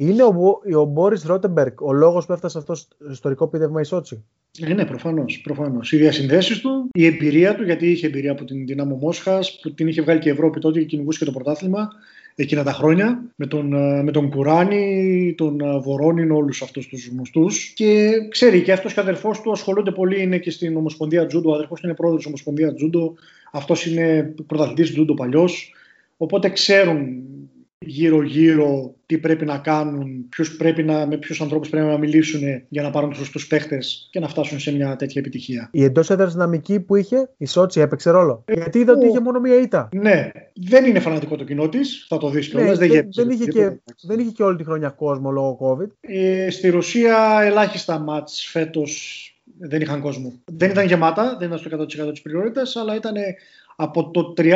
Είναι 0.00 0.22
ο, 0.22 0.60
ο 0.80 0.84
Μπόρις 0.84 1.24
Ρότεμπερκ 1.24 1.80
ο 1.80 1.92
λόγος 1.92 2.26
που 2.26 2.32
έφτασε 2.32 2.58
αυτό 2.58 2.74
στο 2.74 2.96
ιστορικό 3.10 3.48
πίδευμα 3.48 3.80
η 3.80 3.84
Σότσι; 3.84 4.24
Ε, 4.60 4.74
ναι, 4.74 4.84
προφανώς. 4.84 5.40
Προφανώς. 5.40 5.92
Οι 5.92 5.96
διασυνδέσεις 5.96 6.60
του, 6.60 6.88
η 6.92 7.06
εμπειρία 7.06 7.54
του, 7.54 7.64
γιατί 7.64 7.90
είχε 7.90 8.06
εμπειρία 8.06 8.32
από 8.32 8.44
την 8.44 8.66
Δυνάμω 8.66 8.96
Μόσχας, 8.96 9.58
που 9.62 9.74
την 9.74 9.88
είχε 9.88 10.02
βγάλει 10.02 10.18
και 10.18 10.28
η 10.28 10.32
Ευρώπη 10.32 10.60
τότε 10.60 10.78
και 10.78 10.84
κυνηγούσε 10.84 11.18
και 11.18 11.24
το 11.24 11.30
πρωτάθλημα 11.30 11.88
εκείνα 12.34 12.62
τα 12.62 12.72
χρόνια, 12.72 13.22
με 13.36 13.46
τον, 13.46 13.72
ε, 13.72 14.02
με 14.02 14.10
τον 14.10 14.30
Κουράνη, 14.30 15.34
τον 15.36 15.60
ε, 15.60 15.78
Βορώνιν, 15.78 16.30
όλους 16.30 16.62
αυτούς 16.62 16.88
τους 16.88 17.08
γνωστούς. 17.08 17.72
Και 17.74 18.10
ξέρει 18.28 18.62
και 18.62 18.72
αυτός 18.72 18.92
και 18.92 19.00
ο 19.00 19.02
αδερφός 19.02 19.40
του 19.40 19.50
ασχολούνται 19.50 19.90
πολύ, 19.90 20.22
είναι 20.22 20.38
και 20.38 20.50
στην 20.50 20.76
Ομοσπονδία 20.76 21.26
Τζούντο. 21.26 21.50
Ο 21.50 21.54
αδερφός 21.54 21.80
είναι 21.82 21.94
πρόεδρος 21.94 22.20
της 22.20 22.30
Ομοσπονδίας 22.30 22.74
Τζούντο. 22.74 23.14
Αυτός 23.52 23.86
είναι 23.86 24.34
πρωταθλητής 24.46 24.90
Τζούντο 24.92 25.14
παλιός. 25.14 25.74
Οπότε 26.16 26.48
ξέρουν 26.48 27.24
γύρω-γύρω 27.86 28.94
τι 29.06 29.18
πρέπει 29.18 29.44
να 29.44 29.58
κάνουν, 29.58 30.28
ποιους 30.28 30.56
πρέπει 30.56 30.82
να, 30.82 31.06
με 31.06 31.16
ποιους 31.16 31.40
ανθρώπους 31.40 31.68
πρέπει 31.68 31.86
να 31.86 31.98
μιλήσουν 31.98 32.40
για 32.68 32.82
να 32.82 32.90
πάρουν 32.90 33.10
τους 33.10 33.18
σωστού 33.18 33.46
παίχτες 33.46 34.08
και 34.10 34.20
να 34.20 34.28
φτάσουν 34.28 34.60
σε 34.60 34.72
μια 34.72 34.96
τέτοια 34.96 35.20
επιτυχία. 35.20 35.68
Η 35.72 35.84
εντός 35.84 36.10
έδρας 36.10 36.32
δυναμική 36.32 36.80
που 36.80 36.96
είχε, 36.96 37.30
η 37.36 37.46
Σότσι 37.46 37.80
έπαιξε 37.80 38.10
ρόλο. 38.10 38.42
Ε, 38.44 38.54
Γιατί 38.54 38.78
είδα 38.78 38.92
ότι 38.92 39.06
είχε 39.06 39.20
μόνο 39.20 39.40
μία 39.40 39.60
ήττα. 39.60 39.88
Ναι, 39.94 40.30
δεν 40.54 40.84
είναι 40.84 41.00
φανατικό 41.00 41.36
το 41.36 41.44
κοινό 41.44 41.68
της, 41.68 42.06
θα 42.08 42.16
το 42.16 42.30
δεις 42.30 42.48
κιόλας. 42.48 42.78
Ναι, 42.78 42.86
δεν, 42.86 42.88
δεν, 42.90 43.08
δεν, 43.14 43.30
είχε 43.30 43.44
και, 43.44 43.80
δεν 44.02 44.18
είχε 44.18 44.30
και 44.30 44.42
όλη 44.42 44.56
τη 44.56 44.64
χρονιά 44.64 44.88
κόσμο 44.88 45.30
λόγω 45.30 45.58
COVID. 45.60 45.88
Ε, 46.00 46.50
στη 46.50 46.68
Ρωσία 46.68 47.40
ελάχιστα 47.42 47.98
μάτς 47.98 48.44
φέτος 48.50 49.24
δεν 49.58 49.80
είχαν 49.80 50.00
κόσμο. 50.00 50.32
Δεν 50.44 50.70
ήταν 50.70 50.86
γεμάτα, 50.86 51.36
δεν 51.38 51.46
ήταν 51.46 51.58
στο 51.58 52.06
100% 52.06 52.10
της 52.10 52.22
πληρότητας, 52.22 52.76
αλλά 52.76 52.94
ήταν 52.94 53.14
από 53.76 54.10
το 54.10 54.34
30% 54.36 54.46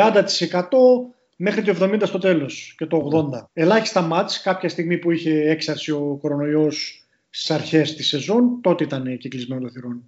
μέχρι 1.35 1.61
το 1.61 1.75
70 1.81 2.01
στο 2.03 2.17
τέλος 2.17 2.75
και 2.77 2.85
το 2.85 3.09
80. 3.33 3.49
Ελάχιστα 3.53 4.01
μάτς, 4.01 4.41
κάποια 4.41 4.69
στιγμή 4.69 4.97
που 4.97 5.11
είχε 5.11 5.49
έξαρση 5.49 5.91
ο 5.91 6.17
κορονοϊός 6.21 7.05
στις 7.29 7.51
αρχές 7.51 7.95
της 7.95 8.07
σεζόν, 8.07 8.61
τότε 8.61 8.83
ήταν 8.83 9.17
και 9.17 9.29
κλεισμένο 9.29 9.61
το 9.61 9.69
θυρών. 9.69 10.03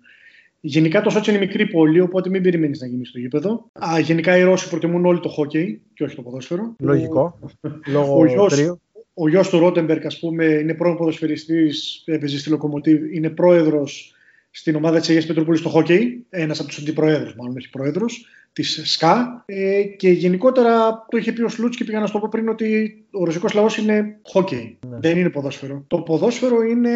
Γενικά 0.59 1.01
το 1.01 1.09
Σότσι 1.09 1.29
είναι 1.29 1.39
μικρή 1.39 1.67
πόλη, 1.67 1.99
οπότε 1.99 2.29
μην 2.29 2.41
περιμένεις 2.41 2.79
να 2.79 2.87
γίνει 2.87 3.05
στο 3.05 3.19
γήπεδο. 3.19 3.69
Α, 3.85 3.99
γενικά 3.99 4.37
οι 4.37 4.43
Ρώσοι 4.43 4.69
προτιμούν 4.69 5.05
όλοι 5.05 5.19
το 5.19 5.29
χόκκι 5.29 5.81
και 5.93 6.03
όχι 6.03 6.15
το 6.15 6.21
ποδόσφαιρο. 6.21 6.75
Λογικό. 6.79 7.39
Λόγω 7.87 8.19
ο, 8.19 8.25
γιος, 8.25 8.77
ο 9.13 9.29
γιος 9.29 9.49
του 9.49 9.59
Ρότεμπερκ, 9.59 10.05
ας 10.05 10.19
πούμε, 10.19 10.45
είναι 10.45 10.73
πρώην 10.73 10.95
ποδοσφαιριστής, 10.95 12.03
έπαιζε 12.05 12.37
στη 12.37 12.49
Λοκομοτίβ, 12.49 13.13
είναι 13.13 13.29
πρόεδρος 13.29 14.15
στην 14.51 14.75
ομάδα 14.75 14.99
της 14.99 15.09
Αγίας 15.09 15.25
Πετρούπολης 15.25 15.59
στο 15.59 15.69
χόκκι. 15.69 16.25
Ένας 16.29 16.59
από 16.59 16.67
τους 16.67 16.77
αντιπροέδρους, 16.77 17.35
μάλλον 17.35 17.57
όχι 17.57 17.69
πρόεδρος 17.69 18.25
της 18.57 18.81
ΣΚΑ 18.83 19.43
ε, 19.45 19.83
και 19.83 20.09
γενικότερα 20.09 21.05
το 21.09 21.17
είχε 21.17 21.31
πει 21.31 21.41
ο 21.41 21.49
Σλούτς 21.49 21.77
και 21.77 21.83
πήγα 21.83 21.99
να 21.99 22.05
σου 22.05 22.13
το 22.13 22.19
πω 22.19 22.27
πριν 22.31 22.49
ότι 22.49 22.97
ο 23.11 23.25
ρωσικός 23.25 23.53
λαός 23.53 23.77
είναι 23.77 24.19
χόκκι, 24.23 24.77
ναι. 24.87 24.97
δεν 24.99 25.17
είναι 25.17 25.29
ποδόσφαιρο. 25.29 25.83
Το 25.87 26.01
ποδόσφαιρο 26.01 26.61
είναι, 26.61 26.91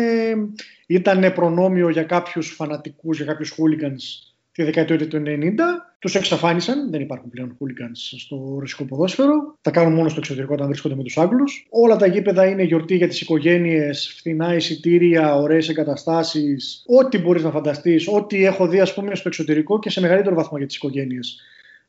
ήταν 0.88 1.34
προνόμιο 1.34 1.90
για 1.90 2.04
κάποιους 2.04 2.50
φανατικούς, 2.50 3.18
για 3.18 3.26
κάποιους 3.26 3.54
hooligans 3.58 4.31
τη 4.52 4.64
δεκαετία 4.64 5.08
του 5.08 5.24
90. 5.26 5.30
Τους 6.00 6.16
εξαφάνισαν, 6.16 6.90
δεν 6.90 7.02
υπάρχουν 7.02 7.30
πλέον 7.30 7.58
hooligans 7.60 8.18
στο 8.18 8.58
ρωσικό 8.60 8.84
ποδόσφαιρο. 8.84 9.58
Τα 9.62 9.72
κάνουν 9.72 9.94
μόνο 9.94 10.10
στο 10.10 10.20
εξωτερικό 10.20 10.54
όταν 10.54 10.68
βρίσκονται 10.68 10.96
με 10.96 11.04
τους 11.04 11.18
Άγγλους. 11.18 11.68
Όλα 11.70 11.96
τα 11.96 12.06
γήπεδα 12.06 12.46
είναι 12.46 12.64
γιορτή 12.64 12.96
για 12.96 13.08
τις 13.08 13.22
οικογένειες, 13.22 14.14
φθηνά 14.18 14.56
εισιτήρια, 14.56 15.36
ωραίες 15.36 15.70
εγκαταστάσεις. 15.70 16.84
Ό,τι 16.86 17.18
μπορείς 17.18 17.44
να 17.44 17.52
φανταστείς, 17.52 18.08
ό,τι 18.08 18.46
έχω 18.46 18.68
δει, 18.68 18.80
ας 18.80 18.94
πούμε, 18.94 19.16
στο 19.16 19.28
εξωτερικό 19.28 19.80
και 19.80 19.90
σε 19.90 20.02
μεγαλύτερο 20.02 20.36
βαθμό 20.36 20.58
για 20.58 20.68
τις 20.68 20.76
οικογένειες. 20.76 21.42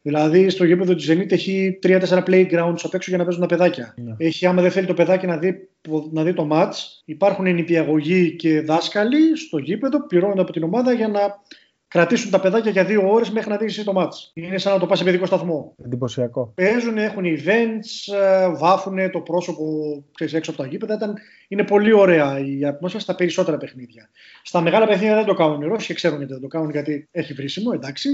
Δηλαδή, 0.02 0.48
στο 0.48 0.64
γήπεδο 0.64 0.94
της 0.94 1.10
Zenit 1.10 1.32
έχει 1.32 1.78
3-4 1.82 2.22
playgrounds 2.26 2.80
απ' 2.82 2.94
έξω 2.94 3.10
για 3.10 3.18
να 3.18 3.24
παίζουν 3.24 3.40
τα 3.40 3.46
παιδάκια. 3.46 3.94
Yeah. 3.94 4.02
Ναι. 4.02 4.14
Έχει, 4.18 4.46
άμα 4.46 4.62
δεν 4.62 4.70
θέλει 4.70 4.86
το 4.86 4.94
παιδάκι 4.94 5.26
να 5.26 5.36
δει, 5.38 5.68
να 6.10 6.22
δει 6.22 6.32
το 6.32 6.48
match, 6.52 6.72
υπάρχουν 7.04 7.54
νηπιαγωγοί 7.54 8.36
και 8.36 8.60
δάσκαλοι 8.60 9.36
στο 9.36 9.58
γήπεδο, 9.58 10.06
πληρώνονται 10.06 10.40
από 10.40 10.52
την 10.52 10.62
ομάδα 10.62 10.92
για 10.92 11.08
να 11.08 11.20
κρατήσουν 11.92 12.30
τα 12.30 12.40
παιδάκια 12.40 12.70
για 12.70 12.84
δύο 12.84 13.12
ώρες 13.12 13.30
μέχρι 13.30 13.50
να 13.50 13.56
δει 13.56 13.84
το 13.84 13.92
μάτς. 13.92 14.30
Είναι 14.34 14.58
σαν 14.58 14.72
να 14.72 14.78
το 14.78 14.86
πας 14.86 14.98
σε 14.98 15.04
παιδικό 15.04 15.26
σταθμό. 15.26 15.74
Εντυπωσιακό. 15.84 16.52
Παίζουν, 16.54 16.98
έχουν 16.98 17.24
events, 17.24 18.14
ε, 18.14 18.48
βάφουν 18.54 19.10
το 19.10 19.20
πρόσωπο 19.20 19.64
ξέρεις, 20.14 20.34
έξω 20.34 20.50
από 20.50 20.62
τα 20.62 20.68
γήπεδα. 20.68 20.94
Ήταν, 20.94 21.14
είναι 21.48 21.64
πολύ 21.64 21.92
ωραία 21.92 22.38
η 22.38 22.64
ατμόσφαιρα 22.64 23.02
στα 23.02 23.14
περισσότερα 23.14 23.56
παιχνίδια. 23.56 24.10
Στα 24.42 24.60
μεγάλα 24.60 24.86
παιχνίδια 24.86 25.14
δεν 25.14 25.24
το 25.24 25.34
κάνουν 25.34 25.62
οι 25.62 25.66
Ρώσοι, 25.66 25.94
ξέρουν 25.94 26.18
γιατί 26.18 26.32
δεν 26.32 26.42
το 26.42 26.48
κάνουν 26.48 26.70
γιατί 26.70 27.08
έχει 27.10 27.32
βρίσιμο, 27.32 27.70
εντάξει. 27.74 28.08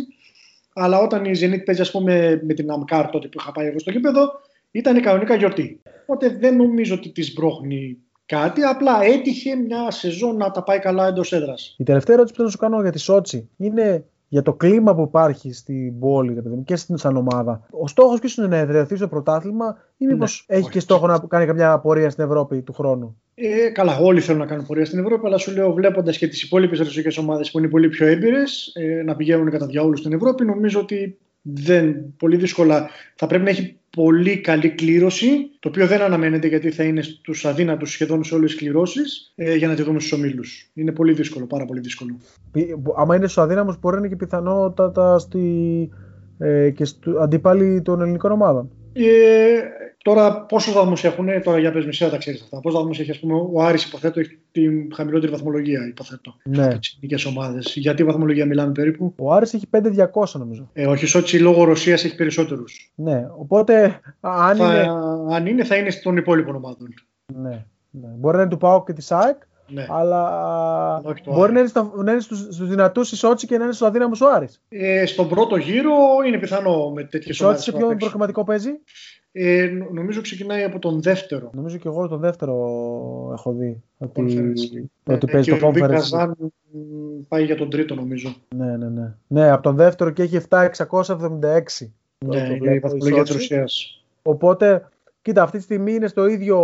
Αλλά 0.74 0.98
όταν 0.98 1.24
η 1.24 1.30
Zenit 1.40 1.64
παίζει, 1.64 1.80
ας 1.80 1.90
πούμε, 1.90 2.40
με 2.44 2.54
την 2.54 2.70
Αμκάρ 2.70 3.10
τότε 3.10 3.28
που 3.28 3.38
είχα 3.40 3.52
πάει 3.52 3.66
εγώ 3.66 3.78
στο 3.78 3.90
γήπεδο, 3.90 4.30
ήταν 4.70 5.00
κανονικά 5.00 5.34
γιορτή. 5.34 5.82
Οπότε 6.02 6.36
δεν 6.40 6.56
νομίζω 6.56 6.94
ότι 6.94 7.10
τη 7.10 7.32
μπρόχνει 7.32 7.98
κάτι, 8.28 8.62
απλά 8.62 9.02
έτυχε 9.02 9.54
μια 9.54 9.90
σεζόν 9.90 10.36
να 10.36 10.50
τα 10.50 10.62
πάει 10.62 10.78
καλά 10.78 11.06
εντός 11.06 11.32
έδρας. 11.32 11.74
Η 11.78 11.84
τελευταία 11.84 12.14
ερώτηση 12.14 12.34
που 12.34 12.40
θέλω 12.40 12.46
να 12.46 12.52
σου 12.52 12.70
κάνω 12.70 12.82
για 12.82 12.92
τη 12.92 12.98
Σότσι 12.98 13.48
είναι 13.56 14.04
για 14.28 14.42
το 14.42 14.52
κλίμα 14.52 14.94
που 14.94 15.02
υπάρχει 15.02 15.52
στην 15.52 15.98
πόλη 15.98 16.42
και 16.64 16.76
στην 16.76 16.96
σαν 16.96 17.16
ομάδα. 17.16 17.66
Ο 17.70 17.86
στόχος 17.86 18.20
ποιος 18.20 18.36
είναι 18.36 18.46
να 18.46 18.56
εδραιωθεί 18.56 18.96
στο 18.96 19.08
πρωτάθλημα 19.08 19.76
ή 19.96 20.06
μήπως 20.06 20.44
ναι, 20.48 20.56
έχει 20.56 20.70
και 20.70 20.80
στόχο 20.80 21.06
να 21.06 21.18
κάνει 21.18 21.46
καμιά 21.46 21.78
πορεία 21.78 22.10
στην 22.10 22.24
Ευρώπη 22.24 22.62
του 22.62 22.72
χρόνου; 22.72 23.20
Ε, 23.34 23.68
καλά, 23.70 23.98
όλοι 23.98 24.20
θέλουν 24.20 24.40
να 24.40 24.46
κάνουν 24.46 24.66
πορεία 24.66 24.84
στην 24.84 24.98
Ευρώπη, 24.98 25.26
αλλά 25.26 25.38
σου 25.38 25.52
λέω 25.52 25.72
βλέποντας 25.72 26.18
και 26.18 26.28
τις 26.28 26.42
υπόλοιπες 26.42 26.78
ρωσικές 26.78 27.18
ομάδες 27.18 27.50
που 27.50 27.58
είναι 27.58 27.68
πολύ 27.68 27.88
πιο 27.88 28.06
έμπειρες 28.06 28.72
ε, 28.74 29.02
να 29.02 29.16
πηγαίνουν 29.16 29.50
κατά 29.50 29.66
διαόλου 29.66 29.96
στην 29.96 30.12
Ευρώπη, 30.12 30.44
νομίζω 30.44 30.80
ότι 30.80 31.18
δεν, 31.54 32.14
πολύ 32.16 32.36
δύσκολα 32.36 32.88
θα 33.14 33.26
πρέπει 33.26 33.44
να 33.44 33.50
έχει 33.50 33.78
πολύ 33.90 34.40
καλή 34.40 34.68
κλήρωση, 34.70 35.50
το 35.60 35.68
οποίο 35.68 35.86
δεν 35.86 36.00
αναμένεται 36.00 36.46
γιατί 36.46 36.70
θα 36.70 36.82
είναι 36.82 37.02
στους 37.02 37.44
αδύνατους 37.44 37.90
σχεδόν 37.90 38.24
σε 38.24 38.34
όλες 38.34 38.50
τις 38.50 38.60
κληρώσεις, 38.60 39.32
ε, 39.36 39.54
για 39.54 39.68
να 39.68 39.74
τη 39.74 39.82
δούμε 39.82 39.98
στους 40.00 40.12
ομίλους. 40.12 40.70
Είναι 40.74 40.92
πολύ 40.92 41.12
δύσκολο, 41.12 41.46
πάρα 41.46 41.64
πολύ 41.64 41.80
δύσκολο. 41.80 42.18
Άμα 42.96 43.16
είναι 43.16 43.24
στους 43.24 43.42
αδύναμους, 43.42 43.78
μπορεί 43.80 43.94
να 43.94 44.00
είναι 44.00 44.08
και 44.08 44.24
πιθανότατα 44.24 45.18
στη, 45.18 45.88
ε, 46.38 46.70
και 46.70 46.84
στο, 46.84 47.18
αντίπαλοι 47.20 47.82
των 47.82 48.00
ελληνικών 48.00 48.30
ομάδων. 48.30 48.70
Ε, 48.92 49.04
τώρα, 50.08 50.40
πόσους 50.40 50.72
βαθμούς 50.72 51.04
έχουν, 51.04 51.42
τώρα 51.42 51.58
για 51.58 51.72
πες 51.72 51.86
μισέα 51.86 52.10
τα 52.10 52.16
ξέρεις 52.16 52.42
αυτά. 52.42 52.60
Πόσους 52.60 52.80
βαθμούς 52.80 52.98
έχει, 52.98 53.10
ας 53.10 53.18
πούμε, 53.18 53.34
ο 53.52 53.62
Άρης 53.62 53.84
υποθέτω 53.84 54.20
έχει 54.20 54.38
την 54.52 54.94
χαμηλότερη 54.94 55.32
βαθμολογία, 55.32 55.86
υποθέτω. 55.88 56.34
Ναι. 56.44 56.64
Από 56.64 56.78
τι 56.78 56.94
ελληνικέ 56.96 57.28
ομάδες. 57.28 57.72
Για 57.76 57.94
τι 57.94 58.04
βαθμολογία 58.04 58.46
μιλάμε 58.46 58.72
περίπου; 58.72 59.14
Ο 59.18 59.32
Άρης 59.32 59.54
έχει 59.54 59.66
5-200 59.70 60.24
νομίζω. 60.32 60.68
Ε, 60.72 60.86
όχι, 60.86 61.06
Σότσι 61.06 61.38
λόγω 61.38 61.64
Ρωσίας 61.64 62.04
έχει 62.04 62.16
περισσότερους. 62.16 62.92
Ναι, 62.94 63.26
οπότε 63.38 64.00
αν, 64.20 64.56
θα, 64.56 64.64
είναι... 64.64 64.88
αν 65.34 65.46
είναι, 65.46 65.64
θα 65.64 65.76
είναι 65.76 65.90
στον 65.90 66.16
υπόλοιπο 66.16 66.54
ομάδων. 66.54 66.94
Ναι. 67.34 67.64
ναι. 67.90 68.08
Μπορεί 68.18 68.36
να 68.36 68.42
είναι 68.42 68.50
του 68.50 68.58
Πάου 68.58 68.84
και 68.84 68.92
της 68.92 69.06
ΣΑΕΚ, 69.06 69.36
ναι. 69.68 69.86
Αλλά 69.88 71.02
μπορεί 71.24 71.52
να 71.52 71.58
είναι, 71.58 71.68
στο, 71.68 71.92
να 71.96 72.12
είναι 72.12 72.20
στους, 72.20 72.38
στους 72.38 72.68
δυνατούς 72.68 73.12
η 73.12 73.16
Σότσι 73.16 73.46
και 73.46 73.58
να 73.58 73.64
είναι 73.64 73.72
στους 73.72 73.86
αδύναμους 73.86 74.20
ο 74.20 74.30
Άρης. 74.30 74.60
Ε, 74.68 75.06
στον 75.06 75.28
πρώτο 75.28 75.56
γύρο 75.56 75.92
είναι 76.26 76.38
πιθανό 76.38 76.90
με 76.90 77.04
τέτοιες 77.04 77.40
ομάδες. 77.40 77.60
Η 77.60 77.62
Σότσι 77.64 77.80
σε 77.80 77.86
ποιο 77.86 77.96
προγραμματικό 77.96 78.44
παίζει; 78.44 78.70
Ε, 79.32 79.70
νομίζω 79.92 80.20
ξεκινάει 80.20 80.62
από 80.62 80.78
τον 80.78 81.02
δεύτερο. 81.02 81.50
Νομίζω 81.54 81.76
και 81.76 81.88
εγώ 81.88 82.08
τον 82.08 82.20
δεύτερο 82.20 82.54
έχω 83.32 83.52
δει. 83.52 83.82
Ότι, 83.98 84.20
ότι 85.04 85.26
ε, 85.28 85.30
παίζει 85.32 85.50
και 85.50 85.58
το 85.58 85.68
conference. 85.68 85.88
Καζάν 85.88 86.36
πάει 87.28 87.44
για 87.44 87.56
τον 87.56 87.70
τρίτο 87.70 87.94
νομίζω. 87.94 88.34
Ναι, 88.56 88.76
ναι, 88.76 88.88
ναι. 88.88 89.14
Ναι, 89.26 89.50
από 89.50 89.62
τον 89.62 89.76
δεύτερο 89.76 90.10
και 90.10 90.22
έχει 90.22 90.40
7,676. 90.48 90.66
Ναι, 92.26 92.38
είναι 92.38 92.74
η 92.74 92.78
βαθμολογία 92.78 93.22
της 93.22 93.32
Ρωσίας. 93.32 94.02
Οπότε 94.22 94.88
Κοίτα, 95.28 95.42
αυτή 95.42 95.56
τη 95.56 95.62
στιγμή 95.62 95.92
είναι 95.92 96.06
στο 96.06 96.26
ίδιο 96.26 96.58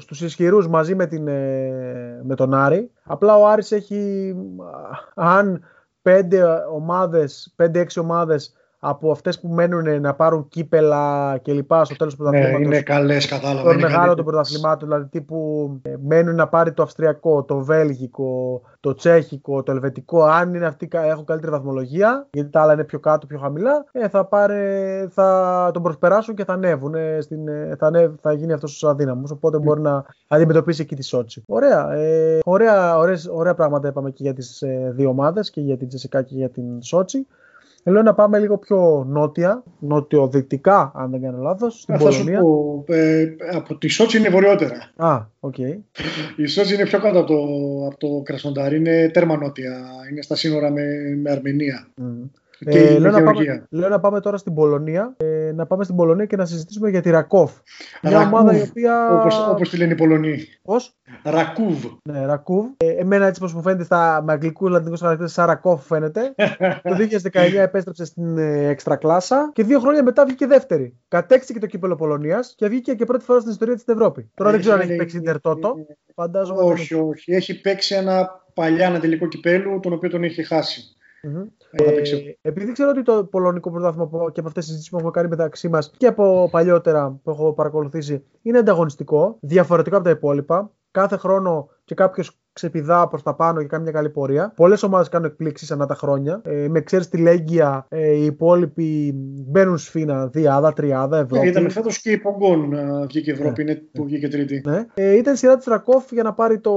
στους 0.00 0.20
ισχυρούς 0.20 0.68
μαζί 0.68 0.94
με, 0.94 1.06
την, 1.06 1.28
ε, 1.28 2.20
με 2.22 2.34
τον 2.34 2.54
Άρη. 2.54 2.90
Απλά 3.04 3.36
ο 3.36 3.46
Άρης 3.48 3.72
έχει, 3.72 4.34
αν 5.14 5.64
πέντε 6.02 6.44
ομάδες, 6.72 7.52
πέντε-έξι 7.56 7.98
ομάδες 8.00 8.54
από 8.80 9.10
αυτές 9.10 9.40
που 9.40 9.48
μένουν 9.48 10.00
να 10.00 10.14
πάρουν 10.14 10.48
κύπελα 10.48 11.36
και 11.42 11.52
λοιπά 11.52 11.84
στο 11.84 11.96
τέλος 11.96 12.16
του 12.16 12.22
ναι, 12.22 12.30
πρωταθλήματος. 12.30 12.68
Ναι, 12.68 12.74
είναι 12.74 12.82
καλές, 12.82 13.26
κατάλαβα. 13.26 13.72
Το 13.72 13.78
μεγάλο 13.78 14.14
των 14.14 14.24
πρωταθλημάτων, 14.24 14.88
δηλαδή 14.88 15.08
τύπου 15.08 15.70
ε, 15.82 15.94
μένουν 16.06 16.34
να 16.34 16.48
πάρει 16.48 16.72
το 16.72 16.82
Αυστριακό, 16.82 17.44
το 17.44 17.58
Βέλγικο, 17.58 18.62
το 18.80 18.94
Τσέχικο, 18.94 19.62
το 19.62 19.72
Ελβετικό. 19.72 20.22
Αν 20.22 20.54
είναι 20.54 20.66
αυτοί 20.66 20.88
έχουν 20.92 21.24
καλύτερη 21.24 21.52
βαθμολογία, 21.52 22.26
γιατί 22.30 22.50
τα 22.50 22.62
άλλα 22.62 22.72
είναι 22.72 22.84
πιο 22.84 23.00
κάτω, 23.00 23.26
πιο 23.26 23.38
χαμηλά, 23.38 23.84
ε, 23.92 24.08
θα, 24.08 24.24
πάρε, 24.24 25.06
θα 25.10 25.70
τον 25.72 25.82
προσπεράσουν 25.82 26.34
και 26.34 26.44
θα 26.44 26.52
ανέβουν. 26.52 26.94
Ε, 26.94 27.20
στην, 27.20 27.48
ε, 27.48 27.74
θα, 27.78 27.86
ανέβ, 27.86 28.12
θα 28.20 28.32
γίνει 28.32 28.52
αυτός 28.52 28.82
ο 28.82 28.88
αδύναμος. 28.88 29.30
Οπότε 29.30 29.58
μπορεί 29.58 29.80
να 29.80 30.04
αντιμετωπίσει 30.28 30.82
εκεί 30.82 30.94
τη 30.94 31.04
Σότσι. 31.04 31.42
Ωραία, 31.46 31.92
ε, 31.92 32.38
ωραία, 32.44 32.98
ωραίες, 32.98 33.28
ωραία 33.32 33.54
πράγματα 33.54 33.88
είπαμε 33.88 34.10
και 34.10 34.22
για 34.22 34.32
τις 34.32 34.62
ε, 34.62 34.92
δύο 34.94 35.08
ομάδες, 35.08 35.50
και 35.50 35.60
για 35.60 35.76
την 35.76 35.88
ΤΣΣΚΑ 35.88 36.22
και 36.22 36.34
για 36.34 36.50
την 36.50 36.82
Σότσι. 36.82 37.26
Λέω 37.84 38.02
να 38.02 38.14
πάμε 38.14 38.38
λίγο 38.38 38.58
πιο 38.58 39.04
νότια, 39.08 39.62
νοτιοδυτικά, 39.78 40.92
αν 40.94 41.10
δεν 41.10 41.20
κάνω 41.22 41.42
λάθος. 41.42 41.80
Στην 41.80 41.98
θα 41.98 42.04
Πολωνία. 42.04 42.38
Σου 42.38 42.44
πω, 42.44 42.84
ε, 42.94 43.36
από 43.52 43.78
τη 43.78 43.88
Σότσι 43.88 44.18
είναι 44.18 44.28
βορειότερα. 44.28 44.90
Α, 44.96 45.26
ok. 45.40 45.54
Okay. 45.58 45.76
Η 46.36 46.46
Σότσι 46.46 46.74
είναι 46.74 46.84
πιο 46.84 47.00
κάτω 47.00 47.18
από 47.18 47.26
το, 47.28 47.36
από 47.86 47.96
το 47.98 48.22
Κρασνοντάρ, 48.24 48.76
είναι 48.76 49.10
τέρμα 49.12 49.36
νότια. 49.36 49.80
Είναι 50.10 50.22
στα 50.22 50.36
σύνορα 50.36 50.70
με, 50.70 50.82
με 51.22 51.30
Αρμενία. 51.30 51.88
Mm. 52.00 52.28
Ε, 52.64 52.98
λέω, 52.98 53.10
να 53.10 53.22
πάμε, 53.22 53.66
λέω, 53.70 53.88
να 53.88 54.00
πάμε, 54.00 54.20
τώρα 54.20 54.36
στην 54.36 54.54
Πολωνία. 54.54 55.14
Ε, 55.16 55.52
να 55.54 55.66
πάμε 55.66 55.84
στην 55.84 55.96
Πολωνία 55.96 56.26
και 56.26 56.36
να 56.36 56.46
συζητήσουμε 56.46 56.90
για 56.90 57.00
τη 57.00 57.10
Ρακόφ. 57.10 57.52
Μια 58.02 58.20
ομάδα 58.20 58.56
η 58.56 58.60
οποία. 58.60 59.22
Όπως 59.50 59.68
τη 59.68 59.76
λένε 59.76 59.92
οι 59.92 59.96
Πολωνοί. 59.96 60.38
Πώς; 60.62 60.96
Ρακούβ. 61.22 61.84
Ναι, 62.02 62.26
Ρακούβ. 62.26 62.66
Ε, 62.76 62.90
εμένα 62.90 63.26
έτσι 63.26 63.42
όπω 63.44 63.52
μου 63.56 63.62
φαίνεται 63.62 63.84
στα, 63.84 64.22
με 64.24 64.32
αγγλικού 64.32 64.68
λατινικού 64.68 64.98
χαρακτήρες, 64.98 65.32
σαν 65.32 65.46
Ρακόφ 65.46 65.86
φαίνεται. 65.86 66.34
το 66.88 66.96
2019 67.32 67.38
επέστρεψε 67.54 68.04
στην 68.04 68.38
ε, 68.38 68.76
κλάσσα 68.98 69.50
και 69.52 69.64
δύο 69.64 69.80
χρόνια 69.80 70.02
μετά 70.02 70.24
βγήκε 70.24 70.46
δεύτερη. 70.46 70.98
Κατέξτε 71.08 71.52
και 71.52 71.58
το 71.58 71.66
κύπελο 71.66 71.96
Πολωνίας 71.96 72.54
και 72.56 72.68
βγήκε 72.68 72.94
και 72.94 73.04
πρώτη 73.04 73.24
φορά 73.24 73.38
στην 73.38 73.52
ιστορία 73.52 73.74
της 73.74 73.84
Ευρώπη. 73.86 74.30
Τώρα 74.34 74.50
δεν 74.50 74.60
ξέρω 74.60 74.74
αν 74.74 74.80
έχει 74.80 74.96
παίξει 74.96 75.16
Ιντερτότο. 75.16 75.74
Φαντάζομαι. 76.14 76.62
Όχι, 76.62 76.94
όχι. 76.94 77.32
Έχει 77.32 77.60
παίξει 77.60 77.94
ένα 77.94 78.46
παλιά 78.54 78.86
ένα 78.86 79.00
τελικό 79.00 79.28
κυπέλου, 79.28 79.80
τον 79.80 79.92
οποίο 79.92 80.10
τον 80.10 80.24
έχει 80.24 80.42
χάσει. 80.42 80.97
Ε, 81.70 82.02
επειδή 82.40 82.72
ξέρω 82.72 82.90
ότι 82.90 83.02
το 83.02 83.24
πολωνικό 83.24 83.70
πρωτάθλημα 83.70 84.06
και 84.06 84.40
από 84.40 84.48
αυτές 84.48 84.52
τις 84.52 84.64
συζητήσεις 84.64 84.90
που 84.90 84.96
έχουμε 84.96 85.10
κάνει 85.10 85.28
μεταξύ 85.28 85.68
μας 85.68 85.90
και 85.96 86.06
από 86.06 86.48
παλιότερα 86.50 87.20
που 87.22 87.30
έχω 87.30 87.52
παρακολουθήσει 87.52 88.24
είναι 88.42 88.58
ανταγωνιστικό, 88.58 89.36
διαφορετικό 89.40 89.96
από 89.96 90.04
τα 90.04 90.10
υπόλοιπα. 90.10 90.70
Κάθε 90.90 91.16
χρόνο 91.16 91.68
και 91.84 91.94
κάποιος 91.94 92.38
ξεπηδά 92.58 93.08
προς 93.08 93.22
τα 93.22 93.34
πάνω 93.34 93.60
και 93.60 93.66
κάνει 93.66 93.82
μια 93.82 93.92
καλή 93.92 94.10
πορεία. 94.10 94.52
Πολλές 94.56 94.82
ομάδες 94.82 95.08
κάνουν 95.08 95.26
εκπλήξεις 95.26 95.70
ανά 95.70 95.86
τα 95.86 95.94
χρόνια. 95.94 96.40
Ε, 96.44 96.68
με 96.68 96.80
ξέρεις 96.80 97.08
τη 97.08 97.18
Λέγκια, 97.18 97.86
ε, 97.88 98.12
οι 98.12 98.24
υπόλοιποι 98.24 99.12
μπαίνουν 99.48 99.78
σφίνα, 99.78 100.26
διάδα, 100.26 100.72
τριάδα, 100.72 101.18
Ευρώπη. 101.18 101.46
Ε, 101.46 101.50
ήταν 101.50 101.70
φέτος 101.70 102.00
και 102.00 102.10
η 102.10 102.18
Πογκόν 102.18 102.74
uh, 102.74 103.06
βγήκε 103.08 103.30
Ευρώπη, 103.30 103.64
ναι. 103.64 103.74
που 103.74 104.04
βγήκε 104.04 104.28
τρίτη. 104.28 104.62
Ναι. 104.64 104.86
Ε, 104.94 105.16
ήταν 105.16 105.36
σειρά 105.36 105.56
της 105.56 105.66
Ρακόφ 105.66 106.12
για 106.12 106.22
να 106.22 106.32
πάρει 106.32 106.58
το 106.60 106.72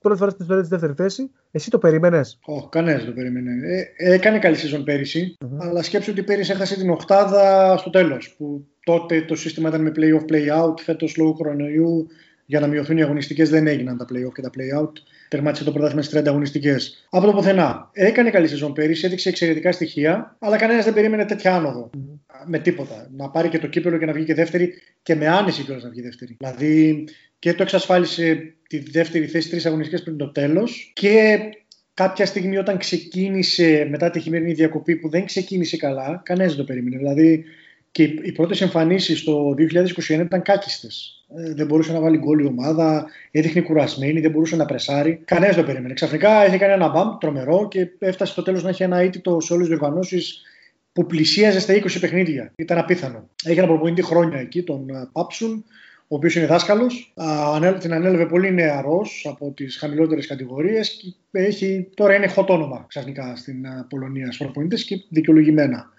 πρώτη 0.00 0.18
φορά 0.18 0.30
στην 0.30 0.42
ιστορία 0.42 0.62
της 0.62 0.70
δεύτερη 0.70 0.92
θέση. 0.96 1.30
Εσύ 1.50 1.70
το 1.70 1.78
περίμενες; 1.78 2.38
Όχι, 2.44 2.62
oh, 2.64 2.68
κανένας 2.70 3.04
δεν 3.04 3.10
το 3.10 3.16
περίμενε. 3.20 3.50
Ε, 3.96 4.12
έκανε 4.12 4.38
καλή 4.38 4.56
σεζόν 4.56 4.84
πέρυσι, 4.84 5.36
mm-hmm. 5.44 5.56
αλλά 5.58 5.82
σκέψου 5.82 6.10
ότι 6.12 6.22
πέρυσι 6.22 6.52
έχασε 6.52 6.76
την 6.76 6.90
Οχτάδα 6.90 7.76
στο 7.76 7.90
τέλος. 7.90 8.34
Που 8.38 8.66
τότε 8.84 9.22
το 9.22 9.34
σύστημα 9.34 9.68
ήταν 9.68 9.82
με 9.82 9.92
play-off, 9.96 10.32
play-out. 10.32 10.74
Φέτος 10.80 11.16
λόγω 11.16 11.32
κορονοϊού 11.32 12.06
για 12.46 12.60
να 12.60 12.66
μειωθούν 12.66 12.96
οι 12.96 13.02
αγωνιστικές 13.02 13.50
δεν 13.50 13.66
έγιναν 13.66 13.96
τα 13.96 14.04
play-off 14.04 14.32
και 14.34 14.42
τα 14.42 14.50
play-out. 14.50 14.92
Τερμάτισε 15.28 15.64
το 15.64 15.72
πρωτάθλημα 15.72 16.02
στις 16.02 16.20
30 16.20 16.26
αγωνιστικές. 16.26 17.06
Από 17.10 17.26
το 17.26 17.32
πουθενά. 17.32 17.90
Έκανε 17.92 18.30
καλή 18.30 18.48
σεζόν 18.48 18.72
πέρυσι, 18.72 19.06
έδειξε 19.06 19.28
εξαιρετικά 19.28 19.72
στοιχεία, 19.72 20.36
αλλά 20.38 20.56
κανένας 20.56 20.84
δεν 20.84 20.94
περίμενε 20.94 21.24
τέτοια 21.24 21.54
άνοδο. 21.54 21.90
Με 22.46 22.58
τίποτα. 22.58 23.10
Να 23.16 23.30
πάρει 23.30 23.48
και 23.48 23.58
το 23.58 23.66
κύπελο 23.66 23.98
και 23.98 24.06
να 24.06 24.12
βγει 24.12 24.24
και 24.24 24.34
δεύτερη 24.34 24.74
και 25.02 25.14
με 25.14 25.28
άνεση 25.28 25.62
κιόλας 25.62 25.82
να 25.82 25.90
βγει 25.90 26.02
δεύτερη. 26.02 26.36
Δηλαδή 26.38 27.04
και 27.38 27.54
το 27.54 27.62
εξασφάλισε 27.62 28.54
τη 28.68 28.78
δεύτερη 28.78 29.26
θέση 29.26 29.50
τρεις 29.50 29.66
αγωνιστικές 29.66 30.02
πριν 30.02 30.16
το 30.16 30.32
τέλος 30.32 30.92
και 30.94 31.38
κάποια 31.94 32.26
στιγμή 32.26 32.56
όταν 32.56 32.78
ξεκίνησε 32.78 33.86
μετά 33.90 34.10
τη 34.10 34.20
χειμερινή 34.20 34.52
διακοπή 34.52 34.96
που 34.96 35.08
δεν 35.08 35.24
ξεκίνησε 35.24 35.76
καλά, 35.76 36.22
κανένας 36.24 36.54
δεν 36.54 36.60
το 36.60 36.72
περίμενε. 36.72 36.96
Δηλαδή 36.96 37.44
και 37.94 38.02
οι 38.02 38.32
πρώτες 38.32 38.60
εμφανίσεις 38.60 39.24
το 39.24 39.54
2021 40.08 40.08
ήταν 40.08 40.42
κάκιστες. 40.42 41.24
Ε, 41.36 41.54
δεν 41.54 41.66
μπορούσε 41.66 41.92
να 41.92 42.00
βάλει 42.00 42.18
γκολ 42.18 42.38
η 42.38 42.46
ομάδα, 42.46 43.06
έδειχνε 43.30 43.60
κουρασμένη, 43.60 44.20
δεν 44.20 44.30
μπορούσε 44.30 44.56
να 44.56 44.64
πρεσάρει. 44.64 45.20
Κανένας 45.24 45.54
δεν 45.54 45.64
το 45.64 45.70
περίμενε. 45.70 45.94
Ξαφνικά 45.94 46.44
έχει 46.44 46.58
κάνει 46.58 46.72
ένα 46.72 46.88
μπαμ 46.88 47.18
τρομερό 47.18 47.68
και 47.68 47.88
έφτασε 47.98 48.32
στο 48.32 48.42
τέλος 48.42 48.62
να 48.62 48.68
έχει 48.68 48.82
ένα 48.82 49.02
ήττο 49.02 49.40
σε 49.40 49.52
όλες 49.52 49.68
τις 49.68 49.76
διοργανώσεις 49.76 50.42
που 50.92 51.06
πλησίαζε 51.06 51.60
στα 51.60 51.74
20 51.74 51.96
παιχνίδια. 52.00 52.52
Ήταν 52.56 52.78
απίθανο. 52.78 53.28
Έχει 53.44 53.58
ένα 53.58 53.66
προπονητή 53.66 54.02
χρόνια 54.02 54.38
εκεί, 54.38 54.62
τον 54.62 54.88
ε, 54.88 55.08
Πάψουν, 55.12 55.64
ο 56.08 56.16
οποίος 56.16 56.34
είναι 56.34 56.46
δάσκαλος. 56.46 57.14
Την 57.80 57.92
ανέλαβε 57.92 58.26
πολύ 58.26 58.52
νεαρό 58.52 59.06
από 59.24 59.50
τις 59.50 59.76
χαμηλότερες 59.76 60.26
κατηγορίες 60.26 60.90
και 60.90 61.38
έχει, 61.38 61.88
τώρα 61.94 62.14
είναι 62.14 62.28
χωτόνομα 62.28 62.84
ξαφνικά 62.88 63.36
στην 63.36 63.64
ε, 63.64 63.86
Πολωνία 63.88 64.24
στους 64.24 64.38
προπονητές 64.38 64.84
και 64.84 65.04
δικαιολογημένα. 65.08 65.92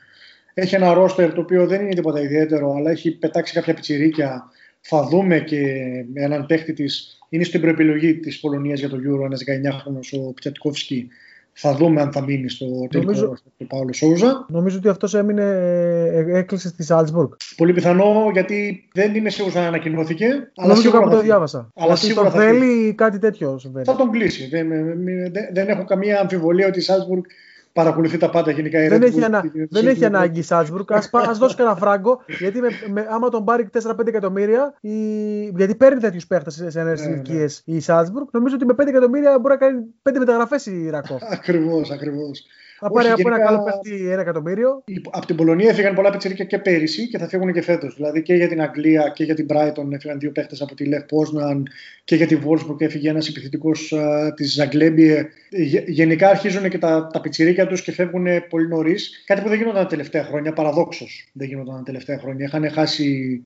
Έχει 0.57 0.75
ένα 0.75 0.93
ρόστερ 0.93 1.33
το 1.33 1.41
οποίο 1.41 1.67
δεν 1.67 1.81
είναι 1.81 1.93
τίποτα 1.93 2.21
ιδιαίτερο, 2.21 2.73
αλλά 2.75 2.91
έχει 2.91 3.17
πετάξει 3.17 3.53
κάποια 3.53 3.73
πιτσιρίκια. 3.73 4.43
Θα 4.81 5.07
δούμε 5.07 5.39
και 5.39 5.59
έναν 6.13 6.45
παίχτη 6.45 6.73
της. 6.73 7.19
Είναι 7.29 7.43
στην 7.43 7.61
προεπιλογή 7.61 8.19
της 8.19 8.39
Πολωνίας 8.39 8.79
για 8.79 8.89
το 8.89 8.97
Euro, 8.97 9.25
ένας 9.25 9.41
19χρονο 9.43 10.19
ο 10.27 10.33
Πιατικόφσκι. 10.33 11.07
Θα 11.57 11.75
δούμε 11.75 12.01
αν 12.01 12.11
θα 12.11 12.21
μείνει 12.21 12.49
στο 12.49 12.65
τελικό 12.89 13.11
νομίζω, 13.11 13.37
του 13.57 13.67
Παύλο 13.67 13.93
Σόουζα. 13.93 14.45
Νομίζω 14.49 14.77
ότι 14.77 14.87
αυτός 14.87 15.13
έμεινε, 15.13 15.43
ε, 16.13 16.37
έκλεισε 16.37 16.67
στη 16.67 16.83
Σάλτσμπουργκ. 16.83 17.29
Πολύ 17.55 17.73
πιθανό 17.73 18.29
γιατί 18.33 18.87
δεν 18.93 19.15
είμαι 19.15 19.29
σίγουρος 19.29 19.55
αν 19.55 19.63
ανακοινώθηκε. 19.63 20.25
Αλλά 20.55 20.67
νομίζω 20.67 20.91
κάπου 20.91 21.09
το 21.09 21.21
διάβασα. 21.21 21.71
Αλλά 21.75 21.91
ότι 21.91 21.99
σίγουρα 22.05 22.31
τον 22.31 22.41
θέλει 22.41 22.93
κάτι 22.93 23.19
τέτοιο 23.19 23.57
συμβαίνει. 23.57 23.85
Θα 23.85 23.95
τον 23.95 24.11
κλείσει. 24.11 24.47
Δεν, 24.47 24.69
δεν, 25.31 25.31
δεν 25.53 25.67
έχω 25.67 25.85
καμία 25.85 26.19
αμφιβολία 26.19 26.67
ότι 26.67 26.79
η 26.79 26.81
Σάλτσμπουργκ 26.81 27.23
παρακολουθεί 27.75 28.17
τα 28.17 28.29
πάντα 28.29 28.51
γενικά. 28.51 28.83
Η 28.83 28.87
δεν, 28.87 29.01
έχει, 29.01 29.23
ανα... 29.23 29.43
δεν 29.69 29.87
έχει 29.87 30.05
ανάγκη 30.05 30.39
η 30.39 30.41
Σάλτσμπουργκ. 30.41 30.91
Α 30.93 31.33
δώσει 31.33 31.55
κανένα 31.55 31.75
φράγκο, 31.75 32.21
γιατί 32.27 32.61
με, 32.61 32.67
με, 32.91 33.07
άμα 33.09 33.29
τον 33.29 33.43
πάρει 33.43 33.69
4-5 33.83 34.07
εκατομμύρια, 34.07 34.77
η... 34.81 34.97
γιατί 35.55 35.75
παίρνει 35.75 35.99
τέτοιους 35.99 36.27
παίχτες 36.27 36.63
σε 36.67 36.83
νέε 36.83 36.93
ναι, 36.93 37.01
ηλικίε 37.01 37.45
ναι. 37.65 37.75
η 37.75 37.79
Σάλτσμπουργκ, 37.79 38.27
νομίζω 38.31 38.55
ότι 38.55 38.65
με 38.65 38.73
5 38.77 38.87
εκατομμύρια 38.87 39.39
μπορεί 39.39 39.53
να 39.53 39.59
κάνει 39.59 39.85
5 40.09 40.13
μεταγραφές 40.19 40.65
η 40.65 40.89
Ρακό. 40.89 41.17
Ακριβώς, 41.29 41.91
ακριβώς. 41.91 42.45
Θα 42.79 42.89
πάρει 42.91 43.07
από 43.07 43.21
ένα 43.25 43.39
καλό 43.39 43.63
παίχτη 43.63 44.09
ένα 44.09 44.21
εκατομμύριο. 44.21 44.83
Από 45.11 45.25
την 45.25 45.35
Πολωνία 45.35 45.69
έφυγαν 45.69 45.95
πολλά 45.95 46.09
πιτσερίκια 46.09 46.45
και 46.45 46.57
πέρυσι 46.57 47.07
και 47.07 47.17
θα 47.17 47.27
φύγουν 47.27 47.53
και 47.53 47.61
φέτος. 47.61 47.95
Δηλαδή 47.95 48.21
και 48.21 48.33
για 48.33 48.47
την 48.47 48.61
Αγγλία 48.61 49.11
και 49.15 49.23
για 49.23 49.35
την 49.35 49.45
Brighton 49.49 49.91
έφυγαν 49.91 50.19
δύο 50.19 50.31
παίχτες 50.31 50.61
από 50.61 50.75
τη 50.75 50.85
Λεφ 50.85 51.03
Πόσναν 51.03 51.67
και 52.03 52.15
για 52.15 52.27
τη 52.27 52.37
Wolfsburg 52.45 52.81
έφυγε 52.81 53.09
ένας 53.09 53.27
επιθετικός 53.27 53.93
της 54.35 54.53
Ζαγκλέμπιε. 54.53 55.27
Γενικά 55.87 56.29
αρχίζουν 56.29 56.69
και 56.69 56.77
τα, 56.77 57.07
τα 57.13 57.21
πιτσερίκια 57.21 57.67
τους 57.67 57.81
και 57.81 57.91
φεύγουν 57.91 58.27
πολύ 58.49 58.67
νωρίς. 58.67 59.23
Κάτι 59.25 59.41
που 59.41 59.49
δεν 59.49 59.57
γινόταν 59.57 59.83
τα 59.83 59.89
τελευταία 59.89 60.23
χρόνια, 60.23 60.53
παραδόξως 60.53 61.29
δεν 61.33 61.47
γινόταν 61.47 61.75
τα 61.75 61.83
τελευταία 61.83 62.19
χρόνια. 62.19 62.45
Είχαν 62.45 62.71
χάσει 62.71 63.43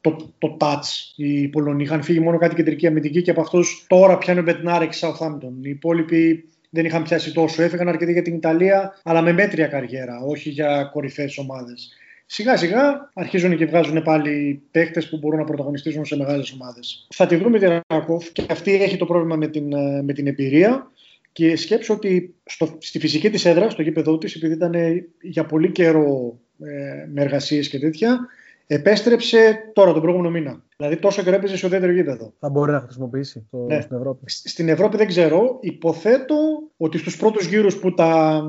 το, 0.00 0.32
το 0.38 0.56
touch. 0.60 1.12
Οι 1.16 1.48
Πολωνοί 1.48 1.82
είχαν 1.82 2.02
φύγει 2.02 2.20
μόνο 2.20 2.38
κάτι 2.38 2.54
κεντρική 2.54 2.86
αμυντική 2.86 3.22
και 3.22 3.30
από 3.30 3.40
αυτούς 3.40 3.84
τώρα 3.88 4.18
πιάνουν 4.18 4.44
Μπετνάρεκ 4.44 4.92
Southampton. 5.00 5.52
Οι 5.62 5.70
υπόλοιποι 5.70 6.44
δεν 6.70 6.84
είχαν 6.84 7.02
πιάσει 7.02 7.32
τόσο. 7.32 7.62
Έφυγαν 7.62 7.88
αρκετοί 7.88 8.12
για 8.12 8.22
την 8.22 8.34
Ιταλία, 8.34 9.00
αλλά 9.02 9.22
με 9.22 9.32
μέτρια 9.32 9.66
καριέρα, 9.66 10.20
όχι 10.20 10.50
για 10.50 10.90
κορυφαίες 10.92 11.38
ομάδες. 11.38 11.92
Σιγά 12.26 12.56
σιγά 12.56 13.10
αρχίζουν 13.14 13.56
και 13.56 13.66
βγάζουν 13.66 14.02
πάλι 14.02 14.62
παίχτε 14.70 15.00
που 15.00 15.18
μπορούν 15.18 15.38
να 15.38 15.44
πρωταγωνιστήσουν 15.44 16.04
σε 16.04 16.16
μεγάλες 16.16 16.52
ομάδες. 16.52 17.06
Θα 17.14 17.26
τη 17.26 17.36
βρούμε 17.36 17.58
την 17.58 17.80
Ρακόφ 17.86 18.32
και 18.32 18.44
αυτή 18.50 18.82
έχει 18.82 18.96
το 18.96 19.06
πρόβλημα 19.06 19.36
με 19.36 19.48
την, 19.48 19.68
με 20.04 20.12
την 20.12 20.26
εμπειρία. 20.26 20.90
Και 21.32 21.56
σκέψω 21.56 21.94
ότι 21.94 22.34
στο, 22.44 22.76
στη 22.80 22.98
φυσική 22.98 23.30
της 23.30 23.44
έδρα, 23.44 23.70
στο 23.70 23.82
γήπεδό 23.82 24.18
της, 24.18 24.34
επειδή 24.34 24.52
ήταν 24.52 24.74
για 25.20 25.44
πολύ 25.44 25.72
καιρό 25.72 26.38
ε, 26.64 27.06
με 27.12 27.22
εργασίες 27.22 27.68
και 27.68 27.78
τέτοια, 27.78 28.28
Επέστρεψε 28.70 29.70
τώρα 29.72 29.92
τον 29.92 30.02
προηγούμενο 30.02 30.30
μήνα. 30.30 30.62
Δηλαδή 30.76 30.96
τόσο 30.96 31.22
καιρό 31.22 31.36
έπαιζε 31.36 31.56
στο 31.56 31.68
δεύτερο 31.68 31.92
γήπεδο. 31.92 32.34
Θα 32.38 32.48
μπορεί 32.48 32.72
να 32.72 32.80
χρησιμοποιήσει 32.80 33.46
το, 33.50 33.56
ναι. 33.58 33.80
στην 33.80 33.96
Ευρώπη. 33.96 34.30
Στην 34.30 34.68
Ευρώπη 34.68 34.96
δεν 34.96 35.06
ξέρω. 35.06 35.58
Υποθέτω 35.60 36.34
ότι 36.76 36.98
στους 36.98 37.16
πρώτους 37.16 37.46
γύρους 37.46 37.78
που 37.78 37.94
τα, 37.94 38.42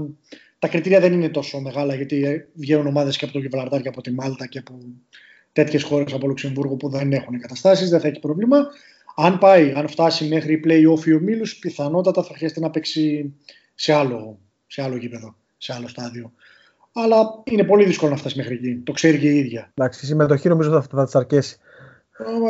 τα 0.60 0.68
κριτήρια 0.68 1.00
δεν 1.00 1.14
είναι 1.14 1.30
τόσο 1.30 1.60
μεγάλα, 1.60 1.96
γιατί 1.96 2.46
βγαίνουν 2.54 2.88
ομάδες 2.88 3.18
και 3.18 3.24
από 3.24 3.34
το 3.34 3.40
Γιβραλτάρ 3.40 3.82
και 3.82 3.88
από 3.88 4.02
τη 4.02 4.12
Μάλτα 4.12 4.48
και 4.48 4.60
από 4.60 4.80
τέτοιες 5.54 5.84
χώρες 5.84 6.14
από 6.14 6.28
Λουξεμβούργο 6.28 6.76
που 6.76 6.90
δεν 6.90 7.12
έχουν 7.14 7.40
καταστάσει, 7.40 7.86
δεν 7.86 8.00
θα 8.00 8.08
έχει 8.08 8.20
πρόβλημα. 8.20 8.68
Αν 9.16 9.38
πάει, 9.38 9.74
αν 9.76 9.88
φτάσει 9.88 10.28
μέχρι 10.28 10.62
play-off 10.66 11.06
ή 11.06 11.14
ομίλους, 11.14 11.56
πιθανότατα 11.56 12.24
θα 12.24 12.34
χρειαστεί 12.34 12.60
να 12.60 12.70
παίξει 12.70 13.34
σε 13.76 13.94
άλλο, 13.94 14.40
σε 14.68 14.82
άλλο 14.82 14.96
γήπεδο, 14.96 15.36
σε 15.58 15.74
άλλο 15.74 15.88
στάδιο 15.88 16.34
αλλά 17.04 17.42
είναι 17.44 17.64
πολύ 17.64 17.86
δύσκολο 17.86 18.12
να 18.12 18.18
φτάσει 18.18 18.38
μέχρι 18.38 18.54
εκεί. 18.54 18.82
Το 18.84 18.92
ξέρει 18.92 19.18
και 19.20 19.28
η 19.28 19.38
ίδια. 19.38 19.72
Εντάξει, 19.74 20.06
η 20.06 20.08
συμμετοχή 20.08 20.48
νομίζω 20.50 20.72
θα, 20.72 20.82
θα 20.82 21.06
της 21.06 21.16
αρκέσει. 21.16 21.58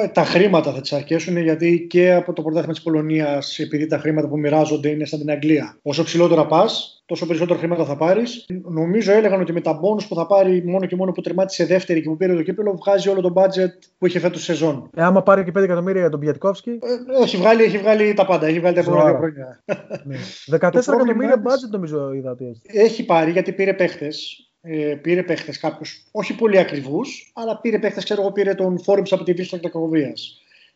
Ε, 0.03 0.07
τα 0.07 0.23
χρήματα 0.23 0.71
θα 0.71 0.81
τις 0.81 0.93
αρκέσουν 0.93 1.37
γιατί 1.37 1.87
και 1.89 2.13
από 2.13 2.33
το 2.33 2.41
πρωτάθλημα 2.41 2.73
της 2.73 2.83
Πολωνίας, 2.83 3.59
επειδή 3.59 3.87
τα 3.87 3.97
χρήματα 3.97 4.27
που 4.27 4.39
μοιράζονται 4.39 4.89
είναι 4.89 5.05
σαν 5.05 5.19
την 5.19 5.31
Αγγλία. 5.31 5.77
Όσο 5.81 6.03
ψηλότερα 6.03 6.45
πας, 6.45 7.03
τόσο 7.05 7.25
περισσότερα 7.25 7.59
χρήματα 7.59 7.85
θα 7.85 7.97
πάρεις. 7.97 8.45
Νομίζω 8.63 9.11
έλεγαν 9.11 9.41
ότι 9.41 9.53
με 9.53 9.61
τα 9.61 9.73
μπόνου 9.73 10.01
που 10.07 10.15
θα 10.15 10.25
πάρει 10.25 10.63
μόνο 10.65 10.85
και 10.85 10.95
μόνο 10.95 11.11
που 11.11 11.21
τερμάτισε 11.21 11.65
δεύτερη 11.65 12.01
και 12.01 12.09
που 12.09 12.17
πήρε 12.17 12.35
το 12.35 12.43
κύπελο, 12.43 12.77
βγάζει 12.77 13.09
όλο 13.09 13.21
το 13.21 13.33
budget 13.35 13.73
που 13.97 14.05
είχε 14.05 14.19
φέτος 14.19 14.43
σεζόν. 14.43 14.89
Ε, 14.95 15.03
άμα 15.03 15.23
πάρει 15.23 15.43
και 15.43 15.51
5 15.59 15.63
εκατομμύρια 15.63 16.01
για 16.01 16.09
τον 16.09 16.19
Πιατκόφσκι. 16.19 16.69
Ε, 16.69 17.23
έχει, 17.23 17.37
βγάλει, 17.37 17.63
έχει 17.63 17.77
βγάλει 17.77 18.13
τα 18.13 18.25
πάντα. 18.25 18.47
Έχει 18.47 18.59
βγάλει 18.59 18.75
τα 18.75 18.81
επόμενα 18.81 19.17
χρόνια. 19.17 19.63
14 19.65 19.73
ναι. 20.03 20.79
εκατομμύρια 20.79 21.41
budget 21.41 21.69
νομίζω 21.71 22.13
είδα 22.13 22.31
ότι 22.31 22.45
έχει. 22.45 22.61
Έχει 22.85 23.05
πάρει 23.05 23.31
γιατί 23.31 23.51
πήρε 23.51 23.73
παίχτες 23.73 24.48
ε, 24.61 24.95
πήρε 25.01 25.23
παίχτες 25.23 25.59
κάποιους, 25.59 26.05
όχι 26.11 26.35
πολύ 26.35 26.57
ακριβούς, 26.57 27.31
αλλά 27.35 27.59
πήρε 27.59 27.79
παίχτες, 27.79 28.03
ξέρω 28.03 28.21
εγώ, 28.21 28.31
πήρε 28.31 28.53
τον 28.53 28.79
Φόρμπ 28.79 29.05
από 29.09 29.23
τη 29.23 29.33
Βίστα 29.33 29.57
Κακοβία. 29.57 30.13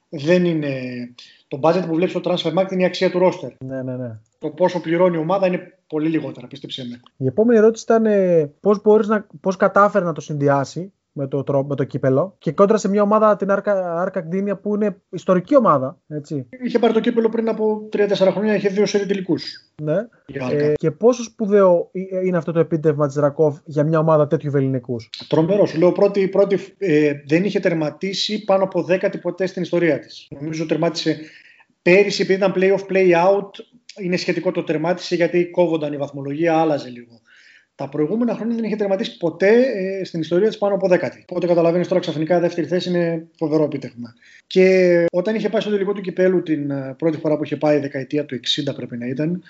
Δεν 0.10 0.46
είναι. 0.46 0.74
Το 1.48 1.60
budget 1.62 1.84
που 1.88 1.96
βλέπεις 1.96 2.12
στο 2.12 2.22
transfer 2.24 2.60
market 2.60 2.72
είναι 2.72 2.82
η 2.82 2.86
αξία 2.86 3.12
του 3.12 3.20
roster. 3.20 3.52
Ναι, 3.66 3.82
ναι, 3.82 3.96
ναι. 3.96 4.20
Το 4.40 4.50
πόσο 4.50 4.82
πληρώνει 4.82 5.16
η 5.16 5.20
ομάδα 5.20 5.48
είναι 5.48 5.74
Πολύ 5.94 6.10
λιγότερα, 6.10 6.48
πίστεψέ 6.48 6.88
με. 6.90 7.00
Η 7.18 7.26
επόμενη 7.26 7.58
ερώτηση 7.58 7.84
ήταν 7.84 8.06
ε, 8.06 8.52
πώς, 8.60 8.82
μπορείς 8.82 9.08
να, 9.08 9.28
πώς 9.42 9.58
κατάφερε 9.58 10.06
να 10.06 10.14
το 10.14 10.22
συνδυάσει 10.22 10.94
με 11.14 11.28
το, 11.28 11.66
με 11.68 11.76
το 11.76 11.84
κύπελο 11.84 12.36
και 12.38 12.52
κόντρα 12.52 12.78
σε 12.78 12.90
μια 12.90 13.02
ομάδα 13.02 13.36
την 13.36 13.52
Άρκα, 13.52 14.02
Άρκα 14.02 14.22
Κτίνια 14.22 14.58
που 14.58 14.76
είναι 14.76 15.02
ιστορική 15.10 15.56
ομάδα. 15.56 16.00
Έτσι. 16.08 16.48
Είχε 16.64 16.80
πάρει 16.80 16.94
το 16.94 17.00
κύπελο 17.00 17.30
πριν 17.30 17.50
από 17.50 17.90
3-4 17.94 18.08
χρόνια, 18.32 18.56
είχε 18.56 18.70
δύο 18.70 18.86
σερή 18.86 19.06
τελικούς. 19.06 19.44
Ναι. 19.82 19.96
Ε, 20.52 20.74
και 20.76 20.92
πόσο 20.92 21.24
σπουδαίο 21.24 21.90
είναι 22.26 22.38
αυτό 22.38 22.52
το 22.52 22.60
επίτευγμα 22.60 23.08
της 23.08 23.16
Ρακόφ 23.16 23.58
για 23.66 23.84
μια 23.84 24.00
ομάδα 24.00 24.28
τέτοιου 24.28 24.52
βεληνικούς; 24.52 25.10
Τρομερός. 25.28 25.76
Λέω 25.76 25.92
πρώτη, 25.92 26.28
πρώτη 26.28 26.60
ε, 26.78 27.14
δεν 27.28 27.44
είχε 27.44 27.60
τερματίσει 27.60 28.44
πάνω 28.44 28.64
από 28.64 28.86
10 28.90 29.22
ποτέ 29.22 29.46
στην 29.46 29.62
ιστορία 29.62 30.00
της. 30.00 30.28
Νομίζω 30.40 30.66
τερμάτισε 30.66 31.20
πέρυσι 31.82 32.22
επειδή 32.22 32.38
ήταν 32.38 32.54
play-off, 32.56 32.92
play-out. 32.92 33.50
Είναι 34.02 34.18
σχετικό 34.18 34.52
το 34.52 34.64
τερμάτισε 34.64 35.16
γιατί 35.16 35.50
κόβονταν 35.50 35.94
η 35.94 35.98
βαθμολογία, 35.98 36.58
άλλαζε 36.58 36.90
λίγο. 36.90 37.22
Τα 37.76 37.90
προηγούμενα 37.90 38.36
χρόνια 38.36 38.56
δεν 38.56 38.64
είχε 38.64 38.76
τερματίσει 38.76 39.18
ποτέ 39.18 39.50
ε, 39.50 40.04
στην 40.04 40.20
ιστορία 40.20 40.48
της 40.48 40.58
πάνω 40.58 40.76
από 40.76 40.88
δέκατη. 40.88 41.26
Οπότε 41.30 41.48
καταλαβαίνεις 41.48 41.88
τώρα 41.88 42.00
ξαφνικά 42.02 42.40
δεύτερη 42.40 42.68
θέση 42.68 42.90
είναι 42.90 43.28
φοβερό 43.38 43.64
επίτευγμα. 43.64 44.14
Και 44.48 45.06
όταν 45.12 45.36
είχε 45.36 45.50
πάει 45.50 45.62
στο 45.62 45.70
τελικό 45.70 45.94
του 45.94 46.02
κυπέλου 46.02 46.44
την 46.44 46.72
ε, 46.72 46.96
πρώτη 46.98 47.18
φορά 47.18 47.38
που 47.38 47.44
είχε 47.44 47.56
πάει, 47.56 47.80
δεκαετία 47.80 48.26
του 48.26 48.40
60 48.66 48.76
πρέπει 48.76 48.98
να 48.98 49.06
ήταν, 49.06 49.44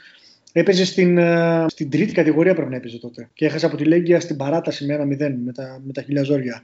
Έπαιζε 0.55 0.85
στην, 0.85 1.17
ε, 1.17 1.65
στην 1.67 1.89
τρίτη 1.89 2.13
κατηγορία 2.13 2.53
πρέπει 2.53 2.69
να 2.69 2.75
έπαιζε 2.75 2.99
τότε. 2.99 3.29
Και 3.33 3.45
έχασε 3.45 3.65
από 3.65 3.77
τη 3.77 3.83
Λέγκια 3.83 4.19
στην 4.19 4.37
παράταση 4.37 4.85
με 4.85 4.93
ένα 4.93 5.03
0 5.03 5.07
με 5.45 5.51
τα, 5.51 5.81
με 5.85 5.93
τα 5.93 6.01
χιλιά 6.01 6.23
ζόρια. 6.23 6.61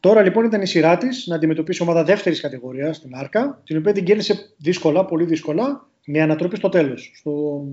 Τώρα 0.00 0.22
λοιπόν 0.22 0.44
ήταν 0.44 0.62
η 0.62 0.66
σειρά 0.66 0.96
της 0.96 1.26
να 1.26 1.34
αντιμετωπίσει 1.34 1.82
ομάδα 1.82 2.04
δεύτερης 2.04 2.40
κατηγορίας 2.40 2.96
στην 2.96 3.14
Άρκα, 3.14 3.60
την 3.64 3.76
οποία 3.76 3.92
την 3.92 4.04
κέρδισε 4.04 4.48
δύσκολα, 4.56 5.04
πολύ 5.04 5.24
δύσκολα, 5.24 5.88
με 6.06 6.20
ανατροπή 6.20 6.56
στο 6.56 6.68
τέλος. 6.68 7.12
Στο 7.14 7.64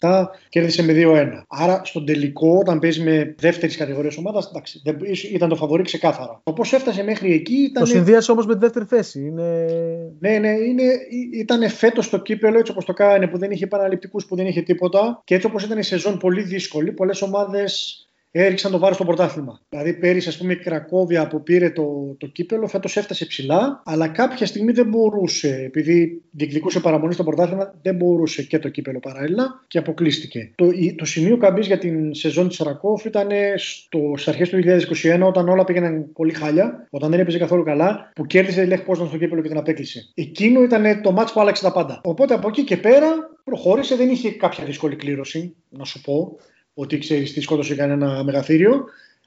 86-87 0.00 0.24
κέρδισε 0.48 0.82
με 0.82 0.92
2-1. 0.96 1.44
Άρα 1.48 1.80
στον 1.84 2.06
τελικό, 2.06 2.58
όταν 2.58 2.78
παίζει 2.78 3.02
με 3.02 3.34
δεύτερης 3.38 3.76
κατηγορίας 3.76 4.16
ομάδας, 4.16 4.52
ήταν 5.32 5.48
το 5.48 5.56
φαβορή 5.56 5.82
ξεκάθαρα. 5.82 6.40
Το 6.44 6.52
πώς 6.52 6.72
έφτασε 6.72 7.02
μέχρι 7.02 7.32
εκεί 7.32 7.54
ήταν. 7.54 7.82
Το 7.82 7.88
συνδύασε 7.88 8.32
όμως 8.32 8.46
με 8.46 8.52
τη 8.52 8.58
δεύτερη 8.58 8.84
θέση. 8.84 9.20
Είναι... 9.20 9.66
Ναι, 10.18 10.38
ναι, 10.38 10.50
είναι, 10.50 10.82
ήταν 11.32 11.68
φέτος 11.70 12.10
το 12.10 12.18
κύπελο 12.18 12.58
έτσι 12.58 12.72
όπως 12.72 12.84
το 12.84 12.92
κάνει 12.92 13.28
που 13.28 13.38
δεν 13.38 13.50
είχε 13.50 13.66
παραληπτικού, 13.66 14.20
που 14.28 14.36
δεν 14.36 14.46
είχε 14.46 14.62
τίποτα 14.62 15.22
και 15.24 15.34
έτσι 15.34 15.46
όπως 15.46 15.64
ήταν 15.64 15.78
η 15.78 15.82
σεζόν 15.82 16.18
πολύ 16.18 16.42
δύσκολη. 16.42 16.92
Πολλές 16.92 17.22
ομάδες 17.22 17.98
έριξαν 18.36 18.70
το 18.70 18.78
βάρο 18.78 18.94
στο 18.94 19.04
πρωτάθλημα. 19.04 19.60
Δηλαδή, 19.68 19.92
πέρυσι, 19.92 20.28
ας 20.28 20.36
πούμε, 20.36 20.52
η 20.52 20.56
Κρακόβια 20.56 21.26
που 21.26 21.42
πήρε 21.42 21.70
το, 21.70 22.16
το 22.18 22.26
κύπελο, 22.26 22.66
φέτος 22.66 22.96
έφτασε 22.96 23.26
ψηλά, 23.26 23.82
αλλά 23.84 24.08
κάποια 24.08 24.46
στιγμή 24.46 24.72
δεν 24.72 24.88
μπορούσε, 24.88 25.62
επειδή 25.64 26.22
διεκδικούσε 26.30 26.80
παραμονή 26.80 27.12
στο 27.12 27.24
πρωτάθλημα, 27.24 27.74
δεν 27.82 27.94
μπορούσε 27.94 28.42
και 28.42 28.58
το 28.58 28.68
κύπελο 28.68 29.00
παράλληλα 29.00 29.60
και 29.66 29.78
αποκλείστηκε. 29.78 30.50
Το, 30.54 30.66
το 30.96 31.04
σημείο 31.04 31.36
καμπής 31.36 31.66
για 31.66 31.78
την 31.78 32.14
σεζόν 32.14 32.48
της 32.48 32.58
Ρακόφ 32.58 33.04
ήταν 33.04 33.28
στις 34.16 34.28
αρχές 34.28 34.48
του 34.48 34.60
2021, 35.16 35.20
όταν 35.20 35.48
όλα 35.48 35.64
πήγαιναν 35.64 36.12
πολύ 36.12 36.32
χάλια, 36.32 36.86
όταν 36.90 37.10
δεν 37.10 37.20
έπαιζε 37.20 37.38
καθόλου 37.38 37.62
καλά, 37.62 38.12
που 38.14 38.26
κέρδισε 38.26 38.62
η 38.62 38.66
Λέχ 38.66 38.82
Πόσταν 38.82 39.06
στο 39.08 39.18
κύπελο 39.18 39.42
και 39.42 39.48
την 39.48 39.58
απέκλεισε. 39.58 40.10
Εκείνο 40.14 40.62
ήταν 40.62 41.00
το 41.02 41.12
μάτσο 41.12 41.34
που 41.34 41.40
άλλαξε 41.40 41.62
τα 41.62 41.72
πάντα. 41.72 42.00
Οπότε 42.04 42.34
από 42.34 42.48
εκεί 42.48 42.64
και 42.64 42.76
πέρα 42.76 43.06
προχώρησε, 43.44 43.96
δεν 43.96 44.10
είχε 44.10 44.30
κάποια 44.30 44.64
δύσκολη 44.64 44.96
κλήρωση, 44.96 45.54
να 45.68 45.84
σου 45.84 46.00
πω 46.00 46.38
ότι 46.74 46.98
ξέρεις 46.98 47.32
τι 47.32 47.40
σκότωσε 47.40 47.74
κανένα 47.74 48.24
μεγαθύριο. 48.24 48.84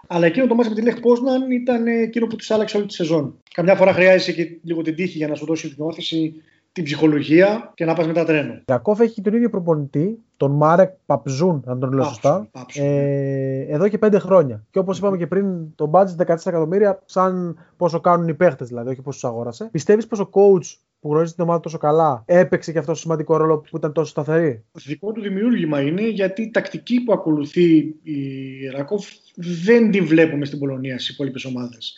Αλλά 0.08 0.26
εκείνο 0.26 0.48
το 0.48 0.56
μάτι 0.56 0.70
με 0.70 0.76
τη 0.76 0.82
Λέχ 0.82 1.00
Πόσναν 1.00 1.52
ήταν 1.52 1.88
εκείνο 1.88 2.28
που 2.28 2.36
της 2.36 2.52
άλλαξε 2.52 2.78
όλη 2.78 2.86
τη 2.86 2.93
σεζόν. 2.93 3.38
Καμιά 3.54 3.76
φορά 3.76 3.93
χρειάζεσαι 3.93 4.32
και 4.32 4.58
λίγο 4.64 4.82
την 4.82 4.95
τύχη 4.95 5.18
για 5.18 5.28
να 5.28 5.36
σου 5.36 5.45
δώσει 5.45 5.76
την 5.76 5.84
όθηση, 5.84 6.34
την 6.72 6.84
ψυχολογία 6.84 7.72
και 7.76 7.86
να 7.86 7.93
πας 7.93 8.08
μετά 8.08 8.26
τρένο. 8.26 8.62
Ιακώφ 8.66 9.00
έχει 9.00 9.22
τον 9.22 9.34
ίδιο 9.34 9.50
προπονητή, 9.50 10.20
τον 10.38 10.52
Μάρεκ 10.52 10.91
Παπζούν, 11.06 11.64
αν 11.66 11.80
τον 11.80 11.91
λέω 11.91 12.04
σωστά, 12.04 12.50
ε, 12.74 13.60
εδώ 13.60 13.88
και 13.88 13.98
πέντε 13.98 14.20
χρόνια. 14.20 14.64
Και 14.72 14.80
όπως 14.80 14.98
είπαμε 14.98 15.18
και 15.18 15.28
πριν, 15.28 15.76
το 15.76 15.89
budget 15.93 16.16
14 16.16 16.50
εκατομμύρια, 16.50 17.02
σαν 17.06 17.58
πόσο 17.78 18.00
κάνουν 18.00 18.28
οι 18.28 18.34
παίχτες 18.34 18.68
δηλαδή, 18.68 18.89
όχι 18.89 19.02
πόσο 19.02 19.20
τους 19.20 19.30
αγόρασε. 19.30 19.70
Πιστεύεις 19.72 20.08
πως 20.08 20.20
ο 20.20 20.30
coach 20.32 20.76
που 21.00 21.10
γνωρίζει 21.10 21.34
την 21.34 21.43
ομάδα 21.43 21.60
τόσο 21.60 21.78
καλά, 21.78 22.24
έπαιξε 22.26 22.72
και 22.72 22.78
αυτό 22.78 22.91
το 22.91 22.98
σημαντικό 22.98 23.38
ρόλο 23.38 23.58
που 23.60 23.78
ήταν 23.78 23.93
τόσο 23.93 24.10
σταθερή; 24.10 24.64
Δικό 24.72 25.12
του 25.12 25.22
δημιούργημα 25.22 25.82
είναι 25.82 26.08
γιατί 26.08 26.41
η 26.41 26.52
τακτική 26.52 27.04
που 27.04 27.14
ακολουθεί 27.14 27.95
η 28.04 28.68
Ρακόφ 28.76 29.08
δεν 29.36 29.91
τη 29.91 30.02
βλέπουμε 30.02 30.45
στην 30.45 30.60
Πολωνία 30.60 31.00
στις 31.00 31.10
υπόλοιπες 31.10 31.45
ομάδες. 31.45 31.98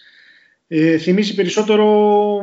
Ε, 0.67 0.97
θυμίζει 0.97 1.35
περισσότερο 1.35 2.37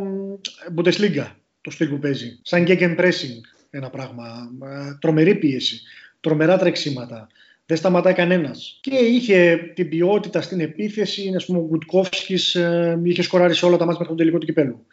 Bundesliga 0.77 1.27
το 1.61 1.71
στυλ 1.71 1.89
που 1.89 1.99
παίζει. 1.99 2.39
Σαν 2.43 2.65
gegen 2.69 2.99
pressing 2.99 3.41
ένα 3.71 3.91
πράγμα. 3.91 4.25
Ε, 4.63 4.97
τρομερή 5.01 5.35
πίεση. 5.35 5.83
Τρομερά 6.21 6.59
τρεξίματα. 6.59 7.27
Δεν 7.67 7.77
σταματάει 7.77 8.13
κανένας. 8.13 8.79
Και 8.83 8.97
είχε 8.97 9.57
την 9.75 9.89
ποιότητα 9.89 10.41
στην 10.41 10.61
επίθεση. 10.61 11.29
Α 11.29 11.45
πούμε, 11.47 11.59
ο 11.59 11.67
Γκουτκόφσκι 11.67 12.59
ε, 12.59 12.99
είχε 13.03 13.23
σκοράρει 13.23 13.55
σε 13.55 13.67
όλα 13.67 13.77
τα 13.77 13.85
μάτια 13.85 14.01
μέχρι 14.01 14.07
τον 14.07 14.17
τελικό 14.17 14.39
του 14.39 14.47
κυπέλου 14.47 14.87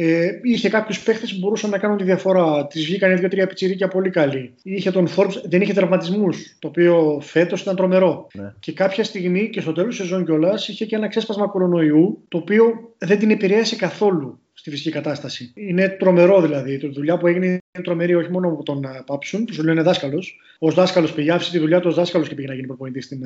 ε, 0.00 0.40
είχε 0.42 0.68
κάποιους 0.68 1.02
παίχτες 1.02 1.32
που 1.32 1.38
μπορούσαν 1.38 1.70
να 1.70 1.78
κάνουν 1.78 1.96
τη 1.96 2.04
διαφορά. 2.04 2.66
Τη 2.66 2.80
βγήκαν 2.80 3.18
δύο-τρία 3.18 3.46
πιτσιρίκια 3.46 3.88
πολύ 3.88 4.10
καλή. 4.10 4.54
Είχε 4.62 4.90
τον 4.90 5.08
Forbes, 5.16 5.42
δεν 5.44 5.60
είχε 5.60 5.72
τραυματισμούς, 5.72 6.56
το 6.58 6.68
οποίο 6.68 7.20
φέτος 7.22 7.60
ήταν 7.60 7.76
τρομερό. 7.76 8.26
Ναι. 8.32 8.52
Και 8.60 8.72
κάποια 8.72 9.04
στιγμή 9.04 9.50
και 9.50 9.60
στο 9.60 9.72
τέλος 9.72 9.96
της 9.96 10.06
σεζόν 10.06 10.24
κιόλας 10.24 10.68
είχε 10.68 10.84
και 10.84 10.96
ένα 10.96 11.08
ξέσπασμα 11.08 11.46
κορονοϊού, 11.46 12.24
το 12.28 12.38
οποίο 12.38 12.64
δεν 12.98 13.18
την 13.18 13.30
επηρέασε 13.30 13.76
καθόλου 13.76 14.38
στη 14.58 14.70
φυσική 14.70 14.90
κατάσταση. 14.90 15.52
Είναι 15.54 15.88
τρομερό 15.88 16.40
δηλαδή. 16.40 16.72
Η 16.72 16.88
δουλειά 16.94 17.18
που 17.18 17.26
έγινε 17.26 17.46
είναι 17.46 17.84
τρομερή 17.84 18.14
όχι 18.14 18.30
μόνο 18.30 18.48
από 18.48 18.62
τον 18.62 18.80
Πάψουν, 19.06 19.44
που 19.44 19.52
σου 19.52 19.64
λένε 19.64 19.82
δάσκαλος. 19.82 20.40
Ω 20.58 20.70
δάσκαλος 20.70 21.12
πήγε, 21.12 21.32
άφησε 21.32 21.50
τη 21.50 21.58
δουλειά 21.58 21.80
του 21.80 21.88
ως 21.88 21.94
δάσκαλος 21.94 22.28
και 22.28 22.34
πήγε 22.34 22.48
να 22.48 22.54
γίνει 22.54 22.66
προπονητής 22.66 23.04
στην 23.04 23.20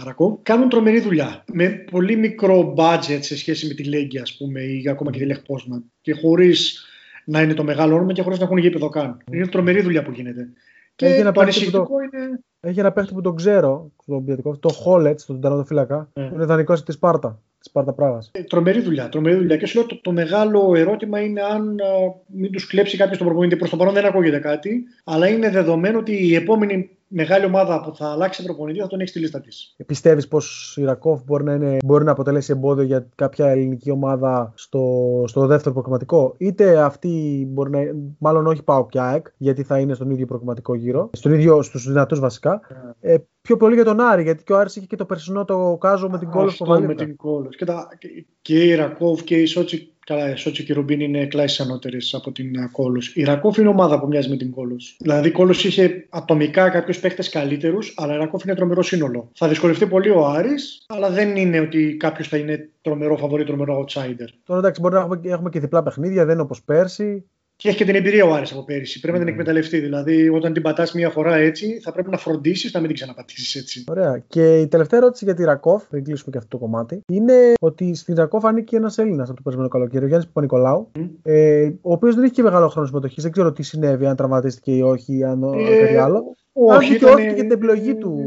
Αρακό. 0.00 0.40
Κάνουν 0.42 0.68
τρομερή 0.68 1.00
δουλειά. 1.00 1.44
Με 1.52 1.68
πολύ 1.68 2.16
μικρό 2.16 2.74
budget 2.76 3.18
σε 3.20 3.36
σχέση 3.36 3.66
με 3.66 3.74
τη 3.74 3.84
Λέγκη, 3.84 4.18
ας 4.18 4.36
πούμε, 4.36 4.60
ή 4.60 4.88
ακόμα 4.88 5.10
και 5.10 5.18
τη 5.18 5.24
Λεχ 5.24 5.42
Πόσνα. 5.42 5.82
Και 6.00 6.12
χωρίς 6.12 6.84
να 7.24 7.42
είναι 7.42 7.54
το 7.54 7.64
μεγάλο 7.64 7.94
όνομα 7.94 8.12
και 8.12 8.22
χωρίς 8.22 8.38
να 8.38 8.44
έχουν 8.44 8.56
γήπεδο 8.58 8.88
καν. 8.88 9.16
Είναι 9.32 9.46
τρομερή 9.46 9.82
δουλειά 9.82 10.02
που 10.02 10.10
γίνεται. 10.10 10.48
Και 10.96 11.06
έχει 11.06 11.20
ένα, 11.20 11.32
το 11.32 11.44
το... 11.70 11.86
είναι... 12.12 12.40
έχει 12.60 12.78
ένα 12.80 12.92
παίχτη 12.92 13.14
που 13.14 13.20
τον 13.20 13.36
ξέρω, 13.36 13.92
το 14.60 14.68
Χόλετς, 14.68 15.26
τον 15.26 15.40
τερματοφύλακα, 15.40 16.12
yeah. 16.12 16.30
είναι 16.34 16.44
δανεικός 16.44 16.82
της 16.82 16.94
Σπάρτα. 16.94 17.42
Σπάρτα 17.60 17.92
Πράγα. 17.92 18.18
Ε, 18.32 18.42
τρομερή 18.42 18.80
δουλειά. 18.80 19.08
Τρομερή 19.08 19.36
δουλειά. 19.36 19.56
Και 19.56 19.66
σου 19.66 19.78
λέω 19.78 19.86
το, 19.86 20.00
το 20.00 20.12
μεγάλο 20.12 20.72
ερώτημα 20.76 21.20
είναι 21.20 21.40
αν 21.42 21.68
α, 21.68 21.84
μην 22.26 22.52
τους 22.52 22.66
κλέψει 22.66 22.96
κάποιος 22.96 23.18
τον 23.18 23.26
προπονητή. 23.26 23.56
Προς 23.56 23.70
το 23.70 23.76
παρόν 23.76 23.94
δεν 23.94 24.04
ακούγεται 24.04 24.38
κάτι, 24.38 24.82
αλλά 25.04 25.28
είναι 25.28 25.50
δεδομένο 25.50 25.98
ότι 25.98 26.26
η 26.26 26.34
επόμενη 26.34 26.90
μεγάλη 27.08 27.44
ομάδα 27.44 27.80
που 27.80 27.96
θα 27.96 28.12
αλλάξει 28.12 28.44
προπονητή 28.44 28.80
θα 28.80 28.86
τον 28.86 29.00
έχει 29.00 29.08
στη 29.08 29.18
λίστα 29.18 29.40
της. 29.40 29.76
Πιστεύεις 29.86 30.28
πως 30.28 30.76
η 30.80 30.84
Ρακόφ 30.84 31.24
μπορεί 31.24 31.44
να, 31.44 31.52
είναι, 31.52 31.76
μπορεί 31.84 32.04
να 32.04 32.10
αποτελέσει 32.10 32.52
εμπόδιο 32.52 32.84
για 32.84 33.08
κάποια 33.14 33.46
ελληνική 33.46 33.90
ομάδα 33.90 34.52
στο, 34.54 35.24
στο 35.26 35.46
δεύτερο 35.46 35.74
προκριματικό, 35.74 36.34
είτε 36.38 36.78
αυτή 36.78 37.44
μπορεί 37.50 37.70
να. 37.70 37.78
Μάλλον 38.18 38.46
όχι 38.46 38.62
πάω 38.62 38.86
και 38.86 39.00
ΑΕΚ, 39.00 39.26
γιατί 39.36 39.62
θα 39.62 39.78
είναι 39.78 39.94
στον 39.94 40.10
ίδιο 40.10 40.26
προκριματικό 40.26 40.74
γύρο, 40.74 41.10
στον 41.12 41.32
ίδιο, 41.32 41.62
στους 41.62 41.86
δυνατούς 41.86 42.20
βασικά. 42.20 42.60
Yeah. 42.60 42.94
Ε, 43.00 43.16
πιο 43.48 43.56
πολύ 43.56 43.74
για 43.74 43.84
τον 43.84 44.00
Άρη, 44.00 44.22
γιατί 44.22 44.44
και 44.44 44.52
ο 44.52 44.58
Άρης 44.58 44.76
είχε 44.76 44.86
και 44.86 44.96
το 44.96 45.04
περσινό 45.04 45.44
το 45.44 45.76
κάζο 45.80 46.08
με 46.08 46.18
την 46.18 46.30
κόλος 46.30 46.54
στο 46.54 46.80
με 46.80 46.94
την 46.94 47.16
κόλος. 47.16 47.56
Και, 47.56 47.66
και 48.42 48.64
η 48.64 48.74
Ρακόφ 48.74 49.22
και 49.22 49.36
η 49.36 49.46
Σότσι 49.46 49.92
Καλά, 50.06 50.30
η 50.30 50.36
Σότσι 50.36 50.64
και 50.64 50.72
η 50.72 50.74
Ρουμπίν 50.74 51.00
είναι 51.00 51.26
κλάσεις 51.26 51.60
ανώτερες 51.60 52.14
από 52.14 52.32
την 52.32 52.54
ε, 52.54 52.68
Κόλος. 52.72 53.16
Η 53.16 53.22
Ρακόφ 53.22 53.56
είναι 53.56 53.68
ομάδα 53.68 54.00
που 54.00 54.06
μοιάζει 54.06 54.28
με 54.28 54.36
την 54.36 54.50
Κόλος. 54.50 54.96
Δηλαδή, 55.00 55.28
η 55.28 55.30
Κόλος 55.30 55.64
είχε 55.64 56.06
ατομικά 56.08 56.68
κάποιους 56.68 57.00
παίχτες 57.00 57.28
καλύτερους, 57.28 57.94
αλλά 57.96 58.14
η 58.14 58.16
Ρακόφ 58.16 58.44
είναι 58.44 58.54
τρομερό 58.54 58.82
σύνολο. 58.82 59.30
Θα 59.34 59.48
δυσκολευτεί 59.48 59.86
πολύ 59.86 60.10
ο 60.10 60.26
Άρης, 60.26 60.84
αλλά 60.86 61.10
δεν 61.10 61.36
είναι 61.36 61.60
ότι 61.60 61.96
κάποιος 61.96 62.28
θα 62.28 62.36
είναι 62.36 62.68
τρομερό 62.80 63.16
φαβορή, 63.16 63.44
τρομερό 63.44 63.84
outsider. 63.84 64.28
Τώρα 64.44 64.60
εντάξει, 64.60 64.80
μπορεί 64.80 64.94
να 64.94 65.00
έχουμε, 65.00 65.20
έχουμε 65.22 65.50
και 65.50 65.60
διπλά 65.60 65.82
παιχνίδια, 65.82 66.24
δεν 66.24 66.34
είναι 66.34 66.42
όπως 66.42 66.62
πέρσι. 66.62 67.24
Και 67.60 67.68
έχει 67.68 67.76
και 67.76 67.84
την 67.84 67.94
εμπειρία 67.94 68.24
ο 68.24 68.34
Άρης 68.34 68.52
από 68.52 68.64
πέρυσι. 68.64 69.00
Πρέπει 69.00 69.18
να 69.18 69.24
την 69.24 69.34
ναι. 69.34 69.40
εκμεταλλευτεί. 69.40 69.78
Δηλαδή, 69.78 70.28
όταν 70.28 70.52
την 70.52 70.62
πατάς 70.62 70.92
μία 70.92 71.10
φορά 71.10 71.36
έτσι, 71.36 71.80
θα 71.82 71.92
πρέπει 71.92 72.10
να 72.10 72.16
φροντίσεις 72.16 72.72
να 72.72 72.78
μην 72.78 72.88
την 72.88 72.96
ξαναπατήσεις 72.96 73.54
έτσι. 73.54 73.84
Ωραία. 73.88 74.22
Και 74.28 74.60
η 74.60 74.66
τελευταία 74.66 75.00
ερώτηση 75.00 75.24
για 75.24 75.34
τη 75.34 75.44
Ρακόφ, 75.44 75.84
πριν 75.88 76.04
κλείσουμε 76.04 76.30
και 76.30 76.38
αυτό 76.38 76.48
το 76.50 76.64
κομμάτι, 76.64 77.02
είναι 77.12 77.52
ότι 77.60 77.94
στην 77.94 78.14
Ρακόφ 78.14 78.44
ανήκει 78.44 78.74
ένας 78.74 78.98
Έλληνας 78.98 79.28
από 79.28 79.36
το 79.36 79.42
περσμένο 79.42 79.68
καλοκαίρι, 79.68 80.04
ο 80.04 80.06
Γιάννης 80.06 80.26
Παπα-Νικολάου, 80.26 80.90
mm. 80.98 81.08
ε, 81.22 81.70
ο 81.80 81.92
οποίος 81.92 82.14
δεν 82.14 82.24
είχε 82.24 82.32
και 82.32 82.42
μεγάλο 82.42 82.68
χρόνο 82.68 82.86
συμμετοχής. 82.86 83.22
Δεν 83.22 83.32
ξέρω 83.32 83.52
τι 83.52 83.62
συνέβη, 83.62 84.06
αν 84.06 84.16
τραυματίστηκε 84.16 84.72
ή 84.72 84.80
όχι, 84.80 85.24
αν 85.24 85.42
ε, 85.42 85.78
κάτι 85.78 85.96
άλλο. 85.96 86.36
Όχι, 86.52 86.94
ήταν... 86.94 87.08
και 87.08 87.14
όχι 87.14 87.34
και 87.34 87.40
την 87.40 87.50
επιλογή 87.50 87.94
του. 87.94 88.18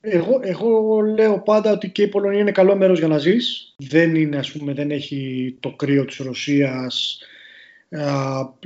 Εγώ, 0.00 0.40
εγώ 0.42 1.00
λέω 1.00 1.42
πάντα 1.44 1.72
ότι 1.72 1.88
και 1.88 2.02
η 2.02 2.08
Πολωνία 2.08 2.40
είναι 2.40 2.52
καλό 2.52 2.76
μέρος 2.76 2.98
για 2.98 3.08
να 3.08 3.18
ζεις. 3.18 3.74
Δεν 3.88 4.14
είναι, 4.14 4.36
ας 4.36 4.52
πούμε, 4.52 4.72
δεν 4.72 4.90
έχει 4.90 5.56
το 5.60 5.74
κρύο 5.76 6.04
της 6.04 6.16
Ρωσίας 6.16 7.18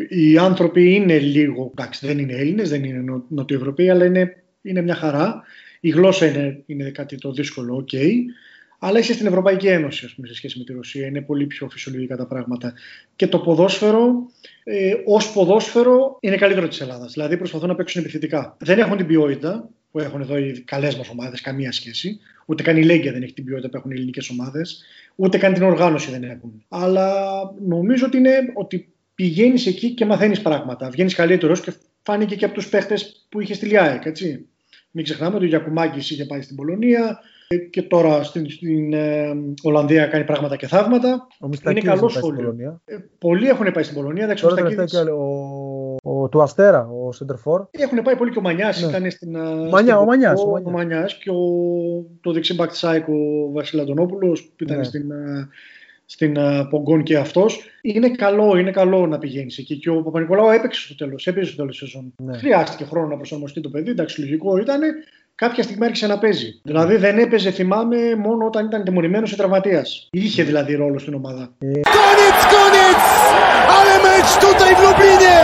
οι 0.08 0.38
άνθρωποι 0.38 0.94
είναι 0.94 1.18
λίγο, 1.18 1.70
εντάξει 1.76 2.06
δεν 2.06 2.18
είναι 2.18 2.32
Έλληνες, 2.32 2.70
δεν 2.70 2.84
είναι 2.84 3.22
Νοτιοευρωπαίοι, 3.28 3.90
αλλά 3.90 4.04
είναι, 4.04 4.42
είναι 4.62 4.82
μια 4.82 4.94
χαρά. 4.94 5.42
Η 5.80 5.88
γλώσσα 5.88 6.26
είναι, 6.26 6.62
είναι 6.66 6.90
κάτι 6.90 7.16
το 7.16 7.32
δύσκολο, 7.32 7.84
ok. 7.84 7.96
Αλλά 8.82 8.98
είσαι 8.98 9.12
στην 9.12 9.26
Ευρωπαϊκή 9.26 9.66
Ένωση, 9.66 10.04
ας 10.04 10.14
πούμε, 10.14 10.26
σε 10.26 10.34
σχέση 10.34 10.58
με 10.58 10.64
τη 10.64 10.72
Ρωσία. 10.72 11.06
Είναι 11.06 11.20
πολύ 11.20 11.46
πιο 11.46 11.68
φυσιολογικά 11.68 12.16
τα 12.16 12.26
πράγματα. 12.26 12.74
Και 13.16 13.26
το 13.26 13.38
ποδόσφαιρο, 13.38 14.30
ε, 14.64 14.92
ως 15.04 15.32
ποδόσφαιρο, 15.32 16.18
είναι 16.20 16.36
καλύτερο 16.36 16.68
της 16.68 16.80
Ελλάδας. 16.80 17.12
Δηλαδή 17.12 17.36
προσπαθούν 17.36 17.68
να 17.68 17.74
παίξουν 17.74 18.00
επιθετικά. 18.00 18.56
Δεν 18.60 18.78
έχουν 18.78 18.96
την 18.96 19.06
ποιότητα 19.06 19.70
που 19.90 19.98
έχουν 19.98 20.20
εδώ 20.20 20.38
οι 20.38 20.60
καλές 20.60 20.96
μας 20.96 21.08
ομάδες, 21.08 21.40
καμία 21.40 21.72
σχέση. 21.72 22.18
Ούτε 22.46 22.62
καν 22.62 22.76
η 22.76 22.84
Λέγκια 22.84 23.12
δεν 23.12 23.22
έχει 23.22 23.32
την 23.32 23.44
ποιότητα 23.44 23.68
που 23.68 23.76
έχουν 23.76 23.90
οι 23.90 23.94
ελληνικές 23.94 24.30
ομάδες. 24.30 24.82
Ούτε 25.16 25.38
καν 25.38 25.54
την 25.54 25.62
οργάνωση 25.62 26.10
δεν 26.10 26.22
έχουν. 26.22 26.64
Αλλά 26.68 27.14
νομίζω 27.66 28.06
ότι, 28.06 28.16
είναι, 28.16 28.52
ότι 28.54 28.92
πηγαίνεις 29.20 29.66
εκεί 29.66 29.90
και 29.90 30.04
μαθαίνεις 30.04 30.42
πράγματα. 30.42 30.90
Βγαίνεις 30.90 31.14
καλύτερος 31.14 31.60
και 31.60 31.72
φάνηκε 32.02 32.34
και 32.34 32.44
από 32.44 32.54
τους 32.54 32.68
παίχτες 32.68 33.26
που 33.28 33.40
είχε 33.40 33.54
στη 33.54 33.66
Λιάεκ. 33.66 34.04
Έτσι. 34.04 34.48
Μην 34.90 35.04
ξεχνάμε 35.04 35.36
ότι 35.36 35.44
ο 35.44 35.48
Γιακουμάκης 35.48 36.10
είχε 36.10 36.24
πάει 36.24 36.40
στην 36.40 36.56
Πολωνία 36.56 37.20
και 37.70 37.82
τώρα 37.82 38.22
στην, 38.22 38.50
στην 38.50 38.92
ε, 38.92 39.32
Ολλανδία 39.62 40.06
κάνει 40.06 40.24
πράγματα 40.24 40.56
και 40.56 40.66
θαύματα. 40.66 41.26
Ο 41.40 41.70
είναι 41.70 41.80
καλό 41.80 42.08
σχόλιο. 42.08 42.56
Ε, 42.84 42.96
πολλοί 43.18 43.48
έχουν 43.48 43.72
πάει 43.72 43.82
στην 43.82 43.96
Πολωνία. 43.96 44.34
Τώρα 44.34 44.54
τελευταία 44.54 44.84
και 44.84 45.10
ο, 45.10 45.96
ο, 46.02 46.28
του 46.28 46.42
Αστέρα, 46.42 46.88
ο 46.88 47.12
Σεντερφόρ. 47.12 47.64
Έχουν 47.70 48.02
πάει 48.02 48.16
πολύ 48.16 48.30
και 48.30 48.38
ο 48.38 48.42
Μανιάς. 48.42 48.82
Ναι. 48.82 48.88
Ήταν 48.88 49.10
στην. 49.10 49.34
Ε, 49.34 49.40
Μανιά, 49.40 49.94
στην, 49.94 49.94
ο 49.94 50.04
Μανιάς. 50.04 50.42
Ο, 50.64 50.70
Μανιάς 50.70 51.18
και 51.18 51.30
ο, 51.30 51.36
το 52.20 52.32
δεξί 52.32 52.54
μπακ 52.54 52.70
ο 53.08 53.52
Βασίλη 53.52 53.82
Αντωνόπουλο 53.82 54.32
που 54.32 54.64
ήταν 54.64 54.76
ναι. 54.76 54.84
στην, 54.84 55.10
ε, 55.10 55.48
στην 56.12 56.34
uh, 56.38 56.66
Πογκόν 56.70 57.02
και 57.02 57.16
αυτός. 57.16 57.60
Είναι 57.82 58.08
καλό, 58.08 58.56
είναι 58.56 58.70
καλό 58.70 59.06
να 59.06 59.18
πηγαίνεις 59.18 59.58
εκεί. 59.58 59.76
Και 59.76 59.90
ο 59.90 60.02
Παπα-Νικολάου 60.02 60.48
έπαιξε 60.48 60.80
στο 60.80 60.94
τέλος. 60.94 61.26
Έπαιζε 61.26 61.46
στο 61.46 61.56
τέλος 61.56 61.78
της 61.78 61.88
σεζόν. 61.88 62.14
Ναι. 62.22 62.38
Χρειάστηκε 62.38 62.84
χρόνο 62.84 63.06
να 63.06 63.16
προσαρμοστεί 63.16 63.60
το 63.60 63.68
παιδί. 63.68 63.90
Εντάξει, 63.90 64.20
λογικό 64.20 64.56
ήταν. 64.58 64.80
Κάποια 65.34 65.62
στιγμή 65.62 65.84
άρχισε 65.84 66.06
να 66.06 66.18
παίζει. 66.18 66.60
Δηλαδή 66.62 66.96
δεν 66.96 67.18
έπαιζε, 67.18 67.50
θυμάμαι, 67.50 67.96
μόνο 68.16 68.46
όταν 68.46 68.66
ήταν 68.66 68.84
τιμωρημένο 68.84 69.26
ή 69.32 69.36
τραυματίας. 69.36 70.08
Είχε 70.10 70.42
δηλαδή 70.42 70.74
ρόλο 70.74 70.98
στην 70.98 71.14
ομάδα. 71.14 71.52
Koniec, 71.96 72.38
koniec! 72.54 73.00
Ale 73.78 73.94
mecz 74.06 74.30
tutaj 74.46 74.70
w 74.78 74.80
Lublinie! 74.86 75.36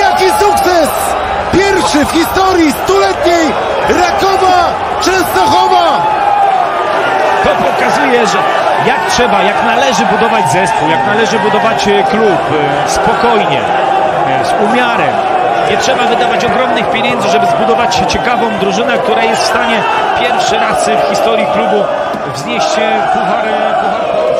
Jaki 0.00 0.28
sukces! 0.40 0.90
Pierwszy 1.58 2.00
w 2.08 2.10
historii 2.18 2.68
stuletniej 2.82 3.44
Rakowa 4.00 4.29
pokazuje, 7.80 8.26
że 8.26 8.38
jak 8.86 9.06
trzeba, 9.10 9.42
jak 9.42 9.64
należy 9.64 10.06
budować 10.06 10.52
zespół, 10.52 10.88
jak 10.88 11.06
należy 11.06 11.38
budować 11.38 11.88
e, 11.88 12.02
klub 12.02 12.40
e, 12.84 12.88
spokojnie, 12.88 13.60
e, 13.60 14.44
z 14.44 14.70
umiarem. 14.70 15.14
Nie 15.70 15.76
trzeba 15.76 16.04
wydawać 16.04 16.44
ogromnych 16.44 16.90
pieniędzy, 16.90 17.28
żeby 17.28 17.46
zbudować 17.46 18.02
ciekawą 18.08 18.58
drużynę, 18.60 18.98
która 18.98 19.24
jest 19.24 19.42
w 19.42 19.46
stanie 19.46 19.82
pierwszy 20.20 20.58
raz 20.58 20.88
w 20.88 21.08
historii 21.08 21.46
klubu 21.46 21.84
wznieść 22.34 22.68
puchar, 23.12 23.12
puchar 23.12 24.39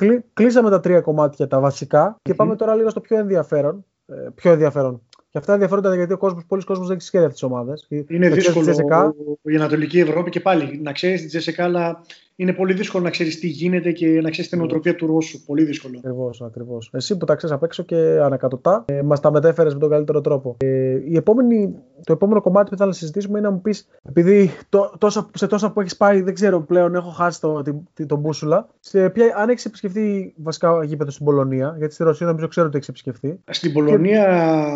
Ωραία, 0.00 0.24
κλείσαμε 0.32 0.70
τα 0.70 0.80
τρία 0.80 1.00
κομμάτια 1.00 1.46
τα 1.46 1.60
βασικά 1.60 2.16
και 2.22 2.34
πάμε 2.34 2.56
τώρα 2.56 2.74
λίγο 2.74 2.90
στο 2.90 3.00
πιο 3.00 3.18
ενδιαφέρον. 3.18 3.84
Ε, 4.06 4.14
πιο 4.34 4.52
ενδιαφέρον. 4.52 5.02
Και 5.30 5.38
αυτά 5.38 5.52
ενδιαφέροντα 5.52 5.94
γιατί 5.94 6.12
ο 6.12 6.18
κόσμος, 6.18 6.44
πολλοί 6.46 6.64
κόσμος 6.64 6.86
δεν 6.86 6.96
έχει 6.96 7.06
σχέδια 7.06 7.26
αυτές 7.26 7.40
τις 7.40 7.50
ομάδες. 7.50 7.86
Είναι 8.08 8.28
δύσκολο 8.28 9.14
η 9.42 9.56
Ανατολική 9.56 9.98
Ευρώπη 9.98 10.30
και 10.30 10.40
πάλι 10.40 10.80
να 10.82 10.92
ξέρεις 10.92 11.20
την 11.20 11.28
Τζεσεκά, 11.28 11.64
αλλά 11.64 12.00
είναι 12.40 12.52
πολύ 12.52 12.72
δύσκολο 12.72 13.04
να 13.04 13.10
ξέρεις 13.10 13.38
τι 13.38 13.46
γίνεται 13.46 13.92
και 13.92 14.06
να 14.06 14.30
ξέρεις 14.30 14.50
την 14.50 14.58
νοοτροπία 14.58 14.94
του 14.94 15.06
Ρώσου. 15.06 15.44
Πολύ 15.44 15.64
δύσκολο. 15.64 15.98
Ακριβώς, 15.98 16.42
ακριβώς. 16.42 16.90
Εσύ 16.92 17.16
που 17.16 17.24
τα 17.24 17.34
ξέρεις 17.34 17.56
απ' 17.56 17.62
έξω 17.62 17.82
και 17.82 17.96
ανακατοτά, 17.96 18.84
ε, 18.88 19.02
μας 19.02 19.20
τα 19.20 19.30
μετέφερες 19.30 19.74
με 19.74 19.80
τον 19.80 19.90
καλύτερο 19.90 20.20
τρόπο. 20.20 20.56
Ε, 20.58 20.98
η 21.04 21.16
επόμενη, 21.16 21.74
το 22.04 22.12
επόμενο 22.12 22.40
κομμάτι 22.40 22.70
που 22.70 22.76
θα 22.76 22.86
να 22.86 22.92
συζητήσουμε 22.92 23.38
είναι 23.38 23.48
να 23.48 23.54
μου 23.54 23.60
πεις, 23.60 23.88
επειδή 24.08 24.50
το, 24.68 24.94
τόσα, 24.98 25.30
σε 25.34 25.46
τόσα 25.46 25.70
που 25.72 25.80
έχεις 25.80 25.96
πάει, 25.96 26.20
δεν 26.20 26.34
ξέρω 26.34 26.60
πλέον, 26.60 26.94
έχω 26.94 27.10
χάσει 27.10 27.40
το, 27.40 27.62
την, 27.94 28.06
τον 28.06 28.18
μπούσουλα. 28.18 28.68
Σε 28.80 29.10
ποια, 29.10 29.34
αν 29.36 29.48
έχεις 29.48 29.64
επισκεφθεί 29.64 30.32
βασικά 30.36 30.84
γήπεδο 30.84 31.10
στην 31.10 31.24
Πολωνία, 31.24 31.74
γιατί 31.78 31.94
στη 31.94 32.04
Ρωσία 32.04 32.26
νομίζω 32.26 32.48
ξέρω 32.48 32.66
ότι 32.66 32.76
έχεις 32.76 32.88
επισκεφθεί. 32.88 33.38
Στην 33.50 33.72
Πολωνία, 33.72 34.24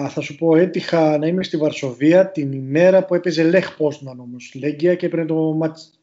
και... 0.02 0.08
θα 0.08 0.20
σου 0.20 0.34
πω, 0.34 0.56
έτυχα 0.56 1.18
να 1.18 1.26
είμαι 1.26 1.42
στη 1.42 1.56
Βαρσοβία 1.56 2.30
την 2.30 2.52
ημέρα 2.52 3.04
που 3.04 3.14
έπαιζε 3.14 3.42
Λεχ 3.42 3.76
Πόσναν 3.76 4.20
όμως. 4.20 4.54
Λέγκια 4.60 4.94
και 4.94 5.06
έπαιρνε 5.06 5.24
το 5.24 5.58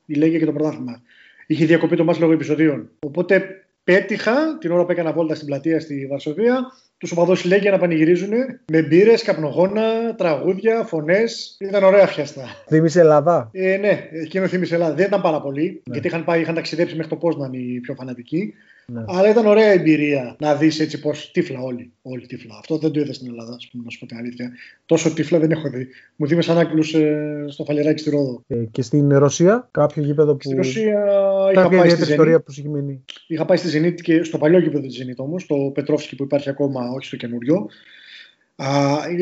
η 0.06 0.14
Λέγκια 0.14 0.40
και 0.40 0.46
το 0.46 0.52
πρωτάθλημα 0.52 1.02
είχε 1.48 1.66
διακοπεί 1.66 1.96
το 1.96 2.04
μάτς 2.04 2.20
λόγω 2.20 2.34
επεισοδίων. 2.34 2.90
Οπότε 3.00 3.66
πέτυχα 3.84 4.58
την 4.60 4.72
ώρα 4.72 4.86
που 4.86 4.92
έκανα 4.92 5.12
βόλτα 5.14 5.36
στην 5.36 5.48
πλατεία 5.48 5.80
στη 5.80 6.08
Βαρσοβία 6.08 6.66
τους 7.02 7.12
οπαδούς 7.12 7.44
Λέγια 7.46 7.72
να 7.72 7.78
πανηγυρίζουν 7.78 8.30
με 8.72 8.82
μπύρες, 8.82 9.24
καπνογόνα, 9.24 10.16
τραγούδια, 10.16 10.84
φωνές. 10.84 11.58
Ήταν 11.60 11.84
ωραία 11.84 12.08
φιαστά. 12.08 12.44
Θύμησε 12.68 13.00
Ελλάδα; 13.00 13.50
Ε, 13.52 13.78
ναι, 13.78 14.08
εκείνο 14.12 14.48
θύμισε 14.48 14.74
Ελλάδα. 14.74 14.94
Δεν 14.94 15.06
ήταν 15.06 15.22
πάρα 15.22 15.42
πολύ, 15.42 15.64
ναι. 15.64 15.94
γιατί 15.94 16.08
είχαν, 16.08 16.24
πάει, 16.24 16.42
είχαν 16.42 16.56
ταξιδέψει 16.56 16.96
μέχρι 16.96 17.10
το 17.10 17.16
Πόσναν 17.16 17.54
οι 17.54 17.80
πιο 17.82 17.94
φανατικοί. 17.94 18.54
Ναι. 18.92 19.04
Αλλά 19.08 19.30
ήταν 19.30 19.46
ωραία 19.46 19.72
εμπειρία 19.72 20.36
να 20.40 20.56
δεις 20.56 20.80
έτσι 20.80 21.00
πώ 21.00 21.12
τύφλα 21.32 21.62
όλοι. 21.62 21.92
Όλοι 22.02 22.26
τύφλα. 22.26 22.56
Αυτό 22.60 22.78
δεν 22.78 22.92
το 22.92 23.00
είδα 23.00 23.14
στην 23.14 23.28
Ελλάδα, 23.28 23.54
ας 23.54 23.68
πούμε, 23.72 23.84
να 23.84 23.90
σου 23.90 24.00
πω 24.00 24.06
την 24.06 24.18
αλήθεια. 24.18 24.52
Τόσο 24.86 25.14
τύφλα 25.14 25.40
δεν 25.40 25.52
έχω 25.52 25.70
δει. 25.70 25.88
Μου 26.16 26.28
δίνει 26.28 26.44
σαν 26.44 26.58
άκλου 26.58 26.84
ε, 26.94 27.46
στο 27.48 27.64
φαλεράκι 27.64 28.00
στη 28.00 28.10
Ρόδο. 28.10 28.44
Ε, 28.48 28.56
και 28.72 28.82
στην 28.82 29.18
Ρωσία, 29.18 29.68
κάποιο 29.72 30.04
γήπεδο 30.04 30.36
που. 30.36 30.42
Στη 30.44 30.56
Ρωσία 30.56 31.06
είχα 31.54 31.70
πάει 31.70 31.90
στη 31.90 32.02
ιστορία 32.02 32.42
που 32.42 32.52
σου 32.52 32.60
έχει 32.60 32.70
μείνει. 32.70 33.04
Είχα 33.28 33.46
πάει 33.46 33.58
στη 33.58 33.68
Ζενίτ 33.68 34.02
και 34.02 34.24
στο 34.24 34.38
παλιό 34.38 34.60
γήπεδο 34.60 34.88
της 34.88 34.96
Ζενίτ 34.96 35.20
όμως, 35.20 35.46
το 35.46 35.56
Πετρόφσκι 35.56 36.16
που 36.16 36.24
υπάρχει 36.24 36.50
ακόμα, 36.50 36.90
όχι 36.96 37.06
στο 37.06 37.16
καινούριο 37.16 37.70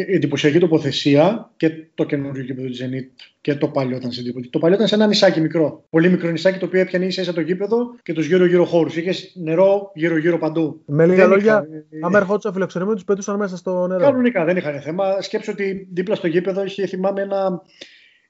εντυπωσιακή 0.07 0.59
τοποθεσία 0.59 1.51
και 1.57 1.69
το 1.95 2.03
καινούριο 2.03 2.43
γήπεδο 2.43 2.67
του 2.67 2.73
Zenit 2.73 3.23
και 3.41 3.55
το 3.55 3.67
παλιό 3.67 3.97
ήταν 3.97 4.11
σε 4.11 4.19
εντύπωση. 4.19 4.49
Το 4.49 4.59
παλιό 4.59 4.75
ήταν 4.75 4.87
σε 4.87 4.95
ένα 4.95 5.07
νησάκι 5.07 5.41
μικρό. 5.41 5.83
Πολύ 5.89 6.09
μικρό 6.09 6.29
νησάκι 6.29 6.59
το 6.59 6.65
οποίο 6.65 6.79
έπιανε 6.79 7.05
ίσα 7.05 7.21
ίσα 7.21 7.33
το 7.33 7.41
γήπεδο 7.41 7.95
και 8.03 8.13
τους 8.13 8.25
γύρω-γύρω 8.25 8.65
χώρους. 8.65 8.95
Είχες 8.95 9.31
νερό 9.35 9.91
γύρω-γύρω 9.95 10.37
παντού. 10.37 10.81
Με 10.85 11.05
λίγα 11.05 11.25
λόγια, 11.25 11.67
είχα... 11.89 12.05
άμα 12.05 12.17
ερχόντουσαν 12.17 12.53
φιλοξενούμενοι, 12.53 12.95
τους 12.95 13.05
πετούσαν 13.05 13.37
μέσα 13.37 13.57
στο 13.57 13.87
νερό. 13.87 14.03
Κανονικά 14.03 14.45
δεν 14.45 14.57
είχαν 14.57 14.81
θέμα. 14.81 15.21
Σκέψω 15.21 15.51
ότι 15.51 15.87
δίπλα 15.93 16.15
στο 16.15 16.27
γήπεδο 16.27 16.63
είχε, 16.63 16.87
θυμάμαι, 16.87 17.21
ένα, 17.21 17.61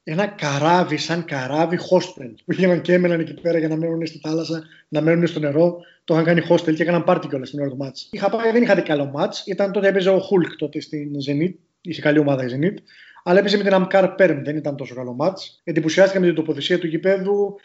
ένα 0.04 0.28
καράβι, 0.28 0.98
σαν 0.98 1.26
καράβι 1.26 1.80
hostel 1.90 2.34
που 2.46 2.52
γίναν 2.52 2.82
και 2.82 2.94
έμεναν 2.94 3.20
εκεί 3.20 3.34
πέρα 3.34 3.58
για 3.58 3.68
να 3.68 3.76
μένουν 3.76 4.06
στη 4.06 4.20
θάλασσα, 4.20 4.64
να 4.88 5.02
μένουν 5.02 5.28
στο 5.28 5.40
νερό. 5.40 5.78
Το 6.04 6.14
είχαν 6.14 6.26
κάνει 6.26 6.42
hostel 6.50 6.74
και 6.76 6.82
έκαναν 6.82 7.04
πάρτι 7.04 7.28
κιόλας 7.28 7.48
στην 7.48 7.60
ώρα 7.60 7.70
του 7.70 7.78
μάτς. 7.78 8.10
Είχα 8.12 8.30
πάει, 8.30 8.52
δεν 8.52 8.64
είχα 8.64 8.76
δει 8.76 8.82
καλό 8.82 9.06
μάτς. 9.06 9.44
Ήταν 9.46 9.72
τότε 9.72 9.88
έπαιζε 9.88 10.10
ο 10.10 10.18
Hulk 10.18 10.56
τότε 10.58 10.82
στην 10.82 11.12
Zenit. 11.28 11.54
Είχε 11.82 12.02
καλή 12.02 12.20
ομάδα 12.20 12.44
η 12.44 12.48
Zenit. 12.52 12.78
Αλλά 13.24 13.40
έπαιζε 13.40 13.58
με 13.58 13.64
την 13.64 13.74
Αμκάρ 13.76 14.16
Περμ. 14.18 14.42
Δεν 14.44 14.56
ήταν 14.56 14.76
τόσο 14.76 14.96
καλό 14.96 15.14
ματς. 15.14 15.62
Εντυπωσιάστηκα 15.64 16.20
με 16.20 16.26
την 16.26 16.36
τοποθεσία 16.36 16.80
του 16.80 16.88
γηπέδου 16.88 17.56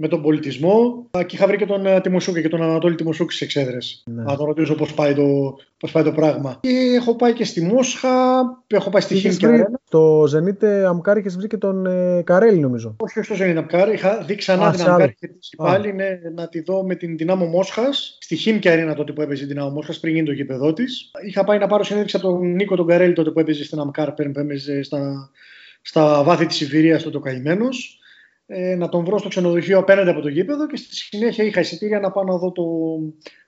με 0.00 0.08
τον 0.08 0.22
πολιτισμό. 0.22 1.06
Και 1.10 1.36
είχα 1.36 1.46
βρει 1.46 1.56
και 1.56 1.66
τον 1.66 1.86
ε, 1.86 2.00
Τιμοστσούκ 2.00 2.40
και 2.40 2.48
τον 2.48 2.62
Ανατόλι 2.62 2.94
Τιμοστσούκ 2.94 3.34
στις 3.34 3.44
εξέδρες. 3.44 4.02
Ναι. 4.06 4.22
Να 4.22 4.36
τον 4.36 4.46
ρωτήσω 4.46 4.74
πώς 4.74 4.94
πάει, 4.94 5.14
το, 5.14 5.56
πώς 5.78 5.92
πάει 5.92 6.02
το 6.02 6.12
πράγμα. 6.12 6.58
Και 6.60 6.68
έχω 6.96 7.16
πάει 7.16 7.32
και 7.32 7.44
στη 7.44 7.62
Μόσχα, 7.62 8.08
έχω 8.66 8.90
πάει 8.90 9.02
στη 9.02 9.14
Χίμκια. 9.14 9.70
Το 9.88 10.22
Zenit 10.22 10.64
Αμκάρ 10.64 11.16
είχες 11.16 11.36
βρει 11.36 11.46
και 11.46 11.56
τον 11.56 11.86
ε, 11.86 12.22
Καρέλη, 12.22 12.58
νομίζω. 12.58 12.96
Όχι, 12.98 13.18
όχι 13.18 13.34
στο 13.34 13.44
Zenit 13.44 13.56
Αμκάρ. 13.56 13.92
Είχα 13.92 14.24
δει 14.26 14.34
ξανά 14.34 14.70
την 14.70 14.82
Αμκάρ 14.82 15.12
και 15.14 15.30
πάλι 15.56 15.92
ναι, 15.92 16.20
να 16.34 16.48
τη 16.48 16.60
δω 16.60 16.84
με 16.84 16.94
την 16.94 17.16
Ντιναμό 17.16 17.46
Μόσχας. 17.46 18.18
Στη 18.20 18.36
Χίμκια 18.36 18.72
Αρένα 18.72 18.94
τότε 18.94 19.12
που 19.12 19.20
έπαιζε 19.22 19.44
η 19.44 19.46
Ντιναμό 19.46 19.70
Μόσχας 19.70 20.00
πριν 20.00 20.14
γίνει 20.14 20.26
το 20.26 20.32
γήπεδό 20.32 20.72
της. 20.72 21.10
Είχα 21.26 21.44
πάει 21.44 21.58
να 21.58 21.66
πάρω 21.66 21.84
συνέντευξη 21.84 22.16
από 22.16 22.28
τον 22.28 22.54
Νίκο 22.54 22.76
τον 22.76 22.86
Καρέλη 22.86 23.12
τότε 23.12 23.30
που 23.30 23.40
έπαιζε 23.40 23.64
στην 23.64 23.78
Αμκάρ 23.78 24.12
που 24.12 24.22
έπαιζε 24.34 24.82
στα, 24.82 25.30
στα 25.82 26.22
βάθη 26.22 26.46
της 26.46 26.56
Σιβηρία 26.56 27.02
τότε 27.02 27.16
ο 27.16 27.20
καημένος 27.20 27.94
ε, 28.52 28.74
να 28.74 28.88
τον 28.88 29.04
βρω 29.04 29.18
στο 29.18 29.28
ξενοδοχείο 29.28 29.78
απέναντι 29.78 30.10
από 30.10 30.20
το 30.20 30.28
γήπεδο 30.28 30.66
και 30.66 30.76
στη 30.76 30.94
συνέχεια 30.94 31.44
είχα 31.44 31.60
εισιτήρια 31.60 32.00
να 32.00 32.10
πάω 32.10 32.24
να 32.24 32.36
δω 32.36 32.52
το, 32.52 32.64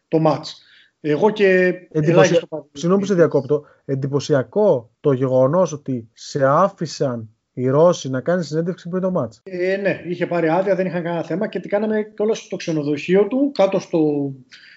το 0.09 0.19
μάτς. 0.19 0.63
Εγώ 1.01 1.31
και 1.31 1.73
Εντυπωσια... 1.91 2.43
Συγγνώμη 2.73 3.01
που 3.01 3.07
σε 3.07 3.15
διακόπτω. 3.15 3.65
Εντυπωσιακό 3.85 4.91
το 5.01 5.13
γεγονός 5.13 5.73
ότι 5.73 6.09
σε 6.13 6.45
άφησαν 6.45 7.29
οι 7.53 7.69
Ρώσοι 7.69 8.11
να 8.11 8.21
κάνει 8.21 8.45
συνέντευξη 8.45 8.89
πριν 8.89 9.03
το 9.03 9.11
μάτς. 9.11 9.41
Ε, 9.45 9.77
ναι, 9.77 10.03
είχε 10.09 10.27
πάρει 10.27 10.49
άδεια, 10.49 10.75
δεν 10.75 10.87
είχαν 10.87 11.03
κανένα 11.03 11.23
θέμα 11.23 11.49
και 11.49 11.61
τι 11.61 11.69
κάναμε 11.69 12.13
κιόλας 12.15 12.39
στο 12.39 12.57
ξενοδοχείο 12.57 13.27
του, 13.27 13.51
κάτω 13.55 13.79
στο, 13.79 14.33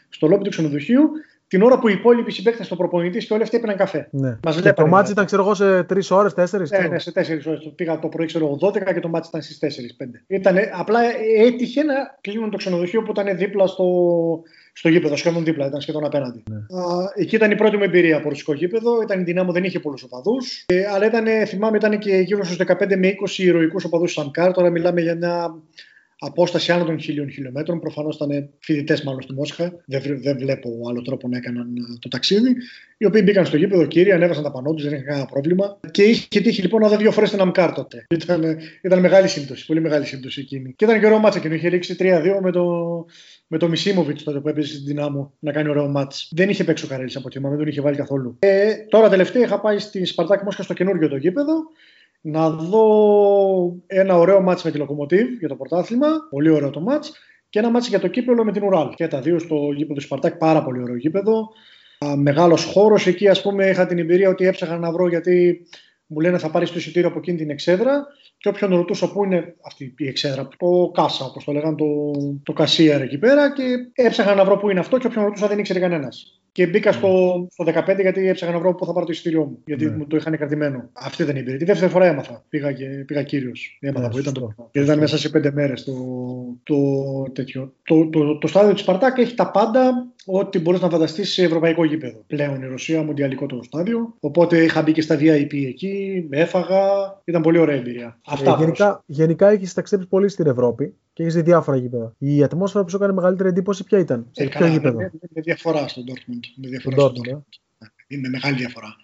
στο 0.09 0.27
λόμπι 0.27 0.43
του 0.43 0.49
ξενοδοχείου 0.49 1.09
την 1.47 1.61
ώρα 1.61 1.79
που 1.79 1.87
οι 1.87 1.93
υπόλοιποι 1.97 2.31
συμπαίκτες 2.31 2.65
στο 2.65 2.75
προπονητής 2.75 3.25
και 3.25 3.33
όλοι 3.33 3.43
αυτοί 3.43 3.57
έπαιρναν 3.57 3.77
καφέ. 3.77 4.07
Ναι. 4.11 4.37
Μας 4.43 4.61
και 4.61 4.73
το 4.73 4.87
μάτι 4.87 5.11
ήταν, 5.11 5.25
ξέρω 5.25 5.41
εγώ, 5.41 5.53
σε 5.53 5.83
τρεις 5.83 6.11
ώρες, 6.11 6.33
τέσσερις. 6.33 6.71
Ναι, 6.71 6.87
ναι, 6.87 6.99
σε 6.99 7.11
τέσσερις 7.11 7.45
ώρες. 7.45 7.71
Πήγα 7.75 7.99
το 7.99 8.07
πρωί, 8.07 8.25
ξέρω 8.25 8.57
12 8.61 8.93
και 8.93 8.99
το 8.99 9.07
μάτι 9.07 9.27
ήταν 9.27 9.41
στις 9.41 9.57
4-5. 9.57 10.23
Ήταν, 10.27 10.57
απλά 10.73 10.99
έτυχε 11.37 11.83
να 11.83 11.93
κλείνουν 12.21 12.49
το 12.49 12.57
ξενοδοχείο 12.57 13.01
που 13.01 13.11
ήταν 13.11 13.37
δίπλα 13.37 13.67
στο, 13.67 13.85
στο 14.73 14.89
γήπεδο, 14.89 15.15
σχεδόν 15.15 15.43
δίπλα, 15.43 15.65
ήταν 15.65 15.81
σχεδόν 15.81 16.05
απέναντι. 16.05 16.43
Ναι. 16.49 16.79
Α, 16.79 17.11
εκεί 17.15 17.35
ήταν 17.35 17.51
η 17.51 17.55
πρώτη 17.55 17.77
μου 17.77 17.83
εμπειρία 17.83 18.17
από 18.17 18.29
ρωσικό 18.29 18.53
γήπεδο. 18.53 19.01
Ήταν 19.01 19.19
η 19.19 19.23
δυνάμω, 19.23 19.51
δεν 19.51 19.63
είχε 19.63 19.79
πολλούς 19.79 20.03
οπαδούς. 20.03 20.63
Ε, 20.67 20.85
αλλά 20.93 21.05
ήταν, 21.05 21.25
θυμάμαι, 21.47 21.77
ήταν 21.77 21.99
και 21.99 22.15
γύρω 22.17 22.43
στους 22.43 22.57
15 22.67 22.97
με 22.97 23.15
20 23.27 23.37
ηρωικούς 23.37 23.83
οπαδούς 23.83 24.11
Σανκάρ. 24.11 24.51
Τώρα 24.51 24.69
μιλάμε 24.69 25.01
για 25.01 25.15
μια 25.15 25.55
απόσταση 26.25 26.71
άνω 26.71 26.85
των 26.85 26.99
χίλιων 26.99 27.29
χιλιόμετρων. 27.29 27.79
Προφανώς 27.79 28.15
ήταν 28.15 28.49
φοιτητές 28.59 29.03
μάλλον 29.03 29.21
στη 29.21 29.33
Μόσχα. 29.33 29.83
Δεν, 29.85 30.01
δεν 30.21 30.37
βλέπω 30.37 30.69
άλλο 30.89 31.01
τρόπο 31.01 31.27
να 31.27 31.37
έκαναν 31.37 31.75
ε, 31.75 31.97
το 31.99 32.07
ταξίδι. 32.07 32.55
Οι 32.97 33.05
οποίοι 33.05 33.21
μπήκαν 33.25 33.45
στο 33.45 33.57
γήπεδο, 33.57 33.85
κύριε, 33.85 34.13
ανέβασαν 34.13 34.43
τα 34.43 34.51
πανό 34.51 34.73
τους, 34.73 34.83
δεν 34.83 34.93
είχαν 34.93 35.05
κανένα 35.05 35.25
πρόβλημα. 35.25 35.79
Και 35.91 36.03
είχε 36.03 36.41
τύχει 36.41 36.61
λοιπόν 36.61 36.81
να 36.81 36.89
δει 36.89 36.95
δύο 36.95 37.11
φορές 37.11 37.29
την 37.29 37.39
Αμκάρ 37.39 37.73
τότε. 37.73 38.05
Ήταν, 38.09 38.57
ήταν 38.81 38.99
μεγάλη 38.99 39.27
σύμπτωση, 39.27 39.65
πολύ 39.65 39.81
μεγάλη 39.81 40.05
σύμπτωση 40.05 40.39
εκείνη. 40.41 40.73
Και 40.75 40.85
ήταν 40.85 40.99
και 40.99 41.05
ωραίο 41.05 41.19
ματς 41.19 41.39
εκείνο. 41.39 41.53
Είχε 41.53 41.67
λήξει 41.67 41.95
3-2 41.99 42.23
με 42.41 42.51
το, 42.51 42.65
με 43.47 43.57
το 43.57 43.67
Μισίμοβιτς 43.67 44.23
τότε 44.23 44.39
που 44.39 44.49
έπαιζε 44.49 44.73
στην 44.73 44.85
Ντιναμό 44.85 45.33
να 45.39 45.51
κάνει 45.51 45.69
ωραίο 45.69 45.87
ματς. 45.87 46.29
Δεν 46.35 46.49
είχε 46.49 46.63
παίξει 46.63 46.85
ο 46.85 46.87
Καρέλης 46.87 47.15
από 47.15 47.29
τίμα, 47.29 47.49
δεν 47.49 47.57
τον 47.57 47.67
είχε 47.67 47.81
βάλει 47.81 47.95
καθόλου. 47.95 48.35
Ε, 48.39 48.73
τώρα 48.89 49.09
τελευταία 49.09 49.43
είχα 49.43 49.59
πάει 49.59 49.79
στη 49.79 50.05
Σπαρτάκ 50.05 50.41
Μόσχα 50.41 50.63
στο 50.63 50.73
καινούργιο 50.73 51.07
το 51.07 51.15
γήπεδο 51.15 51.53
να 52.27 52.49
δω 52.49 52.85
ένα 53.87 54.17
ωραίο 54.17 54.41
ματς 54.41 54.63
με 54.63 54.71
τη 54.71 54.77
Λοκομοτίβ 54.77 55.27
για 55.39 55.47
το 55.47 55.55
πρωτάθλημα, 55.55 56.07
πολύ 56.29 56.49
ωραίο 56.49 56.69
το 56.69 56.79
ματς, 56.79 57.13
και 57.49 57.59
ένα 57.59 57.69
ματς 57.69 57.87
για 57.87 57.99
το 57.99 58.07
κύπελλο 58.07 58.43
με 58.43 58.51
την 58.51 58.63
Ουράλ. 58.63 58.89
Και 58.89 59.07
τα 59.07 59.21
δύο 59.21 59.39
στο 59.39 59.55
γήπεδο 59.75 59.93
του 59.93 60.01
Σπαρτάκ, 60.01 60.37
πάρα 60.37 60.63
πολύ 60.63 60.81
ωραίο 60.81 60.95
γήπεδο. 60.95 61.49
Μεγάλος 62.15 62.63
χώρος, 62.63 63.07
εκεί 63.07 63.27
ας 63.27 63.41
πούμε 63.41 63.69
είχα 63.69 63.85
την 63.85 63.99
εμπειρία 63.99 64.29
ότι 64.29 64.45
έψαχνα 64.45 64.77
να 64.77 64.91
βρω 64.91 65.07
γιατί 65.07 65.65
μου 66.05 66.19
λένε 66.19 66.37
θα 66.37 66.49
πάρεις 66.49 66.71
το 66.71 66.77
εισιτήριο 66.77 67.09
από 67.09 67.17
εκείνη 67.17 67.37
την 67.37 67.49
εξέδρα 67.49 68.07
και 68.45 68.51
όποιον 68.51 68.75
ρωτούσα 68.75 69.11
πού 69.11 69.23
είναι 69.23 69.55
αυτή 69.65 69.93
η 69.97 70.07
εξέδρα, 70.07 70.47
το 70.57 70.91
κάσα 70.93 71.25
όπως 71.25 71.43
το 71.43 71.51
λέγανε, 71.51 71.75
το, 71.75 72.11
το 72.43 72.53
κασίερ 72.53 73.01
εκεί 73.01 73.17
πέρα 73.17 73.53
και 73.53 73.63
έψαχνα 73.93 74.35
να 74.35 74.45
βρω 74.45 74.57
πού 74.57 74.69
είναι 74.69 74.79
αυτό 74.79 74.97
και 74.97 75.07
όποιον 75.07 75.23
ρωτούσα 75.23 75.47
δεν 75.47 75.59
ήξερε 75.59 75.79
κανένας. 75.79 76.39
Και 76.51 76.67
μπήκα 76.67 76.91
στο, 76.91 77.37
ναι. 77.57 77.71
στο 77.71 77.81
15 77.93 78.01
γιατί 78.01 78.27
έψαχνα 78.27 78.53
να 78.53 78.61
βρω 78.61 78.75
πού 78.75 78.85
θα 78.85 78.93
πάρω 78.93 79.05
το 79.05 79.11
εισιτήριό 79.11 79.45
μου. 79.45 79.57
Γιατί 79.65 79.85
ναι. 79.85 79.95
μου 79.95 80.07
το 80.07 80.15
είχαν 80.15 80.37
κρατημένο. 80.37 80.89
Αυτή 80.93 81.23
δεν 81.23 81.35
είναι 81.35 81.51
η 81.51 81.57
Τη 81.57 81.65
δεύτερη 81.65 81.91
φορά 81.91 82.05
έμαθα. 82.05 82.43
Πήγα, 82.49 82.71
και, 82.71 82.85
πήγα 82.85 83.23
κύριος. 83.23 83.77
Έμαθα 83.79 84.07
ναι, 84.07 84.13
που 84.13 84.19
ήταν 84.19 84.33
το. 84.33 84.55
Γιατί 84.71 84.87
ήταν 84.87 84.99
μέσα 84.99 85.17
σε 85.17 85.29
πέντε 85.29 85.51
μέρες 85.51 85.83
το, 85.83 85.93
το, 86.63 86.75
τέτοιο. 87.33 87.73
Το, 87.83 88.09
το, 88.09 88.19
το, 88.19 88.37
το 88.37 88.47
στάδιο 88.47 88.73
της 88.73 88.81
Σπαρτάκ 88.81 89.17
έχει 89.17 89.33
τα 89.33 89.51
πάντα 89.51 90.07
ό,τι 90.25 90.59
μπορείς 90.59 90.81
να 90.81 90.89
φανταστείς 90.89 91.33
σε 91.33 91.43
ευρωπαϊκό 91.43 91.85
γήπεδο. 91.85 92.23
Πλέον 92.27 92.61
η 92.61 92.67
Ρωσία, 92.67 93.03
μοντιαλικό 93.03 93.45
το 93.45 93.59
στάδιο. 93.63 94.15
Οπότε 94.19 94.63
είχα 94.63 94.81
μπει 94.81 94.91
και 94.91 95.01
στα 95.01 95.15
VIP 95.15 95.65
εκεί, 95.67 96.25
με 96.29 96.37
έφαγα. 96.37 96.81
Ήταν 97.25 97.41
πολύ 97.41 97.57
ωραία 97.57 97.75
εμπειρία. 97.75 98.19
Ε, 98.43 98.49
Αυτά 98.49 98.55
γενικά, 98.59 99.03
γενικά 99.05 99.49
έχεις 99.49 99.73
ταξιδέψει 99.73 100.09
πολύ 100.09 100.29
στην 100.29 100.47
Ευρώπη 100.47 100.93
και 101.13 101.23
έχεις 101.23 101.35
δει 101.35 101.41
διάφορα 101.41 101.77
γήπεδα. 101.77 102.15
Η 102.17 102.43
ατμόσφαιρα 102.43 102.83
που 102.83 102.89
σου 102.89 102.95
έκανε 102.95 103.13
μεγαλύτερη 103.13 103.49
εντύπωση 103.49 103.83
ποια 103.83 103.99
ήταν, 103.99 104.27
σε 104.31 104.43
ε, 104.43 104.47
ποιο 104.47 104.65
γήπεδο; 104.65 104.99
Είναι 104.99 105.11
διαφορά 105.33 105.87
στον 105.87 106.03
Dortmund. 106.07 106.39
Με 106.55 106.67
διαφορά 106.67 106.95
στον 106.95 107.11
Dortmund. 107.13 107.37
Ε. 107.77 107.85
Είναι 108.07 108.29
μεγάλη 108.29 108.55
διαφορά. 108.55 108.95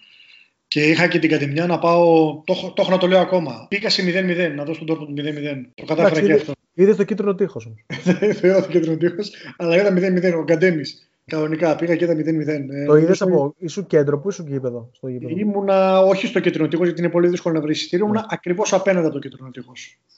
Και 0.68 0.82
είχα 0.82 1.08
και 1.08 1.20
την 1.20 1.30
κατεμιά 1.30 1.66
να 1.66 1.80
πάω. 1.80 2.34
Το, 2.46 2.54
το 2.54 2.82
έχω 2.82 2.92
να 2.92 2.98
το 2.98 3.08
λέω 3.08 3.20
ακόμα. 3.20 3.66
Πήγα 3.70 3.90
σε 3.90 4.04
0-0, 4.06 4.56
να 4.56 4.64
δω 4.64 4.74
στον 4.74 4.88
Dortmund 4.90 5.20
0-0. 5.20 5.62
Το 5.76 5.86
κατάφερα 5.86 6.26
και 6.26 6.34
αυτό. 6.34 6.52
Είδες 6.74 6.96
το 6.96 7.04
κίτρινο 7.04 7.36
τείχος 7.36 7.66
όμως. 7.66 7.86
Δεν 8.20 8.30
είδα 8.44 8.62
το 8.62 8.72
κίτρινο 8.72 8.98
τείχος, 8.98 9.32
αλλά 9.58 9.76
είδα 9.76 9.94
0-0. 9.94 10.34
Ο 10.38 10.44
Γκαντέμις 10.44 11.11
Κανονικά 11.32 11.76
πήγα 11.76 11.96
και 11.96 12.04
είδα 12.04 12.14
0-0. 12.14 12.48
Ε, 12.70 12.86
το 12.86 12.96
είδες 12.96 13.22
από. 13.22 13.56
ήσουν 13.58 13.88
κέντρο, 13.88 14.20
πού 14.20 14.30
ήσουν 14.30 14.48
γήπεδο. 14.48 14.90
Στο 14.92 15.08
γήπεδο; 15.08 15.36
Ήμουνα 15.38 16.00
όχι 16.00 16.28
στο 16.28 16.40
κεντρικό 16.40 16.68
τείχο, 16.68 16.84
γιατί 16.84 17.00
είναι 17.02 17.10
πολύ 17.10 17.28
δύσκολο 17.28 17.56
να 17.56 17.62
βρεις 17.62 17.78
εισιτήριο. 17.80 18.06
Ήμουνα 18.06 18.20
ναι. 18.20 18.28
ακριβώς 18.30 18.74
απέναντι 18.74 19.06
από 19.06 19.16
το 19.16 19.20
κεντρικό 19.20 19.50
τείχο. 19.52 19.72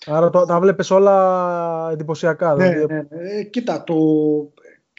Άρα 0.06 0.30
το, 0.30 0.46
τα 0.46 0.60
βλέπεις 0.60 0.92
όλα 0.92 1.90
εντυπωσιακά. 1.92 2.56
Ναι, 2.56 2.70
δηλαδή. 2.70 2.94
ναι, 2.94 3.06
ναι. 3.10 3.40
Ε, 3.40 3.44
κοίτα, 3.44 3.84
το... 3.84 3.96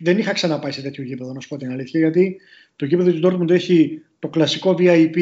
δεν 0.02 0.18
είχα 0.18 0.32
ξαναπάει 0.32 0.72
σε 0.72 0.82
τέτοιο 0.82 1.04
γήπεδο, 1.04 1.32
να 1.32 1.40
σου 1.40 1.48
πω 1.48 1.56
την 1.56 1.70
αλήθεια, 1.70 2.00
γιατί 2.00 2.36
το 2.76 2.84
γήπεδο 2.84 3.12
του 3.12 3.28
Dortmund 3.28 3.50
έχει 3.50 4.02
το 4.18 4.28
κλασικό 4.28 4.74
VIP 4.78 5.18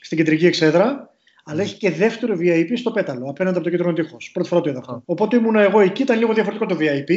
στην 0.00 0.16
κεντρική 0.16 0.46
εξέδρα, 0.46 1.14
αλλά 1.44 1.62
έχει 1.62 1.76
και 1.76 1.90
δεύτερο 1.90 2.36
VIP 2.40 2.70
στο 2.74 2.90
πέταλο, 2.90 3.28
απέναντι 3.28 3.56
από 3.56 3.64
το 3.64 3.70
κεντρικό 3.70 3.92
τείχο. 3.92 4.16
Πρώτη 4.32 4.48
φορά 4.48 4.60
το 4.60 4.70
είδα 4.70 4.78
αυτό. 4.78 5.02
Οπότε 5.04 5.36
ήμουν 5.36 5.56
εγώ 5.56 5.80
εκεί, 5.80 6.02
ήταν 6.02 6.18
λίγο 6.18 6.32
διαφορετικό 6.32 6.66
το 6.66 6.76
VIP. 6.80 7.12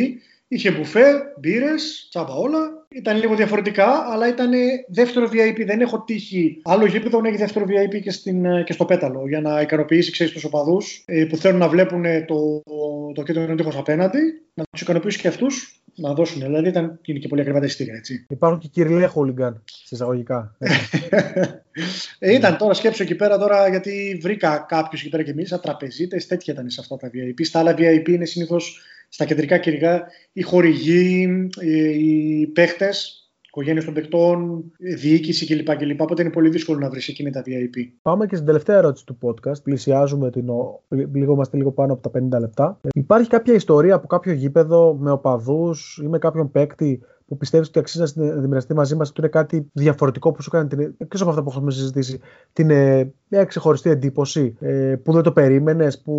Είχε 0.47 0.71
μπουφέ, 0.71 1.33
μπύρες, 1.39 2.07
τσάμπα 2.09 2.33
όλα. 2.33 2.78
Ήταν 2.95 3.17
λίγο 3.17 3.35
διαφορετικά, 3.35 4.05
αλλά 4.11 4.27
ήταν 4.27 4.51
δεύτερο 4.87 5.29
VIP. 5.31 5.65
Δεν 5.65 5.81
έχω 5.81 6.03
τύχει 6.03 6.61
άλλο 6.63 6.85
γήπεδο 6.85 7.21
να 7.21 7.27
έχει 7.27 7.37
δεύτερο 7.37 7.65
VIP 7.65 8.01
και, 8.01 8.11
στην, 8.11 8.63
και 8.63 8.73
στο 8.73 8.85
πέταλο 8.85 9.27
για 9.27 9.41
να 9.41 9.61
ικανοποιήσει 9.61 10.11
ξέρεις 10.11 10.33
τους 10.33 10.43
οπαδούς 10.43 11.03
ε, 11.05 11.25
που 11.25 11.37
θέλουν 11.37 11.59
να 11.59 11.67
βλέπουν 11.67 12.03
το, 12.25 12.61
το 13.13 13.23
κέντρο 13.23 13.55
τείχο 13.55 13.71
απέναντι, 13.75 14.19
να 14.53 14.63
τους 14.71 14.81
ικανοποιήσει 14.81 15.19
και 15.19 15.27
αυτούς 15.27 15.81
να 15.95 16.13
δώσουν. 16.13 16.41
Δηλαδή 16.41 16.67
ήταν, 16.67 16.99
είναι 17.05 17.19
και 17.19 17.27
πολύ 17.27 17.41
ακριβά 17.41 17.59
τα 17.59 17.65
εισιτήρια. 17.65 17.93
Έτσι. 17.93 18.25
Υπάρχουν 18.29 18.59
και 18.59 18.67
κυριλέ 18.67 19.05
χούλιγκαν 19.05 19.63
σε 19.65 19.95
εισαγωγικά. 19.95 20.55
ε, 22.19 22.33
ήταν 22.33 22.57
τώρα 22.57 22.73
σκέψω 22.73 23.03
εκεί 23.03 23.15
πέρα 23.15 23.37
τώρα 23.37 23.69
γιατί 23.69 24.19
βρήκα 24.21 24.65
κάποιους 24.67 25.01
εκεί 25.01 25.09
πέρα 25.09 25.23
και 25.23 25.33
μίλησα 25.33 25.59
τραπεζίτες, 25.59 26.27
τέτοια 26.27 26.53
ήταν 26.53 26.69
σε 26.69 26.81
αυτά 26.81 26.97
τα 26.97 27.09
VIP. 27.13 27.41
Στα 27.45 27.59
άλλα 27.59 27.75
VIP 27.77 28.07
είναι 28.07 28.25
συνήθως 28.25 28.81
στα 29.09 29.25
κεντρικά 29.25 29.57
κυρικά 29.57 30.07
οι 30.33 30.41
χορηγοί, 30.41 31.27
οι 31.97 32.47
παίχτες, 32.47 33.19
οικογένειες 33.41 33.85
των 33.85 33.93
παιχτών, 33.93 34.63
διοίκηση 34.77 35.45
κλπ. 35.45 35.75
κλπ. 35.77 36.01
Οπότε 36.01 36.21
είναι 36.21 36.31
πολύ 36.31 36.49
δύσκολο 36.49 36.79
να 36.79 36.89
βρεις 36.89 37.07
εκείνη 37.07 37.29
τα 37.29 37.41
VIP. 37.45 37.91
Πάμε 38.01 38.25
και 38.25 38.35
στην 38.35 38.47
τελευταία 38.47 38.77
ερώτηση 38.77 39.05
του 39.05 39.17
podcast. 39.21 39.63
Πλησιάζουμε 39.63 40.31
την. 40.31 40.49
Λίγο, 41.13 41.33
είμαστε 41.33 41.57
λίγο 41.57 41.71
πάνω 41.71 41.93
από 41.93 42.09
τα 42.09 42.37
50 42.37 42.39
λεπτά. 42.39 42.79
Υπάρχει 42.93 43.29
κάποια 43.29 43.53
ιστορία 43.53 43.95
από 43.95 44.07
κάποιο 44.07 44.33
γήπεδο 44.33 44.97
με 44.99 45.11
οπαδούς 45.11 45.99
ή 46.03 46.07
με 46.07 46.17
κάποιον 46.17 46.51
παίκτη 46.51 47.01
που 47.29 47.37
πιστεύεις 47.37 47.67
ότι 47.67 47.79
αξίζει 47.79 48.13
να 48.15 48.25
δημιουργηθεί 48.25 48.73
μαζί 48.73 48.95
μας, 48.95 49.09
ότι 49.09 49.19
είναι 49.19 49.29
κάτι 49.29 49.69
διαφορετικό 49.73 50.31
που 50.31 50.41
σου 50.41 50.49
κάνει 50.49 50.67
την. 50.67 50.95
εκτός 50.97 51.21
από 51.21 51.29
αυτά 51.29 51.43
που 51.43 51.49
έχουμε 51.49 51.71
συζητήσει, 51.71 52.19
την 52.53 52.69
ε, 52.69 53.13
μια 53.27 53.43
ξεχωριστή 53.43 53.89
εντύπωση 53.89 54.55
ε, 54.59 54.95
που 55.03 55.13
δεν 55.13 55.23
το 55.23 55.31
περίμενες, 55.31 56.01
που. 56.01 56.13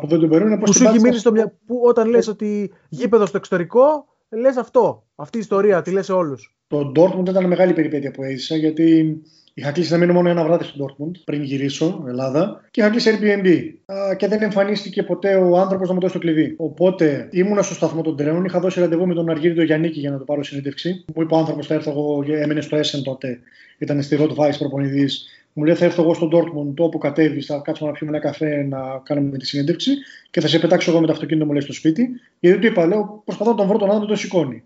που 0.00 0.06
δεν 0.06 0.20
το 0.20 0.28
περίμενε, 0.28 0.58
που 0.58 0.72
σου 0.72 0.84
έχει 0.84 1.00
μείνει 1.00 1.16
στο 1.16 1.32
μια. 1.32 1.54
που 1.66 1.80
όταν 1.84 2.08
λες 2.08 2.28
ότι 2.28 2.72
γήπεδο 2.88 3.26
στο 3.26 3.36
εξωτερικό, 3.36 4.06
λες 4.28 4.56
αυτό. 4.56 5.04
Αυτή 5.14 5.36
η 5.36 5.40
ιστορία, 5.40 5.82
τη 5.82 5.90
λες 5.90 6.04
σε 6.04 6.12
όλους. 6.12 6.56
Το 6.66 6.92
Dortmund 6.96 7.28
ήταν 7.28 7.46
μεγάλη 7.46 7.72
περιπέτεια 7.72 8.10
που 8.10 8.22
έζησα 8.22 8.56
γιατί 8.56 9.20
Είχα 9.56 9.72
κλείσει 9.72 9.92
να 9.92 9.98
μείνω 9.98 10.12
μόνο 10.12 10.28
ένα 10.28 10.44
βράδυ 10.44 10.64
στο 10.64 10.84
Dortmund 10.84 11.10
πριν 11.24 11.42
γυρίσω 11.42 12.04
Ελλάδα 12.08 12.64
και 12.70 12.80
είχα 12.80 12.90
κλείσει 12.90 13.18
Airbnb. 13.18 13.48
Α, 13.94 14.14
και 14.14 14.28
δεν 14.28 14.42
εμφανίστηκε 14.42 15.02
ποτέ 15.02 15.34
ο 15.34 15.58
άνθρωπος 15.58 15.88
να 15.88 15.94
μου 15.94 16.00
δώσει 16.00 16.12
το 16.12 16.18
κλειδί. 16.18 16.54
Οπότε 16.56 17.28
ήμουνα 17.30 17.62
στο 17.62 17.74
σταθμό 17.74 18.02
των 18.02 18.16
τρένων, 18.16 18.44
είχα 18.44 18.60
δώσει 18.60 18.80
ραντεβού 18.80 19.06
με 19.06 19.14
τον 19.14 19.30
Αργύριο 19.30 19.62
Γιαννίκη 19.62 20.00
για 20.00 20.10
να 20.10 20.18
το 20.18 20.24
πάρω 20.24 20.42
συνέντευξη. 20.42 21.04
Μου 21.14 21.22
είπε 21.22 21.34
ο 21.34 21.36
άνθρωπος 21.36 21.66
θα 21.66 21.74
έρθω 21.74 21.90
εγώ, 21.90 22.24
έμενε 22.28 22.60
στο 22.60 22.78
Essen 22.78 23.02
τότε, 23.04 23.38
ήταν 23.78 24.02
στη 24.02 24.16
Rot 24.20 24.34
Vice 24.36 24.58
προπονητής. 24.58 25.28
Μου 25.52 25.64
λέει 25.64 25.74
θα 25.74 25.84
έρθω 25.84 26.02
εγώ 26.02 26.14
στο 26.14 26.28
Dortmund, 26.32 26.74
όπου 26.76 26.98
κατέβεις, 26.98 27.46
θα 27.46 27.60
κάτσουμε 27.64 27.90
να 27.90 27.96
πιούμε 27.96 28.16
ένα 28.16 28.26
καφέ 28.26 28.66
να 28.68 28.78
κάνουμε 29.02 29.38
τη 29.38 29.46
συνέντευξη 29.46 29.92
και 30.30 30.40
θα 30.40 30.48
σε 30.48 30.58
πετάξω 30.58 30.90
εγώ 30.90 31.00
με 31.00 31.06
το 31.06 31.12
αυτοκίνητο 31.12 31.46
μου 31.46 31.52
λέει 31.52 31.60
στο 31.60 31.72
σπίτι. 31.72 32.08
Γιατί 32.40 32.58
του 32.58 32.66
είπα, 32.66 32.86
λέω, 32.86 33.22
προσπαθώ 33.24 33.50
να 33.50 33.56
τον 33.56 33.66
βρω 33.66 33.78
τον 33.78 33.88
άνθρωπο, 33.88 34.12
το 34.12 34.18
σηκώνει. 34.18 34.62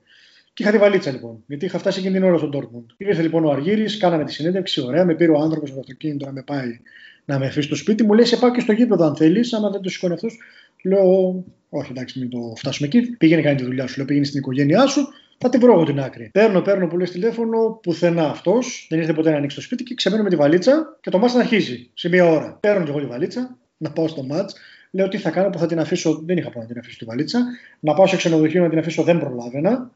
Και 0.58 0.64
είχα 0.64 0.72
τη 0.72 0.78
βαλίτσα 0.78 1.10
λοιπόν, 1.10 1.42
γιατί 1.46 1.64
είχα 1.64 1.78
φτάσει 1.78 1.98
εκείνη 1.98 2.14
την 2.14 2.24
ώρα 2.24 2.36
στον 2.36 2.50
Dortmund. 2.54 2.94
Ήρθε 2.96 3.22
λοιπόν 3.22 3.44
ο 3.44 3.50
Αργύρι, 3.50 3.96
κάναμε 3.96 4.24
τη 4.24 4.32
συνέντευξη, 4.32 4.80
ωραία, 4.80 5.04
με 5.04 5.14
πήρε 5.14 5.30
ο 5.30 5.38
άνθρωπος 5.38 5.68
με 5.68 5.74
το 5.74 5.80
αυτοκίνητο 5.80 6.26
να 6.26 6.32
με 6.32 6.42
πάει 6.42 6.80
να 7.24 7.38
με 7.38 7.46
αφήσει 7.46 7.66
στο 7.66 7.76
σπίτι. 7.76 8.04
Μου 8.04 8.12
λέει: 8.12 8.24
Σε 8.24 8.36
πάω 8.36 8.50
και 8.50 8.60
στο 8.60 8.72
γήπεδο 8.72 9.04
αν 9.04 9.16
θέλεις, 9.16 9.52
άμα 9.52 9.70
δεν 9.70 9.80
το 9.80 9.88
σηκώνει 9.88 10.12
αυτός. 10.12 10.38
Λέω: 10.82 11.44
Όχι, 11.68 11.90
εντάξει, 11.90 12.18
μην 12.18 12.28
το 12.28 12.52
φτάσουμε 12.56 12.88
εκεί. 12.88 13.00
Πήγαινε 13.00 13.42
κάνει 13.42 13.56
τη 13.56 13.64
δουλειά 13.64 13.86
σου. 13.86 13.96
Λέω: 13.96 14.06
Πήγαινε 14.06 14.26
στην 14.26 14.38
οικογένειά 14.38 14.86
σου, 14.86 15.08
θα 15.38 15.48
την 15.48 15.60
βρω 15.60 15.72
εγώ 15.72 15.84
την 15.84 16.00
άκρη. 16.00 16.30
Παίρνω, 16.32 16.60
παίρνω 16.60 16.86
που 16.86 16.96
λέει 16.96 17.06
τηλέφωνο, 17.06 17.78
πουθενά 17.82 18.28
αυτός, 18.28 18.86
δεν 18.90 18.98
ήρθε 18.98 19.12
ποτέ 19.12 19.30
να 19.30 19.36
ανοίξει 19.36 19.56
το 19.56 19.62
σπίτι 19.62 19.82
και 19.82 19.94
ξεμένω 19.94 20.22
με 20.22 20.28
τη 20.28 20.36
βαλίτσα 20.36 20.98
και 21.00 21.10
το 21.10 21.18
μάτσα 21.18 21.36
να 21.36 21.42
αρχίζει 21.42 21.90
σε 21.94 22.08
μία 22.08 22.24
ώρα. 22.24 22.58
Παίρνω 22.60 22.84
και 22.84 22.90
εγώ 22.90 23.00
τη 23.00 23.06
βαλίτσα, 23.06 23.56
να 23.76 23.90
πάω 23.90 24.08
στο 24.08 24.22
μάτς. 24.22 24.54
Λέω 24.90 25.08
τι 25.08 25.18
θα 25.18 25.30
κάνω 25.30 25.50
που 25.50 25.58
θα 25.58 25.66
την 25.66 25.80
αφήσω, 25.80 26.22
δεν 26.24 26.36
είχα 26.36 26.50
πάνω 26.50 26.60
να 26.60 26.66
την 26.66 26.78
αφήσω 26.78 26.98
τη 26.98 27.04
βαλίτσα. 27.04 27.40
Να 27.80 27.94
πάω 27.94 28.06
σε 28.06 28.16
ξενοδοχείο 28.16 28.62
να 28.62 28.68
την 28.68 28.78
αφήσω, 28.78 29.02
δεν 29.02 29.18
προλάβαινα. 29.18 29.90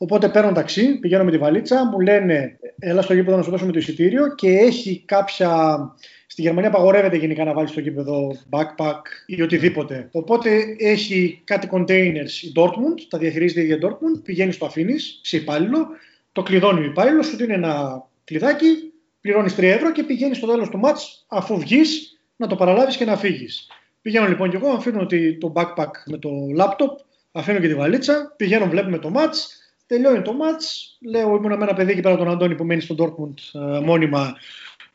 Οπότε 0.00 0.28
παίρνω 0.28 0.52
ταξί, 0.52 0.98
πηγαίνω 0.98 1.24
με 1.24 1.30
τη 1.30 1.38
βαλίτσα, 1.38 1.84
μου 1.84 2.00
λένε 2.00 2.58
έλα 2.78 3.02
στο 3.02 3.14
γήπεδο 3.14 3.36
να 3.36 3.42
σου 3.42 3.50
δώσουμε 3.50 3.72
το 3.72 3.78
εισιτήριο 3.78 4.34
και 4.34 4.48
έχει 4.48 5.02
κάποια. 5.06 5.78
Στη 6.26 6.42
Γερμανία 6.42 6.68
απαγορεύεται 6.68 7.16
γενικά 7.16 7.44
να 7.44 7.52
βάλεις 7.52 7.70
στο 7.70 7.80
γήπεδο 7.80 8.36
backpack 8.50 9.00
ή 9.26 9.42
οτιδήποτε. 9.42 10.08
Οπότε 10.12 10.50
έχει 10.78 11.40
κάτι 11.44 11.68
containers 11.72 12.42
η 12.42 12.52
Dortmund, 12.56 13.00
τα 13.08 13.18
διαχειρίζεται 13.18 13.60
η 13.60 13.64
ίδια 13.64 13.78
Dortmund, 13.82 14.22
πηγαίνει 14.24 14.54
το 14.54 14.66
αφήνεις 14.66 15.20
σε 15.22 15.36
υπάλληλο, 15.36 15.86
το 16.32 16.42
κλειδώνει 16.42 16.80
ο 16.80 16.84
υπάλληλος, 16.84 17.26
σου 17.26 17.36
δίνει 17.36 17.52
ένα 17.52 18.04
κλειδάκι, 18.24 18.92
πληρώνεις 19.20 19.54
3 19.54 19.62
ευρώ 19.62 19.92
και 19.92 20.02
πηγαίνεις 20.02 20.36
στο 20.36 20.46
τέλος 20.46 20.68
του 20.68 20.80
match 20.84 21.24
αφού 21.28 21.58
βγεις 21.58 22.18
να 22.36 22.46
το 22.46 22.56
παραλάβεις 22.56 22.96
και 22.96 23.04
να 23.04 23.16
φύγεις. 23.16 23.66
Πηγαίνω 24.02 24.26
λοιπόν 24.26 24.50
και 24.50 24.56
εγώ, 24.56 24.68
αφήνω 24.68 25.06
το 25.38 25.52
backpack 25.54 25.90
με 26.06 26.18
το 26.18 26.30
laptop, 26.58 26.94
αφήνω 27.32 27.58
και 27.58 27.68
τη 27.68 27.74
βαλίτσα, 27.74 28.34
πηγαίνω, 28.36 28.66
βλέπουμε 28.66 28.98
το 28.98 29.12
match, 29.14 29.36
Τελειώνει 29.88 30.22
το 30.22 30.32
match. 30.32 30.64
Λέω, 31.10 31.28
ήμουν 31.28 31.56
με 31.56 31.64
ένα 31.64 31.74
παιδί 31.74 31.92
εκεί 31.92 32.00
πέρα 32.00 32.16
τον 32.16 32.30
Αντώνη 32.30 32.54
που 32.54 32.64
μένει 32.64 32.80
στον 32.80 32.96
Dortmund 33.00 33.60
ε, 33.60 33.80
μόνιμα. 33.80 34.36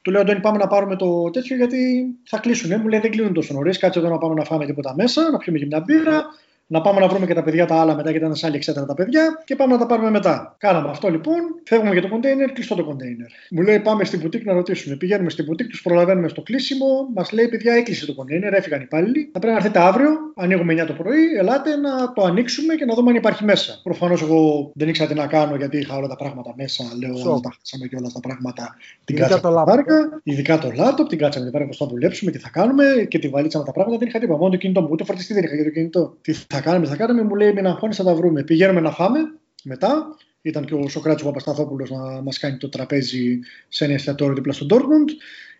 Του 0.01 0.11
λέω, 0.11 0.21
Αντώνη, 0.21 0.39
πάμε 0.39 0.57
να 0.57 0.67
πάρουμε 0.67 0.95
το 0.95 1.29
τέτοιο 1.29 1.55
γιατί 1.55 2.05
θα 2.23 2.39
κλείσουν. 2.39 2.81
Μου 2.81 2.87
λέει, 2.87 2.99
δεν 2.99 3.11
κλείνουν 3.11 3.33
τόσο 3.33 3.53
νωρίς. 3.53 3.77
Κάτσε 3.77 3.99
εδώ 3.99 4.09
να 4.09 4.17
πάμε 4.17 4.33
να 4.33 4.43
φάμε 4.43 4.65
τίποτα 4.65 4.93
μέσα, 4.95 5.29
να 5.31 5.37
πιούμε 5.37 5.59
και 5.59 5.65
μια 5.65 5.79
μπύρα, 5.79 6.25
να 6.67 6.81
πάμε 6.81 6.99
να 6.99 7.07
βρούμε 7.07 7.25
και 7.25 7.33
τα 7.33 7.43
παιδιά 7.43 7.65
τα 7.65 7.75
άλλα 7.75 7.95
μετά, 7.95 8.09
γιατί 8.09 8.25
ήταν 8.25 8.35
σε 8.35 8.45
άλλη 8.45 8.55
εξέτρα 8.55 8.85
τα 8.85 8.93
παιδιά, 8.93 9.41
και 9.45 9.55
πάμε 9.55 9.73
να 9.73 9.79
τα 9.79 9.85
πάρουμε 9.85 10.09
μετά. 10.09 10.55
Κάναμε 10.59 10.89
αυτό 10.89 11.09
λοιπόν, 11.09 11.35
φεύγουμε 11.63 11.91
για 11.91 12.01
το 12.01 12.07
κοντέινερ, 12.07 12.51
κλειστό 12.51 12.75
το 12.75 12.83
κοντέινερ. 12.83 13.27
Μου 13.51 13.61
λέει 13.61 13.79
πάμε 13.79 14.03
στην 14.03 14.19
μπουτίκ 14.19 14.45
να 14.45 14.53
ρωτήσουμε. 14.53 14.95
Πηγαίνουμε 14.95 15.29
στην 15.29 15.45
μπουτίκ, 15.45 15.69
τους 15.69 15.81
προλαβαίνουμε 15.81 16.27
στο 16.27 16.41
κλείσιμο, 16.41 16.85
μας 17.15 17.31
λέει 17.31 17.47
παιδιά 17.47 17.73
έκλεισε 17.73 18.05
το 18.05 18.13
κοντέινερ, 18.13 18.53
έφυγαν 18.53 18.79
οι 18.79 18.83
υπάλληλοι. 18.85 19.29
Θα 19.33 19.39
πρέπει 19.39 19.53
να 19.53 19.59
έρθετε 19.59 19.79
αύριο, 19.79 20.09
ανοίγουμε 20.35 20.73
9 20.73 20.85
το 20.85 20.93
πρωί, 20.93 21.21
ελάτε 21.37 21.75
να 21.75 22.13
το 22.13 22.23
ανοίξουμε 22.23 22.75
και 22.75 22.85
να 22.85 22.93
δούμε 22.93 23.09
αν 23.09 23.15
υπάρχει 23.15 23.43
μέσα. 23.43 23.79
Προφανώς 23.83 24.21
εγώ 24.21 24.71
δεν 24.75 24.87
ήξερα 24.87 25.09
τι 25.09 25.15
να 25.15 25.27
κάνω 25.27 25.55
γιατί 25.55 25.77
είχα 25.77 25.95
όλα 25.95 26.07
τα 26.07 26.15
πράγματα 26.15 26.53
μέσα, 26.57 26.83
λέω 26.99 27.29
όλα 27.29 27.39
τα 27.39 27.53
χάσαμε 27.57 27.87
και 27.87 27.95
όλα 27.95 28.09
τα 28.13 28.19
πράγματα. 28.19 28.75
Την 29.05 29.15
Ειδικά 29.15 29.29
κάτσαμε 29.29 29.55
το 29.55 29.63
την 29.63 29.73
laptop. 29.73 29.75
βάρκα, 29.75 30.21
ειδικά 30.23 30.57
το 30.57 30.71
λάπτοπ, 30.75 31.07
την 31.07 31.17
κάτσαμε 31.17 31.45
την 31.45 31.53
βάρκα 31.53 31.67
πώς 31.67 31.77
θα 31.77 31.85
δουλέψουμε, 31.85 32.31
τι 32.31 32.37
θα 32.37 32.49
κάνουμε 32.49 32.85
και 33.07 33.19
τη 33.19 33.27
βαλίτσα 33.27 33.57
με 33.59 33.65
τα 33.65 33.71
πράγματα. 33.71 33.97
Δεν 33.97 34.07
είχα 34.07 34.19
τίποτα. 34.19 34.37
Μόνο 34.39 34.51
το 34.51 34.57
κινητό 34.57 34.81
μου, 34.81 34.87
ούτε 34.91 35.03
φορτιστή 35.03 35.33
δεν 35.33 35.43
είχα 35.43 35.55
για 35.55 35.63
το 35.63 35.69
κινητό. 35.69 36.17
Τι 36.21 36.33
θα 36.53 36.61
κάνουμε, 36.61 36.85
τι 36.85 36.91
θα 36.91 36.97
κάνουμε, 36.97 37.23
μου 37.23 37.35
λέει 37.35 37.53
μην 37.53 37.67
αγχώνει, 37.67 37.93
θα 37.93 38.03
τα 38.03 38.13
βρούμε. 38.15 38.43
Πηγαίνουμε 38.43 38.79
να 38.79 38.91
φάμε 38.91 39.19
μετά. 39.63 40.15
Ήταν 40.41 40.65
και 40.65 40.73
ο 40.73 40.87
Σοκράτη 40.87 41.23
Παπασταθόπουλος 41.23 41.89
να 41.89 42.21
μας 42.21 42.37
κάνει 42.39 42.57
το 42.57 42.69
τραπέζι 42.69 43.39
σε 43.67 43.85
ένα 43.85 43.93
εστιατόριο 43.93 44.33
δίπλα 44.33 44.53
στον 44.53 44.67
Dortmund. 44.71 45.09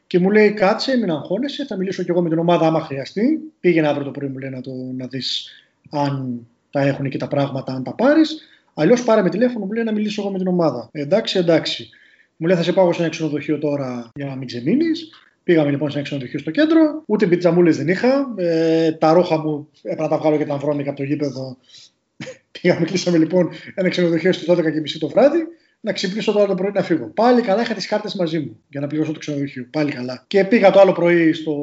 Και 0.08 0.20
μου 0.20 0.32
λέει: 0.32 0.54
Κάτσε, 0.54 0.98
μην 0.98 1.12
αγχώνεσαι, 1.12 1.66
θα 1.66 1.76
μιλήσω 1.78 2.04
κι 2.04 2.12
εγώ 2.12 2.22
με 2.22 2.30
την 2.30 2.38
ομάδα 2.38 2.68
άμα 2.68 2.82
χρειαστεί. 2.82 3.40
Πήγαινε 3.60 3.88
αύριο 3.88 4.04
το 4.06 4.12
πρωί, 4.12 4.30
μου 4.30 4.38
λέει 4.38 4.50
να, 4.50 4.62
το, 4.62 4.72
να 4.98 5.08
δεις 5.08 5.50
αν 5.90 6.48
τα 6.70 6.82
έχουν 6.82 7.06
εκεί 7.06 7.18
τα 7.18 7.28
πράγματα, 7.28 7.74
αν 7.74 7.84
τα 7.84 7.96
πάρεις. 7.96 8.42
Αλλιώς 8.74 9.04
πάρε 9.04 9.22
με 9.22 9.30
τηλέφωνο, 9.30 9.66
μου 9.66 9.72
λέει 9.72 9.84
να 9.84 9.92
μιλήσω 9.92 10.22
εγώ 10.22 10.32
με 10.32 10.38
την 10.38 10.48
ομάδα. 10.48 10.90
Εντάξει, 10.92 11.38
εντάξει. 11.38 11.90
Μου 12.38 12.48
λέει: 12.48 12.58
Θα 12.58 12.64
σε 12.64 12.74
πάω 12.74 12.94
σε 12.94 13.02
ένα 13.02 13.10
ξενοδοχείο 13.10 13.58
τώρα 13.58 14.10
για 14.16 14.26
να 14.26 14.36
μην 14.36 14.48
ξεμείνεις. 14.48 15.10
Πήγαμε 15.44 15.70
λοιπόν 15.70 15.90
σε 15.90 15.98
ένα 15.98 16.06
ξενοδοχείο 16.06 16.40
στο 16.40 16.52
κέντρο. 16.52 17.04
Ούτε 17.06 17.28
πιτζαμούλε 17.28 17.72
δεν 17.72 17.88
είχα. 17.88 18.34
Ε, 18.36 18.92
τα 18.92 19.14
ρούχα 19.14 19.38
μου 19.38 19.70
έπρεπε 19.82 20.02
να 20.02 20.08
τα 20.08 20.18
βγάλω 20.18 20.38
και 20.38 20.46
τα 20.46 20.58
βρώμικα 20.58 20.90
από 20.90 21.00
το 21.00 21.04
γήπεδο. 21.06 21.58
Πήγαμε, 22.62 22.86
κλείσαμε 22.86 23.18
λοιπόν 23.18 23.50
ένα 23.76 23.90
ξενοδοχείο 23.90 24.32
στι 24.32 24.46
12.30 24.50 24.56
το 25.00 25.08
βράδυ. 25.08 25.40
Να 25.80 25.94
ξυπνήσω 25.94 26.32
το 26.32 26.42
άλλο 26.42 26.54
πρωί 26.56 26.72
να 26.74 26.84
φύγω. 26.84 27.08
Πάλι 27.08 27.42
καλά 27.42 27.62
είχα 27.62 27.74
τις 27.74 27.88
κάρτες 27.88 28.16
μαζί 28.16 28.40
μου 28.40 28.60
για 28.70 28.80
να 28.80 28.88
πληρώσω 28.88 29.12
το 29.12 29.20
ξενοδοχείο. 29.20 29.68
Πάλι 29.72 29.92
καλά. 29.92 30.24
Και 30.28 30.44
πήγα 30.44 30.72
το 30.72 30.80
άλλο 30.80 30.92
πρωί 30.92 31.34
στο, 31.34 31.56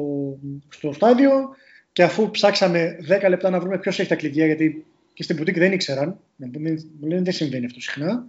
στο 0.69 0.91
στάδιο 0.93 1.31
και 1.91 2.03
αφού 2.03 2.31
ψάξαμε 2.31 2.97
10 3.23 3.29
λεπτά 3.29 3.49
να 3.49 3.59
βρούμε 3.59 3.77
ποιος 3.77 3.99
έχει 3.99 4.09
τα 4.09 4.15
κλειδιά, 4.15 4.45
γιατί 4.45 4.85
και 5.13 5.23
στην 5.23 5.35
πουτίκ 5.35 5.57
δεν 5.57 5.71
ήξεραν. 5.71 6.19
Μου 6.35 7.07
λένε 7.07 7.21
δεν 7.21 7.33
συμβαίνει 7.33 7.65
αυτό 7.65 7.79
συχνά. 7.81 8.25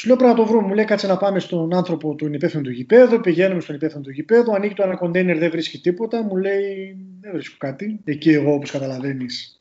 Του 0.00 0.06
λέω 0.06 0.16
πρέπει 0.16 0.30
να 0.30 0.38
το 0.38 0.46
βρούμε. 0.46 0.66
Μου 0.66 0.74
λέει 0.74 0.84
κάτσε 0.84 1.06
να 1.06 1.16
πάμε 1.16 1.38
στον 1.38 1.74
άνθρωπο 1.74 2.14
του 2.14 2.32
υπεύθυνου 2.32 2.62
του 2.62 2.70
γηπέδου. 2.70 3.20
Πηγαίνουμε 3.20 3.60
στον 3.60 3.74
υπεύθυνο 3.74 4.02
του 4.02 4.10
γηπέδου. 4.10 4.54
Ανοίγει 4.54 4.74
το 4.74 4.82
ένα 4.82 4.96
κοντέινερ, 4.96 5.38
δεν 5.38 5.50
βρίσκει 5.50 5.78
τίποτα. 5.78 6.22
Μου 6.22 6.36
λέει 6.36 6.96
δεν 7.20 7.32
βρίσκω 7.32 7.54
κάτι. 7.58 8.00
Εκεί 8.04 8.30
εγώ 8.30 8.52
όπως 8.52 8.70
καταλαβαίνεις. 8.70 9.58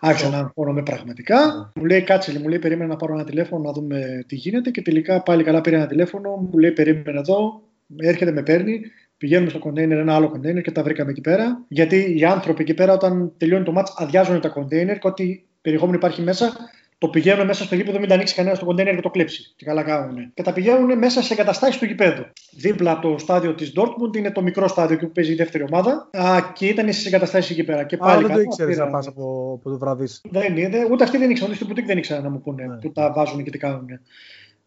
Άρχισα 0.00 0.28
να 0.28 0.38
αγχώνομαι 0.38 0.82
πραγματικά. 0.82 1.72
Μου 1.74 1.84
λέει 1.84 2.02
κάτσε, 2.02 2.38
μου 2.38 2.48
λέει 2.48 2.58
περίμενα 2.58 2.88
να 2.88 2.96
πάρω 2.96 3.14
ένα 3.14 3.24
τηλέφωνο 3.24 3.62
να 3.62 3.72
δούμε 3.72 4.24
τι 4.26 4.34
γίνεται. 4.34 4.70
Και 4.70 4.82
τελικά 4.82 5.22
πάλι 5.22 5.44
καλά 5.44 5.60
πήρε 5.60 5.76
ένα 5.76 5.86
τηλέφωνο. 5.86 6.48
Μου 6.52 6.58
λέει 6.58 6.72
περίμενε 6.72 7.18
εδώ. 7.18 7.62
Έρχεται, 7.96 8.32
με 8.32 8.42
παίρνει. 8.42 8.80
Πηγαίνουμε 9.16 9.50
στο 9.50 9.58
κοντέινερ, 9.58 9.98
ένα 9.98 10.14
άλλο 10.14 10.30
κοντέινερ 10.30 10.62
και 10.62 10.70
τα 10.70 10.82
βρήκαμε 10.82 11.10
εκεί 11.10 11.20
πέρα. 11.20 11.64
Γιατί 11.68 12.14
οι 12.18 12.24
άνθρωποι 12.24 12.62
εκεί 12.62 12.74
πέρα, 12.74 12.92
όταν 12.92 13.32
τελειώνει 13.36 13.64
το 13.64 13.72
μάτς, 13.72 13.94
αδειάζουν 13.96 14.40
τα 14.40 14.48
κοντέινερ 14.48 14.98
και 14.98 15.08
ό,τι 15.08 15.42
περιεχόμενο 15.60 15.96
υπάρχει 15.96 16.22
μέσα, 16.22 16.56
το 16.98 17.08
πηγαίνουν 17.08 17.46
μέσα 17.46 17.64
στο 17.64 17.74
γήπεδο, 17.74 17.98
μην 17.98 18.08
τα 18.08 18.14
ανοίξει 18.14 18.34
κανένα 18.34 18.54
στο 18.54 18.64
κοντέινερ 18.64 18.94
και 18.94 19.00
το 19.00 19.10
κλέψει. 19.10 19.52
Και 19.56 19.64
καλά 19.64 19.82
κάνουν. 19.82 20.30
Και 20.34 20.42
τα 20.42 20.52
πηγαίνουν 20.52 20.98
μέσα 20.98 21.22
σε 21.22 21.32
εγκαταστάσεις 21.32 21.78
του 21.78 21.84
γηπέδου. 21.84 22.24
Δίπλα 22.50 22.90
από 22.90 23.08
το 23.10 23.18
στάδιο 23.18 23.54
της 23.54 23.72
Dortmund 23.76 24.16
είναι 24.16 24.30
το 24.30 24.42
μικρό 24.42 24.68
στάδιο 24.68 24.94
εκεί 24.96 25.06
που 25.06 25.12
παίζει 25.12 25.32
η 25.32 25.34
δεύτερη 25.34 25.64
ομάδα. 25.70 26.08
Α, 26.12 26.40
και 26.54 26.66
ήταν 26.66 26.92
στις 26.92 27.06
εγκαταστάσεις 27.06 27.50
εκεί 27.50 27.64
πέρα. 27.64 27.84
Και 27.84 27.96
πάλι 27.96 28.10
Άρα 28.10 28.18
δεν 28.20 28.26
το 28.28 28.32
καλά, 28.32 28.42
ήξερες 28.42 28.74
πήρα- 28.74 28.84
να 28.86 28.90
πας 28.92 29.06
από, 29.06 29.52
από 29.60 29.70
το 29.70 29.78
βραδύς. 29.78 30.20
δεν 30.30 30.56
είναι, 30.56 30.86
ούτε 30.90 31.04
αυτοί 31.04 31.18
δεν 31.18 31.30
ήξεραν, 31.30 31.50
ούτε 31.52 31.62
στην 31.64 31.74
πουτίκ 31.74 31.86
δεν 31.86 31.98
ήξεραν 31.98 32.22
να 32.22 32.30
μου 32.30 32.40
πούνε 32.40 32.66
Ναι. 32.66 32.76
που 32.76 32.92
τα 32.92 33.12
βάζουν 33.12 33.42
και 33.44 33.50
τι 33.50 33.58
κάνουν. 33.58 33.86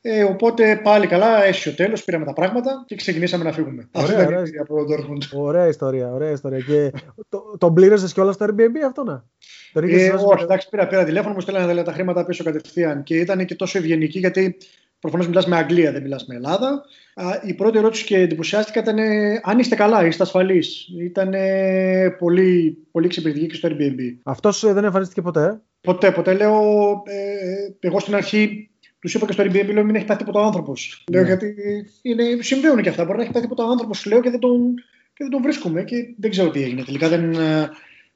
Ε, 0.04 0.24
οπότε 0.24 0.80
πάλι 0.84 1.08
καλά, 1.08 1.43
έσαι 1.43 1.70
ο 1.70 1.74
τέλος, 1.74 2.04
πήραμε 2.04 2.26
τα 2.26 2.34
πράγματα 2.34 2.84
και 2.88 2.95
ξεκινήσαμε 2.95 3.43
να 3.43 3.52
φύγουμε. 3.52 3.89
Αυτή 3.91 4.12
Ωραία, 4.14 4.22
ήταν 4.22 4.24
η 4.24 4.28
ωραία. 4.28 4.39
εμπειρία 4.39 4.62
από 4.62 4.76
τον 4.76 4.88
Dortmund. 4.88 5.39
Ωραία 5.39 5.68
ιστορία, 5.68 6.12
ωραία 6.14 6.32
ιστορία. 6.32 6.60
Και 6.60 6.91
το, 7.30 7.56
τον 7.58 7.74
πλήρωσες 7.74 8.14
κιόλας 8.14 8.36
στο 8.36 8.45
Airbnb 8.49 8.76
αυτό 8.86 9.04
να; 9.04 9.26
Τον 9.74 9.88
είχες 9.88 10.02
Ε, 10.02 10.12
δώσει 10.12 10.26
όχι, 10.26 10.36
με- 10.36 10.41
εντάξει, 10.43 10.70
πήρα, 10.70 10.88
πήρα 10.88 11.04
τηλέφωνο, 11.04 11.34
μου 11.34 11.39
στέλνανε 11.39 11.68
δηλαδή, 11.68 11.88
τα 11.88 11.93
χρήματα 11.93 12.26
πίσω 12.26 12.43
κατευθείαν 12.43 13.04
και 13.04 13.16
ήταν 13.18 13.45
και 13.45 13.56
τόσο 13.56 13.78
ευγενική 13.78 14.20
γιατί 14.20 14.58
προφανώς 14.99 15.28
μιλάς 15.28 15.45
με 15.47 15.56
Αγγλία, 15.56 15.91
δεν 15.91 16.02
μιλάς 16.02 16.26
με 16.28 16.36
Ελλάδα. 16.36 16.84
Α, 17.16 17.26
η 17.45 17.54
πρώτη 17.54 17.78
ερώτηση 17.78 18.06
και 18.06 18.18
εντυπωσιάστηκα 18.18 18.80
ήταν 18.80 18.97
ε, 18.97 19.39
αν 19.43 19.60
είστε 19.60 19.76
καλά, 19.76 20.06
είστε 20.06 20.24
ασφαλείς. 20.24 20.88
Ήταν 20.99 21.34
ε, 21.34 22.10
πολύ, 22.20 22.78
πολύ 22.91 23.06
εξυπηρετική 23.06 23.47
και 23.47 23.56
στο 23.56 23.70
Airbnb. 23.72 23.99
Αυτός 24.24 24.74
δεν 24.74 24.84
εμφανίστηκε 24.84 25.22
ποτέ. 25.22 25.43
ε; 25.45 25.62
Ποτέ, 25.82 26.12
ποτέ 26.12 26.34
λέω. 26.34 26.60
Ε, 27.06 27.88
εγώ 27.88 27.99
στην 27.99 28.16
αρχή 28.16 28.70
τους 29.02 29.14
είπα 29.14 29.26
και 29.26 29.32
στο 29.32 29.43
Airbnb 29.43 29.74
λέω 29.74 29.84
μην 29.84 29.95
έχει 29.95 30.06
πάθει 30.06 30.20
τίποτα 30.20 30.39
ο 30.39 30.43
άνθρωπος. 30.45 31.04
Λέω 31.12 31.22
Ναι. 31.22 31.28
γιατί 31.28 31.56
είναι, 32.02 32.24
συμβαίνουν 32.39 32.82
και 32.82 32.89
αυτά. 32.89 33.04
Μπορεί 33.06 33.18
να 33.18 33.24
έχει 33.24 33.32
πάθει 33.32 33.45
τίποτα 33.47 33.68
ο 33.68 33.72
άνθρωπος, 33.72 34.06
λέω 34.06 34.22
και 34.22 34.30
δεν 34.30 34.39
τον, 34.39 34.74
και 35.14 35.24
δεν 35.24 35.30
τον 35.30 35.41
βρίσκουμε 35.41 35.84
και 35.84 35.95
δεν 36.18 36.30
ξέρω 36.30 36.49
τι 36.52 36.64
έγινε. 36.64 36.84
Τελικά 36.84 37.08
δεν, 37.10 37.34
ε, 37.34 37.70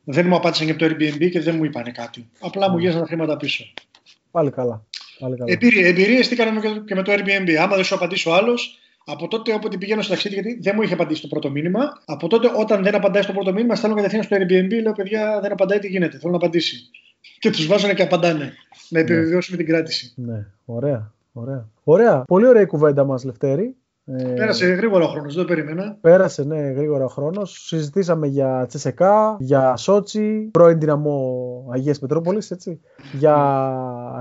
δεν 0.03 0.27
μου 0.27 0.35
απάντησαν 0.35 0.65
και 0.65 0.71
από 0.71 0.79
το 0.81 0.85
Airbnb 0.95 1.29
και 1.31 1.39
δεν 1.39 1.55
μου 1.55 1.65
είπαν 1.65 1.91
κάτι. 1.91 2.29
Απλά 2.39 2.69
μου 2.71 2.77
γύρισαν 2.77 3.01
τα 3.01 3.07
χρήματα 3.07 3.37
πίσω. 3.37 3.73
Πάλι 4.31 4.51
καλά. 4.51 4.83
Πάλι 5.19 5.37
καλά. 5.37 5.57
Εμπειρίες 5.87 6.27
τι 6.27 6.35
κάναμε 6.35 6.59
και- 6.61 6.81
και 6.87 6.95
με 6.95 7.01
το 7.03 7.11
Airbnb. 7.13 7.51
Άμα 7.59 7.75
δεν 7.75 7.83
σου 7.83 7.95
απαντήσει 7.95 8.29
ο 8.29 8.33
άλλος, 8.33 8.79
από 9.05 9.27
τότε 9.27 9.53
όποτε 9.53 9.77
πηγαίνω 9.77 10.01
στο 10.01 10.11
ταξίδι, 10.11 10.33
γιατί 10.33 10.57
δεν 10.61 10.73
μου 10.75 10.81
είχε 10.81 10.93
απαντήσει 10.93 11.21
το 11.21 11.27
πρώτο 11.27 11.49
μήνυμα, 11.51 12.01
από 12.05 12.27
τότε 12.27 12.51
όταν 12.57 12.83
δεν 12.83 12.95
απαντάει 12.95 13.21
στο 13.23 13.33
πρώτο 13.33 13.53
μήνυμα, 13.53 13.75
στέλνω 13.75 13.95
κατευθείαν 13.95 14.23
στο 14.23 14.35
Airbnb, 14.39 14.81
λέω 14.81 14.91
παιδιά 14.93 15.39
δεν 15.41 15.51
απαντάει, 15.51 15.79
τι 15.79 15.87
γίνεται, 15.87 16.17
θέλω 16.17 16.31
να 16.31 16.37
απαντήσει. 16.37 16.89
Και 17.39 17.49
τους 17.49 17.67
βάζουν 17.67 17.95
και 17.95 18.03
απαντάνε. 18.03 18.53
Να 18.89 18.99
επιβεβαιώσουμε 18.99 19.57
την 19.57 19.65
κράτηση. 19.65 20.13
Ναι, 20.15 20.45
ωραία. 20.65 21.13
Ωραία. 21.33 21.69
ωραία. 21.83 22.23
Πολύ 22.27 22.47
ωραία 22.47 22.61
η 22.61 22.65
κουβέντα 22.65 23.03
μας, 23.03 23.23
Λευτέρη. 23.23 23.75
Ε, 24.05 24.23
Πέρασε 24.23 24.65
γρήγορα 24.65 25.05
ο 25.05 25.07
χρόνος, 25.07 25.35
δεν 25.35 25.45
το 25.45 25.53
περίμενα. 25.53 25.97
Πέρασε, 26.01 26.43
ναι, 26.43 26.57
γρήγορα 26.57 27.03
ο 27.05 27.07
χρόνος. 27.07 27.65
Συζητήσαμε 27.67 28.27
για 28.27 28.65
Τσεσεκά, 28.67 29.37
για 29.39 29.75
Σότσι, 29.75 30.49
πρώην 30.51 30.79
δυναμό 30.79 31.67
Αγίας 31.71 31.99
Πετρούπολη, 31.99 32.41
έτσι. 32.49 32.81
Για 33.13 33.35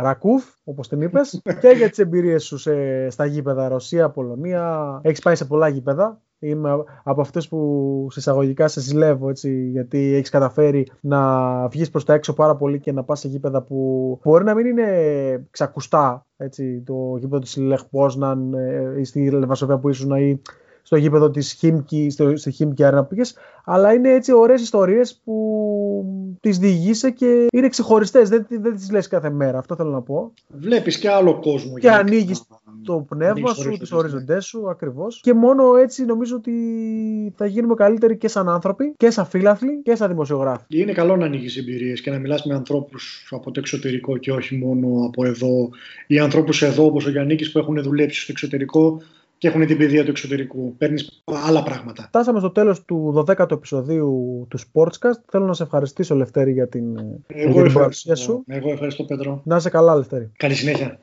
Ρακούφ, 0.01 0.45
όπως 0.65 0.89
την 0.89 1.01
είπες, 1.01 1.41
και 1.61 1.69
για 1.69 1.89
τις 1.89 1.99
εμπειρίες 1.99 2.45
σου 2.45 2.59
σε, 2.59 3.11
στα 3.11 3.25
γήπεδα 3.27 3.69
Ρωσία, 3.69 4.11
Πολωνία. 4.11 5.01
Έχεις 5.03 5.21
πάει 5.21 5.35
σε 5.35 5.45
πολλά 5.45 5.69
γήπεδα. 5.69 6.21
Είμαι 6.45 6.71
από 7.03 7.21
αυτούς 7.21 7.49
που 7.49 8.07
συσσαγωγικά 8.11 8.69
σε 8.69 8.81
ζηλεύω, 8.81 9.29
έτσι, 9.29 9.69
γιατί 9.71 10.15
έχεις 10.15 10.31
καταφέρει 10.31 10.91
να 11.01 11.69
βγεις 11.69 11.91
προς 11.91 12.05
τα 12.05 12.15
έξω 12.15 12.33
πάρα 12.33 12.57
πολύ 12.57 12.81
και 12.81 12.93
να 12.93 13.05
πας 13.05 13.21
σε 13.21 13.29
γήπεδα 13.29 13.63
που 13.63 14.19
μπορεί 14.25 14.45
να 14.45 14.55
μην 14.55 14.67
είναι 14.67 15.47
ξακουστά. 15.51 16.27
Έτσι, 16.37 16.83
το 16.87 17.17
γήπεδο 17.19 17.39
της 17.39 17.57
Λεχ 17.57 17.85
Πόσναν 17.91 18.55
ε, 18.55 19.01
ή 19.01 19.05
στη 19.05 19.31
Λεβασοβία 19.31 19.79
που 19.79 19.89
ήσουν 19.89 20.11
ή 20.11 20.43
στο 20.87 20.97
γήπεδο 20.97 21.31
της 21.31 21.53
Χίμκι, 21.53 22.11
στο, 22.11 22.37
στη 22.37 22.51
Χίμκι 22.51 22.85
Άρενα 22.85 23.03
που 23.03 23.09
πήγες, 23.09 23.35
αλλά 23.65 23.93
είναι 23.93 24.09
έτσι 24.09 24.33
ωραίες 24.33 24.63
ιστορίες 24.63 25.21
που 25.25 25.35
τις 26.41 26.59
διηγείσαι 26.59 27.11
και 27.11 27.47
είναι 27.53 27.69
ξεχωριστές, 27.69 28.29
δεν, 28.29 28.47
δεν 28.49 28.77
τις 28.77 28.91
λες 28.91 29.09
κάθε 29.09 29.31
μέρα, 29.31 29.59
αυτό 29.59 29.77
θέλω 29.77 29.91
να 29.91 30.03
πω. 30.03 30.33
Βλέπεις 30.49 30.99
και 30.99 31.09
άλλο 31.11 31.41
κόσμο. 31.41 31.79
Και 31.79 31.89
γενικά. 31.89 32.01
ανοίγεις 32.01 32.43
το 32.85 33.07
πνεύμα 33.09 33.31
Ανοίγεις 33.31 33.51
σου, 33.51 33.61
ορίζοντες, 33.61 33.79
τις 33.79 33.93
οριζοντές 33.93 34.45
σου, 34.45 34.71
ακριβώς. 34.71 35.21
Και 35.21 35.35
μόνο 35.35 35.77
έτσι 35.77 36.05
νομίζω 36.05 36.37
ότι 36.37 36.53
θα 37.37 37.47
γίνουμε 37.47 37.75
καλύτεροι 37.75 38.17
και 38.17 38.29
σαν 38.29 38.49
άνθρωποι, 38.49 38.95
και 38.97 39.11
σαν 39.11 39.27
φίλαθλοι, 39.27 39.83
και 39.83 39.95
σαν 39.95 40.09
δημοσιογράφοι. 40.09 40.65
Είναι 40.69 40.93
καλό 40.93 41.17
να 41.17 41.25
ανοίγεις 41.25 41.57
εμπειρίες 41.57 42.01
και 42.01 42.11
να 42.11 42.19
μιλάς 42.19 42.45
με 42.45 42.55
ανθρώπους 42.55 43.29
από 43.31 43.51
το 43.51 43.61
εξωτερικό 43.61 44.17
και 44.17 44.33
όχι 44.33 44.57
μόνο 44.57 45.07
από 45.07 45.27
εδώ. 45.27 45.71
Ή 46.07 46.19
ανθρώπους 46.19 46.63
εδώ, 46.63 46.85
όπως 46.85 47.07
ο 47.07 47.11
Γιάννης, 47.11 47.53
που 47.53 47.59
έχουν 47.59 47.83
δουλέψει 47.83 48.21
στο 48.21 48.33
εξωτερικό 48.33 49.03
και 49.39 49.49
έχουν 49.49 49.67
την 49.67 49.77
παιδεία 49.79 50.05
του 50.05 50.11
εξωτερικού. 50.11 50.77
Παίρνεις 50.77 51.23
άλλα 51.47 51.63
πράγματα. 51.63 52.03
Φτάσαμε 52.03 52.39
στο 52.39 52.51
τέλος 52.51 52.85
του 52.85 53.25
12ου 53.29 53.51
επεισοδίου 53.51 54.47
του 54.51 54.59
Sportscast. 54.59 55.21
Θέλω 55.31 55.47
να 55.47 55.53
σε 55.55 55.63
ευχαριστήσω, 55.63 56.15
Λευτέρη, 56.15 56.53
για 56.53 56.69
την, 56.69 56.95
για 56.95 57.05
Εγώ 57.29 57.63
την 57.63 57.73
παρουσία 57.73 58.13
ευχαριστώ, 58.13 58.15
σου. 58.33 58.45
εγώ 58.47 58.71
ευχαριστώ 58.73 59.05
Πέτρο. 59.05 59.41
Να 59.45 59.57
είσαι 59.57 59.71
καλά, 59.71 59.95
Λευτέρη. 59.97 60.31
Καλή 60.37 60.55
συνέχεια. 60.55 60.99